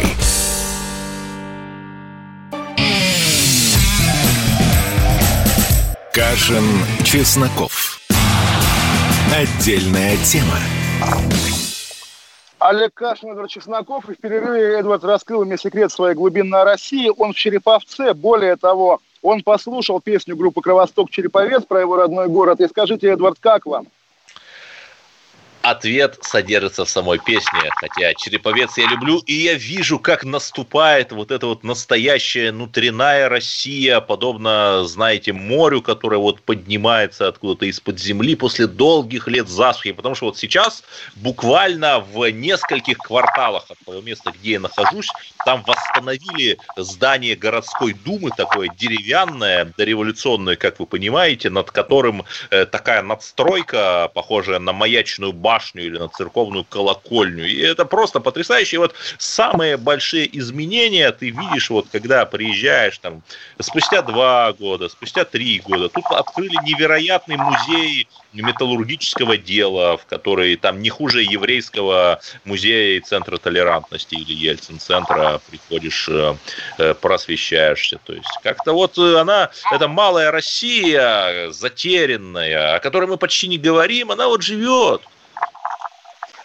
Кашин, 6.11 6.63
Чесноков. 7.03 7.99
Отдельная 9.31 10.17
тема. 10.25 10.57
Олег 12.57 12.95
Кашин, 12.95 13.29
Эдвард 13.29 13.51
Чесноков. 13.51 14.09
И 14.09 14.15
в 14.15 14.17
перерыве 14.17 14.79
Эдвард 14.79 15.03
раскрыл 15.03 15.45
мне 15.45 15.59
секрет 15.59 15.91
своей 15.91 16.15
глубинной 16.15 16.63
России. 16.63 17.11
Он 17.15 17.33
в 17.33 17.35
Череповце. 17.35 18.15
Более 18.15 18.55
того, 18.55 18.99
он 19.21 19.43
послушал 19.43 20.01
песню 20.01 20.35
группы 20.35 20.59
«Кровосток 20.59 21.11
Череповец» 21.11 21.65
про 21.65 21.81
его 21.81 21.97
родной 21.97 22.29
город. 22.29 22.61
И 22.61 22.67
скажите, 22.67 23.09
Эдвард, 23.09 23.37
как 23.39 23.67
вам? 23.67 23.85
Ответ 25.63 26.17
содержится 26.21 26.83
в 26.83 26.89
самой 26.89 27.19
песне, 27.19 27.61
хотя 27.77 28.13
Череповец 28.15 28.77
я 28.77 28.85
люблю, 28.85 29.19
и 29.19 29.33
я 29.33 29.53
вижу, 29.53 29.97
как 29.97 30.25
наступает 30.25 31.13
вот 31.13 31.31
эта 31.31 31.47
вот 31.47 31.63
настоящая 31.63 32.51
внутренняя 32.51 33.29
Россия, 33.29 34.01
подобно, 34.01 34.83
знаете, 34.83 35.31
морю, 35.31 35.81
которое 35.81 36.17
вот 36.17 36.41
поднимается 36.41 37.29
откуда-то 37.29 37.65
из-под 37.67 37.97
земли 37.97 38.35
после 38.35 38.67
долгих 38.67 39.29
лет 39.29 39.47
засухи, 39.47 39.93
потому 39.93 40.15
что 40.15 40.25
вот 40.25 40.37
сейчас 40.37 40.83
буквально 41.15 42.01
в 42.01 42.29
нескольких 42.29 42.97
кварталах 42.97 43.63
от 43.69 43.77
того 43.85 44.01
места, 44.01 44.33
где 44.37 44.51
я 44.51 44.59
нахожусь, 44.59 45.07
там 45.45 45.63
восстановили 45.65 46.57
здание 46.75 47.37
городской 47.37 47.93
думы, 47.93 48.31
такое 48.35 48.67
деревянное, 48.67 49.71
дореволюционное, 49.77 50.57
как 50.57 50.81
вы 50.81 50.87
понимаете, 50.87 51.49
над 51.49 51.71
которым 51.71 52.25
э, 52.49 52.65
такая 52.65 53.01
надстройка, 53.01 54.11
похожая 54.13 54.59
на 54.59 54.73
маячную 54.73 55.31
башню, 55.31 55.52
башню 55.53 55.85
или 55.85 55.97
на 55.97 56.09
церковную 56.09 56.63
колокольню. 56.63 57.45
И 57.45 57.59
это 57.59 57.85
просто 57.85 58.19
потрясающе. 58.19 58.75
И 58.75 58.79
вот 58.79 58.93
самые 59.17 59.77
большие 59.77 60.25
изменения 60.39 61.11
ты 61.11 61.29
видишь, 61.29 61.69
вот 61.69 61.87
когда 61.91 62.25
приезжаешь 62.25 62.97
там 62.97 63.21
спустя 63.59 64.01
два 64.01 64.53
года, 64.53 64.89
спустя 64.89 65.25
три 65.25 65.59
года. 65.59 65.89
Тут 65.89 66.05
открыли 66.09 66.55
невероятный 66.65 67.37
музей 67.37 68.07
металлургического 68.33 69.37
дела, 69.37 69.97
в 69.97 70.05
который 70.05 70.55
там 70.55 70.81
не 70.81 70.89
хуже 70.89 71.21
еврейского 71.21 72.19
музея 72.45 72.97
и 72.97 72.99
центра 72.99 73.37
толерантности 73.37 74.15
или 74.15 74.33
Ельцин-центра 74.33 75.39
приходишь, 75.49 76.09
э, 76.09 76.35
э, 76.79 76.93
просвещаешься. 76.95 77.99
То 78.03 78.13
есть 78.13 78.39
как-то 78.43 78.73
вот 78.73 78.97
она, 78.97 79.51
эта 79.71 79.87
малая 79.87 80.31
Россия, 80.31 81.51
затерянная, 81.51 82.75
о 82.75 82.79
которой 82.79 83.05
мы 83.05 83.17
почти 83.17 83.47
не 83.47 83.57
говорим, 83.57 84.11
она 84.11 84.27
вот 84.27 84.41
живет. 84.41 85.01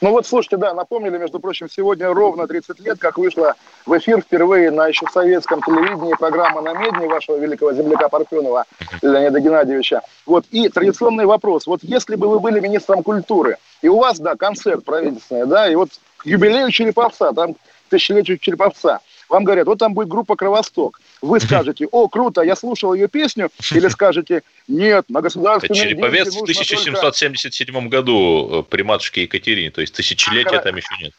Ну 0.01 0.13
вот, 0.13 0.27
слушайте, 0.27 0.57
да, 0.57 0.75
напомнили, 0.75 1.19
между 1.19 1.41
прочим, 1.41 1.69
сегодня 1.69 2.13
ровно 2.15 2.47
30 2.47 2.79
лет, 2.81 2.99
как 3.01 3.19
вышла 3.19 3.55
в 3.85 3.99
эфир 3.99 4.21
впервые 4.21 4.71
на 4.71 4.87
еще 4.87 5.07
советском 5.13 5.61
телевидении 5.61 6.15
программа 6.15 6.61
«На 6.61 6.73
медне» 6.73 7.09
вашего 7.09 7.37
великого 7.37 7.73
земляка 7.73 8.09
Парфенова 8.09 8.65
Леонида 9.03 9.41
Геннадьевича. 9.41 10.03
Вот, 10.25 10.45
и 10.53 10.69
традиционный 10.69 11.27
вопрос. 11.27 11.67
Вот 11.67 11.81
если 11.83 12.15
бы 12.15 12.29
вы 12.29 12.39
были 12.39 12.61
министром 12.61 13.03
культуры, 13.03 13.57
и 13.83 13.89
у 13.89 13.99
вас, 13.99 14.21
да, 14.21 14.37
концерт 14.37 14.85
правительственный, 14.85 15.47
да, 15.47 15.69
и 15.69 15.75
вот 15.75 15.91
к 16.19 16.27
юбилею 16.27 16.71
Череповца, 16.71 17.33
там, 17.33 17.57
тысячелетию 17.89 18.39
Череповца, 18.39 19.01
вам 19.29 19.45
говорят, 19.45 19.67
вот 19.67 19.79
там 19.79 19.95
будет 19.95 20.09
группа 20.09 20.37
«Кровосток». 20.37 21.01
Вы 21.21 21.41
скажете, 21.41 21.87
о, 21.91 22.09
круто, 22.09 22.43
я 22.43 22.57
слушал 22.57 22.95
ее 22.95 23.09
песню, 23.09 23.51
или 23.73 23.89
скажете, 23.89 24.43
нет, 24.67 25.07
на 25.09 25.21
государственные 25.21 25.83
Череповец 25.83 26.35
в 26.35 26.43
1777 26.43 27.75
только... 27.75 27.89
году 27.89 28.61
э, 28.61 28.63
при 28.71 28.83
матушке 28.83 29.23
Екатерине, 29.23 29.71
то 29.71 29.81
есть 29.81 29.95
тысячелетия 29.95 30.61
там 30.61 30.77
еще 30.77 30.95
нет 31.01 31.13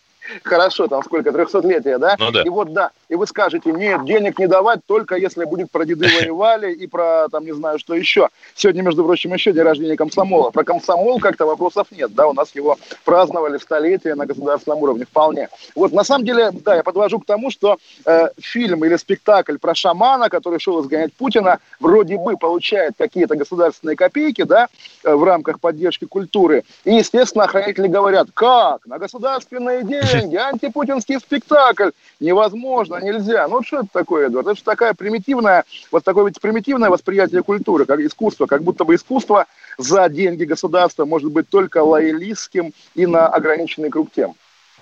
хорошо, 0.44 0.88
там 0.88 1.04
сколько, 1.04 1.32
трехсотлетия, 1.32 1.98
да? 1.98 2.16
Ну 2.20 2.32
да. 2.32 2.44
И 2.44 2.50
вот 2.50 2.74
да, 2.74 2.92
и 3.10 3.16
вы 3.16 3.26
скажете, 3.28 3.72
нет, 3.72 4.06
денег 4.06 4.40
не 4.40 4.48
давать, 4.48 4.82
только 4.86 5.16
если 5.16 5.46
будет 5.46 5.72
про 5.72 5.86
деды 5.86 6.08
воевали 6.08 6.74
и 6.74 6.88
про, 6.88 7.28
там, 7.30 7.46
не 7.46 7.54
знаю, 7.54 7.80
что 7.80 7.96
еще. 7.96 8.30
Сегодня, 8.56 8.82
между 8.84 9.04
прочим, 9.04 9.34
еще 9.34 9.52
день 9.52 9.64
рождения 9.64 9.96
комсомола. 9.96 10.52
Про 10.52 10.64
комсомол 10.64 11.20
как-то 11.20 11.46
вопросов 11.46 11.88
нет, 11.92 12.14
да, 12.14 12.28
у 12.28 12.34
нас 12.34 12.54
его 12.56 12.78
праздновали 13.06 13.58
столетие 13.58 14.16
на 14.16 14.26
государственном 14.26 14.80
уровне, 14.80 15.06
вполне. 15.06 15.50
Вот, 15.76 15.92
на 15.92 16.04
самом 16.04 16.26
деле, 16.26 16.52
да, 16.52 16.76
я 16.76 16.84
подвожу 16.84 17.20
к 17.20 17.26
тому, 17.26 17.50
что 17.50 17.78
э, 18.06 18.28
фильм 18.38 18.86
или 18.86 18.96
спектакль 18.96 19.58
про 19.58 19.74
шамана, 19.74 20.30
который 20.30 20.60
шел 20.60 20.82
изгонять 20.82 21.14
Путина, 21.14 21.60
вроде 21.80 22.18
бы 22.18 22.38
получает 22.38 22.94
какие-то 22.98 23.36
государственные 23.36 23.96
копейки, 23.96 24.44
да, 24.44 24.68
э, 25.04 25.14
в 25.14 25.24
рамках 25.24 25.60
поддержки 25.60 26.06
культуры. 26.06 26.64
И, 26.84 26.94
естественно, 26.94 27.46
охранители 27.46 27.88
говорят, 27.88 28.28
как, 28.34 28.86
на 28.86 29.00
государственные 29.00 29.84
деньги, 29.84 30.19
деньги, 30.20 30.36
антипутинский 30.36 31.20
спектакль. 31.20 31.90
Невозможно, 32.20 32.98
нельзя. 33.02 33.48
Ну, 33.48 33.64
что 33.64 33.80
это 33.80 33.88
такое, 33.92 34.28
Эдвард? 34.28 34.48
Это 34.48 34.56
же 34.58 34.64
такая 34.64 34.94
примитивная, 34.94 35.64
вот 35.92 36.04
такое 36.04 36.26
ведь 36.26 36.42
примитивное 36.42 36.90
восприятие 36.90 37.44
культуры, 37.44 37.86
как 37.86 38.00
искусство, 38.00 38.46
как 38.46 38.64
будто 38.64 38.84
бы 38.84 38.96
искусство 38.96 39.46
за 39.78 40.10
деньги 40.10 40.44
государства 40.44 41.06
может 41.06 41.32
быть 41.32 41.50
только 41.50 41.84
лоялистским 41.84 42.74
и 42.96 43.06
на 43.06 43.28
ограниченный 43.28 43.90
круг 43.90 44.12
тем. 44.12 44.36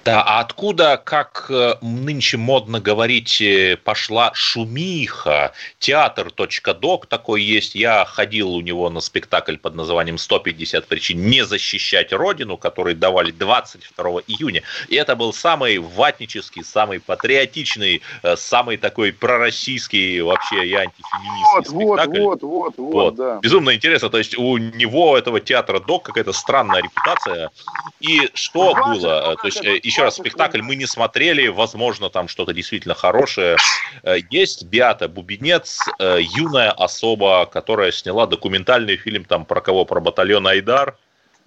Да, 0.07 0.23
а 0.25 0.39
откуда, 0.39 0.95
как 1.03 1.47
э, 1.49 1.75
нынче 1.81 2.37
модно 2.37 2.79
говорить, 2.79 3.41
э, 3.41 3.75
пошла 3.75 4.31
шумиха? 4.33 5.51
Театр.док 5.79 7.07
такой 7.07 7.41
есть. 7.41 7.75
Я 7.75 8.05
ходил 8.05 8.53
у 8.53 8.61
него 8.61 8.89
на 8.89 9.01
спектакль 9.01 9.57
под 9.57 9.75
названием 9.75 10.15
«150 10.15 10.87
причин 10.87 11.29
не 11.29 11.43
защищать 11.43 12.13
Родину», 12.13 12.55
который 12.55 12.95
давали 12.95 13.31
22 13.31 14.21
июня. 14.27 14.63
И 14.87 14.95
это 14.95 15.17
был 15.17 15.33
самый 15.33 15.77
ватнический, 15.79 16.63
самый 16.63 17.01
патриотичный, 17.01 18.01
э, 18.23 18.37
самый 18.37 18.77
такой 18.77 19.11
пророссийский 19.11 20.21
вообще 20.21 20.67
и 20.67 20.73
антифеминистский 20.73 21.85
вот, 21.85 21.97
спектакль. 21.97 22.21
Вот, 22.21 22.41
вот, 22.43 22.73
вот, 22.77 22.93
вот, 22.93 23.15
да. 23.15 23.39
Безумно 23.41 23.75
интересно. 23.75 24.09
То 24.09 24.19
есть 24.19 24.37
у 24.37 24.55
него, 24.55 25.17
этого 25.17 25.41
театра 25.41 25.81
«Док», 25.81 26.03
какая-то 26.03 26.31
странная 26.31 26.81
репутация. 26.81 27.51
И 27.99 28.29
что 28.35 28.73
было? 28.73 29.35
То 29.35 29.47
есть 29.47 29.61
еще 29.61 29.96
еще 29.97 30.03
раз, 30.03 30.15
спектакль 30.15 30.61
мы 30.61 30.75
не 30.75 30.85
смотрели, 30.85 31.47
возможно, 31.47 32.09
там 32.09 32.27
что-то 32.27 32.53
действительно 32.53 32.93
хорошее. 32.93 33.57
Э, 34.03 34.17
есть 34.29 34.65
Биата 34.65 35.07
Бубенец, 35.07 35.79
э, 35.99 36.19
юная 36.35 36.69
особа, 36.69 37.49
которая 37.51 37.91
сняла 37.91 38.27
документальный 38.27 38.97
фильм 38.97 39.25
там 39.25 39.45
про 39.45 39.59
кого? 39.59 39.85
Про 39.85 39.99
батальон 39.99 40.45
Айдар. 40.45 40.95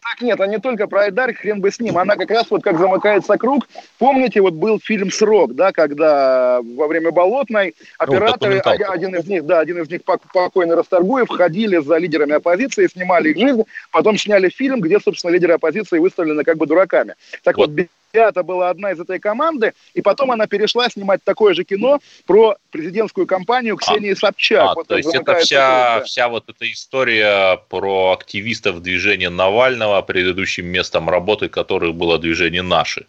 Так 0.03 0.23
нет, 0.23 0.41
а 0.41 0.47
не 0.49 0.59
только 0.59 0.89
про 0.89 1.03
Айдар, 1.03 1.33
хрен 1.33 1.61
бы 1.61 1.71
с 1.71 1.79
ним. 1.79 1.97
Она 1.97 2.17
как 2.17 2.31
раз 2.31 2.47
вот 2.51 2.65
как 2.65 2.79
замыкается 2.79 3.37
круг. 3.37 3.69
Помните, 3.99 4.41
вот 4.41 4.55
был 4.55 4.81
фильм 4.81 5.13
«Срок», 5.13 5.55
да, 5.55 5.71
когда 5.71 6.61
во 6.61 6.89
время 6.89 7.13
Болотной 7.13 7.77
операторы, 7.99 8.61
ну, 8.65 8.91
один 8.91 9.15
из 9.15 9.27
них, 9.27 9.45
да, 9.45 9.61
один 9.61 9.81
из 9.81 9.89
них 9.89 10.01
покойный 10.03 10.75
Расторгуев, 10.75 11.29
ходили 11.29 11.77
за 11.77 11.99
лидерами 11.99 12.33
оппозиции, 12.33 12.89
снимали 12.89 13.29
их 13.29 13.39
жизнь, 13.39 13.63
потом 13.93 14.19
сняли 14.19 14.49
фильм, 14.49 14.81
где, 14.81 14.99
собственно, 14.99 15.31
лидеры 15.31 15.55
оппозиции 15.55 15.99
выставлены 15.99 16.43
как 16.43 16.57
бы 16.57 16.67
дураками. 16.67 17.15
Так 17.45 17.59
вот, 17.59 17.71
вот 17.71 17.87
это 18.13 18.43
была 18.43 18.71
одна 18.71 18.93
из 18.93 19.01
этой 19.01 19.19
команды, 19.19 19.73
и 19.95 20.03
потом 20.03 20.31
она 20.31 20.47
перешла 20.47 20.89
снимать 20.89 21.23
такое 21.25 21.55
же 21.55 21.65
кино 21.65 22.01
про 22.27 22.57
президентскую 22.71 23.27
кампанию 23.27 23.77
Ксении 23.77 24.13
а, 24.13 24.17
Собчак. 24.17 24.71
А, 24.71 24.75
вот 24.75 24.89
то 24.89 24.97
есть 24.97 25.15
это 25.15 25.37
вся, 25.37 26.03
вся 26.03 26.29
вот 26.29 26.49
эта 26.49 26.71
история 26.71 27.59
про 27.69 28.13
активистов 28.13 28.83
движения 28.83 29.31
Навального, 29.31 30.03
предыдущим 30.03 30.67
местом 30.67 31.09
работы 31.09 31.49
которых 31.49 31.95
было 31.95 32.19
движение 32.19 32.63
«Наши». 32.63 33.07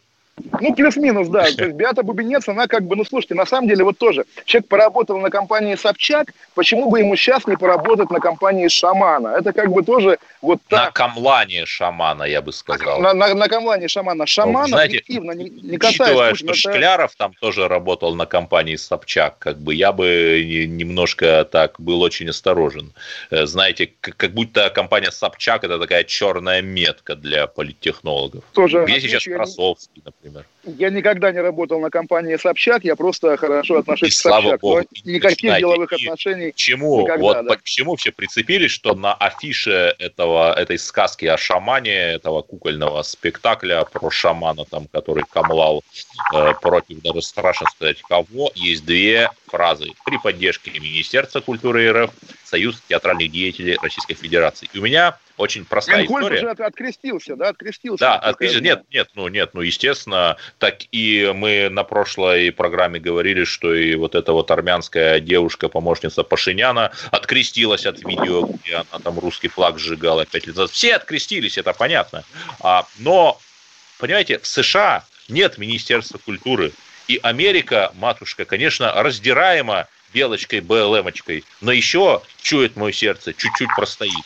Ну, 0.59 0.73
плюс-минус, 0.73 1.27
да. 1.27 1.43
То 1.55 1.65
есть 1.65 1.75
Беата 1.75 2.03
Бубенец, 2.03 2.47
она 2.47 2.67
как 2.67 2.83
бы, 2.83 2.95
ну, 2.95 3.05
слушайте, 3.05 3.35
на 3.35 3.45
самом 3.45 3.67
деле 3.67 3.83
вот 3.83 3.97
тоже. 3.97 4.25
Человек 4.45 4.67
поработал 4.67 5.19
на 5.19 5.29
компании 5.29 5.75
Собчак, 5.75 6.33
почему 6.55 6.89
бы 6.89 6.99
ему 6.99 7.15
сейчас 7.15 7.45
не 7.47 7.57
поработать 7.57 8.09
на 8.09 8.19
компании 8.19 8.67
Шамана? 8.67 9.29
Это 9.29 9.53
как 9.53 9.71
бы 9.71 9.83
тоже 9.83 10.17
вот 10.41 10.59
так. 10.67 10.85
На 10.85 10.91
камлане 10.91 11.65
Шамана, 11.65 12.23
я 12.23 12.41
бы 12.41 12.51
сказал. 12.53 12.99
На, 12.99 13.13
на, 13.13 13.33
на 13.33 13.47
камлане 13.47 13.87
Шамана. 13.87 14.25
Шамана 14.25 14.61
ну, 14.61 14.67
знаете, 14.67 14.97
объективно, 14.97 15.31
не, 15.31 15.49
не 15.49 15.77
Учитывая, 15.77 16.33
что 16.33 16.45
это... 16.45 16.55
Шкляров 16.55 17.15
там 17.15 17.33
тоже 17.39 17.67
работал 17.67 18.15
на 18.15 18.25
компании 18.25 18.75
Собчак, 18.75 19.37
как 19.39 19.57
бы 19.57 19.73
я 19.75 19.91
бы 19.91 20.65
немножко 20.67 21.45
так 21.45 21.79
был 21.79 22.01
очень 22.01 22.29
осторожен. 22.29 22.93
Э, 23.29 23.45
знаете, 23.45 23.91
как 23.99 24.31
будто 24.31 24.69
компания 24.69 25.11
Собчак 25.11 25.63
это 25.63 25.79
такая 25.79 26.03
черная 26.03 26.61
метка 26.61 27.15
для 27.15 27.47
политтехнологов. 27.47 28.43
Тоже. 28.53 28.85
Где 28.85 29.01
сейчас 29.01 29.23
Красовский, 29.23 30.01
например 30.03 30.20
например? 30.23 30.45
Я 30.63 30.89
никогда 30.89 31.31
не 31.31 31.39
работал 31.39 31.79
на 31.79 31.89
компании 31.89 32.35
Собчак, 32.37 32.83
я 32.83 32.95
просто 32.95 33.37
хорошо 33.37 33.79
отношусь 33.79 34.09
и 34.09 34.11
к 34.11 34.15
Собчак. 34.15 34.61
Богу, 34.61 34.81
никаких 35.05 35.39
знаете, 35.39 35.59
деловых 35.61 35.93
отношений. 35.93 36.53
Чему? 36.55 37.01
Никогда, 37.01 37.21
вот 37.21 37.45
да. 37.45 37.55
почему 37.55 37.95
все 37.95 38.11
прицепились, 38.11 38.71
что 38.71 38.93
на 38.93 39.13
афише 39.13 39.95
этого, 39.97 40.53
этой 40.53 40.77
сказки 40.77 41.25
о 41.25 41.37
шамане, 41.37 41.95
этого 41.95 42.41
кукольного 42.41 43.01
спектакля 43.01 43.83
про 43.91 44.09
шамана, 44.09 44.65
там, 44.65 44.87
который 44.91 45.23
камлал 45.29 45.83
против, 46.61 47.01
даже 47.01 47.21
страшно 47.21 47.67
сказать, 47.75 48.01
кого, 48.01 48.51
есть 48.55 48.85
две 48.85 49.29
фразы. 49.47 49.87
При 50.05 50.17
поддержке 50.17 50.71
Министерства 50.71 51.41
культуры 51.41 51.91
РФ, 51.91 52.11
Союз 52.43 52.81
театральных 52.87 53.31
деятелей 53.31 53.77
Российской 53.81 54.13
Федерации. 54.13 54.69
И 54.73 54.79
у 54.79 54.81
меня 54.81 55.17
очень 55.37 55.65
простая 55.65 55.99
Ленкольн 55.99 56.25
история. 56.25 56.51
уже 56.51 56.63
открестился, 56.63 57.35
да, 57.35 57.49
открестился. 57.49 58.01
Да, 58.01 58.15
открестился. 58.15 58.63
Нет, 58.63 58.83
нет, 58.91 59.09
ну 59.15 59.27
нет, 59.27 59.51
ну 59.53 59.61
естественно, 59.61 60.37
так 60.59 60.79
и 60.91 61.31
мы 61.33 61.69
на 61.69 61.83
прошлой 61.83 62.51
программе 62.51 62.99
говорили, 62.99 63.45
что 63.45 63.73
и 63.73 63.95
вот 63.95 64.15
эта 64.15 64.33
вот 64.33 64.51
армянская 64.51 65.19
девушка, 65.19 65.69
помощница 65.69 66.23
Пашиняна, 66.23 66.91
открестилась 67.09 67.85
от 67.85 68.03
видео, 68.03 68.43
где 68.43 68.75
она 68.75 68.99
там 69.03 69.17
русский 69.17 69.47
флаг 69.47 69.79
сжигала 69.79 70.25
пять 70.25 70.45
лет 70.45 70.55
назад. 70.55 70.71
Все 70.71 70.95
открестились, 70.95 71.57
это 71.57 71.73
понятно. 71.73 72.23
А, 72.59 72.85
но, 72.99 73.39
понимаете, 73.97 74.39
в 74.39 74.45
США 74.45 75.05
нет 75.27 75.57
Министерства 75.57 76.17
культуры. 76.17 76.71
И 77.07 77.19
Америка, 77.23 77.91
матушка, 77.95 78.45
конечно, 78.45 78.91
раздираема 78.93 79.87
белочкой, 80.13 80.61
БЛМочкой, 80.61 81.43
но 81.61 81.71
еще, 81.71 82.21
чует 82.41 82.75
мое 82.75 82.91
сердце, 82.91 83.33
чуть-чуть 83.33 83.69
простоит. 83.75 84.25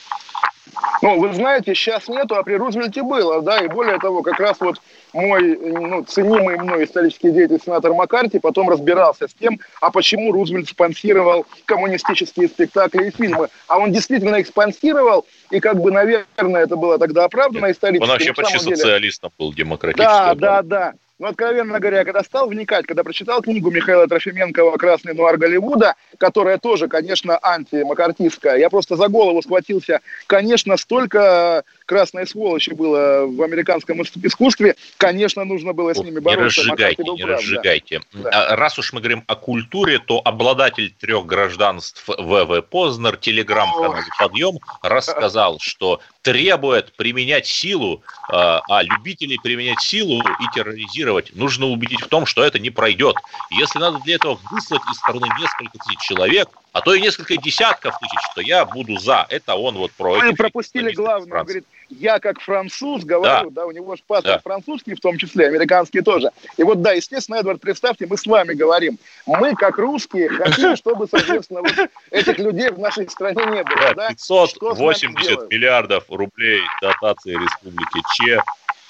Ну, 1.06 1.20
вы 1.20 1.32
знаете, 1.36 1.76
сейчас 1.76 2.08
нету, 2.08 2.34
а 2.34 2.42
при 2.42 2.56
Рузвельте 2.56 3.04
было, 3.04 3.40
да, 3.40 3.60
и 3.60 3.68
более 3.68 4.00
того, 4.00 4.24
как 4.24 4.40
раз 4.40 4.60
вот 4.60 4.82
мой, 5.14 5.56
ну, 5.56 6.04
ценимый 6.04 6.58
мной 6.58 6.86
исторический 6.86 7.30
деятель 7.30 7.60
сенатор 7.64 7.94
Маккарти 7.94 8.40
потом 8.40 8.70
разбирался 8.70 9.28
с 9.28 9.34
тем, 9.36 9.60
а 9.82 9.92
почему 9.92 10.32
Рузвельт 10.32 10.68
спонсировал 10.68 11.46
коммунистические 11.66 12.48
спектакли 12.48 13.10
и 13.10 13.12
фильмы. 13.12 13.50
А 13.68 13.78
он 13.78 13.92
действительно 13.92 14.38
их 14.38 14.48
спонсировал, 14.48 15.28
и 15.52 15.60
как 15.60 15.80
бы, 15.80 15.92
наверное, 15.92 16.64
это 16.64 16.76
было 16.76 16.98
тогда 16.98 17.26
оправдано 17.26 17.70
исторически. 17.70 18.04
Он 18.04 18.10
вообще 18.10 18.34
почти 18.34 18.58
социалистом 18.58 19.32
был, 19.38 19.54
демократическим. 19.54 20.10
Да, 20.10 20.34
да, 20.34 20.62
да. 20.64 20.94
Но, 21.18 21.28
откровенно 21.28 21.80
говоря, 21.80 22.04
когда 22.04 22.24
стал 22.24 22.50
вникать, 22.50 22.86
когда 22.86 23.04
прочитал 23.04 23.42
книгу 23.42 23.72
Михаила 23.72 24.06
Трофименкова 24.06 24.76
«Красный 24.78 25.14
нуар 25.14 25.38
Голливуда», 25.38 25.96
которая 26.18 26.58
тоже, 26.58 26.90
конечно, 26.90 27.40
антимакартистская, 27.42 28.58
я 28.58 28.70
просто 28.70 28.98
за 28.98 29.08
голову 29.08 29.42
схватился. 29.42 30.02
Конечно, 30.28 30.76
столько 30.76 31.64
красной 31.86 32.28
сволочи 32.28 32.72
было 32.72 33.26
в 33.26 33.42
американском 33.42 34.02
искусстве, 34.02 34.76
конечно, 34.98 35.46
нужно 35.46 35.74
было 35.74 35.94
с 35.94 35.98
ними 35.98 36.20
бороться. 36.20 36.62
Не 36.62 36.70
разжигайте, 36.70 37.04
не 37.04 37.24
прав, 37.24 37.40
разжигайте. 37.40 38.02
Да. 38.14 38.30
А 38.30 38.56
раз 38.56 38.80
уж 38.80 38.94
мы 38.94 39.02
говорим 39.02 39.24
о 39.28 39.36
культуре, 39.36 40.00
то 40.00 40.22
обладатель 40.24 40.94
трех 41.00 41.26
гражданств 41.26 42.04
ВВ 42.08 42.62
Познер, 42.70 43.18
телеграм-канал 43.18 43.96
«Подъем» 44.20 44.60
рассказал, 44.82 45.60
что 45.60 46.02
требует 46.22 46.92
применять 46.94 47.46
силу, 47.46 48.02
а, 48.30 48.62
а 48.68 48.82
любителей 48.82 49.38
применять 49.42 49.80
силу 49.82 50.22
и 50.22 50.56
терроризировать 50.56 51.36
нужно 51.36 51.68
убедить 51.68 52.02
в 52.02 52.08
том, 52.08 52.26
что 52.26 52.44
это 52.44 52.60
не 52.60 52.70
пройдет. 52.70 53.16
Если 53.52 53.80
надо 53.80 54.00
для 54.00 54.16
этого 54.16 54.40
выслать 54.52 54.82
из 54.92 54.98
страны 54.98 55.28
несколько 55.40 55.78
тысяч 55.78 56.00
человек, 56.00 56.50
а 56.76 56.82
то 56.82 56.94
и 56.94 57.00
несколько 57.00 57.38
десятков 57.38 57.98
тысяч, 58.00 58.20
то 58.36 58.42
я 58.42 58.66
буду 58.66 58.98
за. 58.98 59.26
Это 59.30 59.56
он 59.56 59.76
вот 59.76 59.94
про... 59.94 60.20
Вы 60.20 60.34
пропустили 60.34 60.92
главное, 60.92 61.40
он 61.40 61.46
говорит, 61.46 61.66
я 61.90 62.20
как 62.20 62.42
француз 62.42 63.06
говорю, 63.06 63.50
да, 63.50 63.62
да 63.62 63.66
у 63.66 63.72
него 63.72 63.96
же 63.96 64.02
паспорт 64.06 64.36
да. 64.36 64.42
французский 64.44 64.94
в 64.94 65.00
том 65.00 65.18
числе, 65.18 65.48
американский 65.48 66.02
тоже. 66.02 66.32
И 66.58 66.64
вот 66.64 66.82
да, 66.82 66.92
естественно, 66.92 67.38
Эдвард, 67.38 67.62
представьте, 67.62 68.08
мы 68.08 68.18
с 68.18 68.26
вами 68.26 68.56
говорим, 68.56 68.98
мы 69.26 69.56
как 69.56 69.78
русские 69.78 70.28
хотим, 70.28 70.76
чтобы, 70.76 71.08
соответственно, 71.10 71.62
вот 71.62 71.90
этих 72.12 72.38
людей 72.40 72.70
в 72.72 72.78
нашей 72.78 73.10
стране 73.10 73.42
не 73.46 73.64
было. 73.64 73.94
Да, 73.96 74.10
580 74.10 75.50
миллиардов 75.50 76.04
рублей 76.10 76.60
дотации 76.82 77.36
Республики 77.36 78.02
Че 78.18 78.44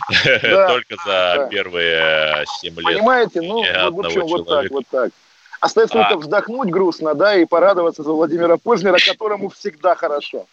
только 0.68 0.96
за 1.06 1.48
первые 1.52 2.46
7 2.62 2.76
лет. 2.78 2.84
Понимаете, 2.84 3.42
ну, 3.42 3.62
в 3.92 4.00
общем, 4.00 4.22
вот 4.22 4.48
так, 4.48 4.72
вот 4.72 4.84
так. 4.90 5.12
Остается 5.60 6.00
а... 6.00 6.10
только 6.10 6.22
вздохнуть 6.22 6.70
грустно, 6.70 7.14
да, 7.14 7.36
и 7.36 7.46
порадоваться 7.46 8.04
за 8.04 8.12
Владимира 8.12 8.58
Познера, 8.58 8.98
которому 8.98 9.50
всегда 9.50 9.96
хорошо. 9.96 10.46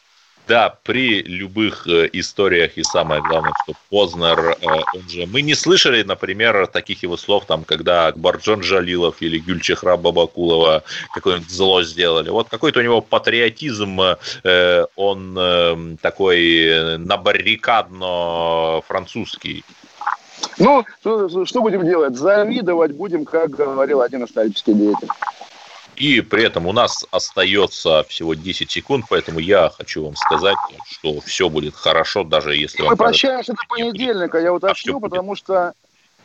Да, 0.49 0.77
при 0.83 1.23
любых 1.23 1.87
э, 1.87 2.09
историях 2.13 2.77
и 2.77 2.83
самое 2.83 3.23
главное, 3.23 3.53
что 3.63 3.75
Познер, 3.91 4.57
э, 4.61 4.67
он 4.95 5.09
же... 5.09 5.27
Мы 5.27 5.41
не 5.41 5.55
слышали, 5.55 6.03
например, 6.03 6.67
таких 6.67 7.05
его 7.05 7.17
слов, 7.17 7.47
там, 7.47 7.63
когда 7.63 8.09
Акбарджон 8.09 8.65
Жалилов 8.65 9.23
или 9.23 9.39
Гюльчехра 9.39 9.97
Бабакулова 9.97 10.83
какое-нибудь 11.15 11.49
зло 11.49 11.85
сделали. 11.85 12.31
Вот 12.31 12.49
какой-то 12.49 12.81
у 12.81 12.83
него 12.83 13.01
патриотизм, 13.01 14.01
э, 14.43 14.87
он 14.97 15.37
э, 15.39 15.97
такой 16.03 16.99
набаррикадно-французский. 16.99 19.63
Ну, 20.59 20.85
что, 21.01 21.45
что 21.45 21.61
будем 21.61 21.85
делать? 21.85 22.17
Завидовать 22.17 22.93
будем, 22.93 23.25
как 23.25 23.51
говорил 23.51 24.01
один 24.01 24.25
исторический 24.25 24.75
деятель. 24.75 25.09
И 25.97 26.21
при 26.21 26.45
этом 26.45 26.67
у 26.67 26.73
нас 26.73 27.05
остается 27.11 28.03
всего 28.05 28.35
10 28.35 28.71
секунд, 28.71 29.05
поэтому 29.09 29.39
я 29.39 29.71
хочу 29.71 30.05
вам 30.05 30.17
сказать, 30.17 30.57
что 30.91 31.21
все 31.21 31.49
будет 31.49 31.75
хорошо, 31.75 32.25
даже 32.25 32.57
если 32.57 32.83
Мы 32.83 32.97
прощаемся 32.97 33.53
до 33.53 33.63
понедельника, 33.69 34.39
я 34.39 34.53
уточню, 34.53 34.97
а 34.97 35.01
потому 35.01 35.37
что 35.37 35.75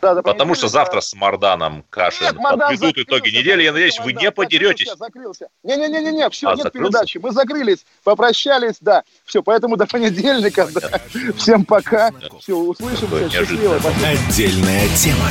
Да, 0.02 0.14
до 0.16 0.22
Потому 0.22 0.54
что 0.56 0.68
завтра 0.68 1.02
с 1.02 1.14
Марданом 1.16 1.84
Кашин 1.90 2.26
Нет, 2.28 2.36
Мардан 2.38 2.60
подведут 2.70 2.88
закрылся, 2.98 3.04
итоги 3.04 3.30
недели. 3.36 3.64
Я 3.64 3.72
надеюсь, 3.72 4.00
вы 4.00 4.14
не 4.14 4.32
подеретесь. 4.32 4.88
Закрылся, 4.90 4.98
закрылся. 5.06 5.48
Не-не-не, 5.64 6.30
все, 6.30 6.48
А, 6.50 6.56
нет 6.56 6.64
закрылся? 6.64 6.92
передачи. 6.92 7.18
Мы 7.18 7.32
закрылись, 7.32 7.86
попрощались, 8.04 8.76
да. 8.80 9.04
Все, 9.26 9.42
поэтому 9.42 9.76
до 9.76 9.88
понедельника. 9.88 10.68
да. 10.74 11.02
Всем 11.38 11.66
пока. 11.66 12.12
Все, 12.40 12.56
услышимся. 12.56 13.30
Счастливо. 13.30 13.80
Отдельная 14.06 14.88
тема. 14.96 15.30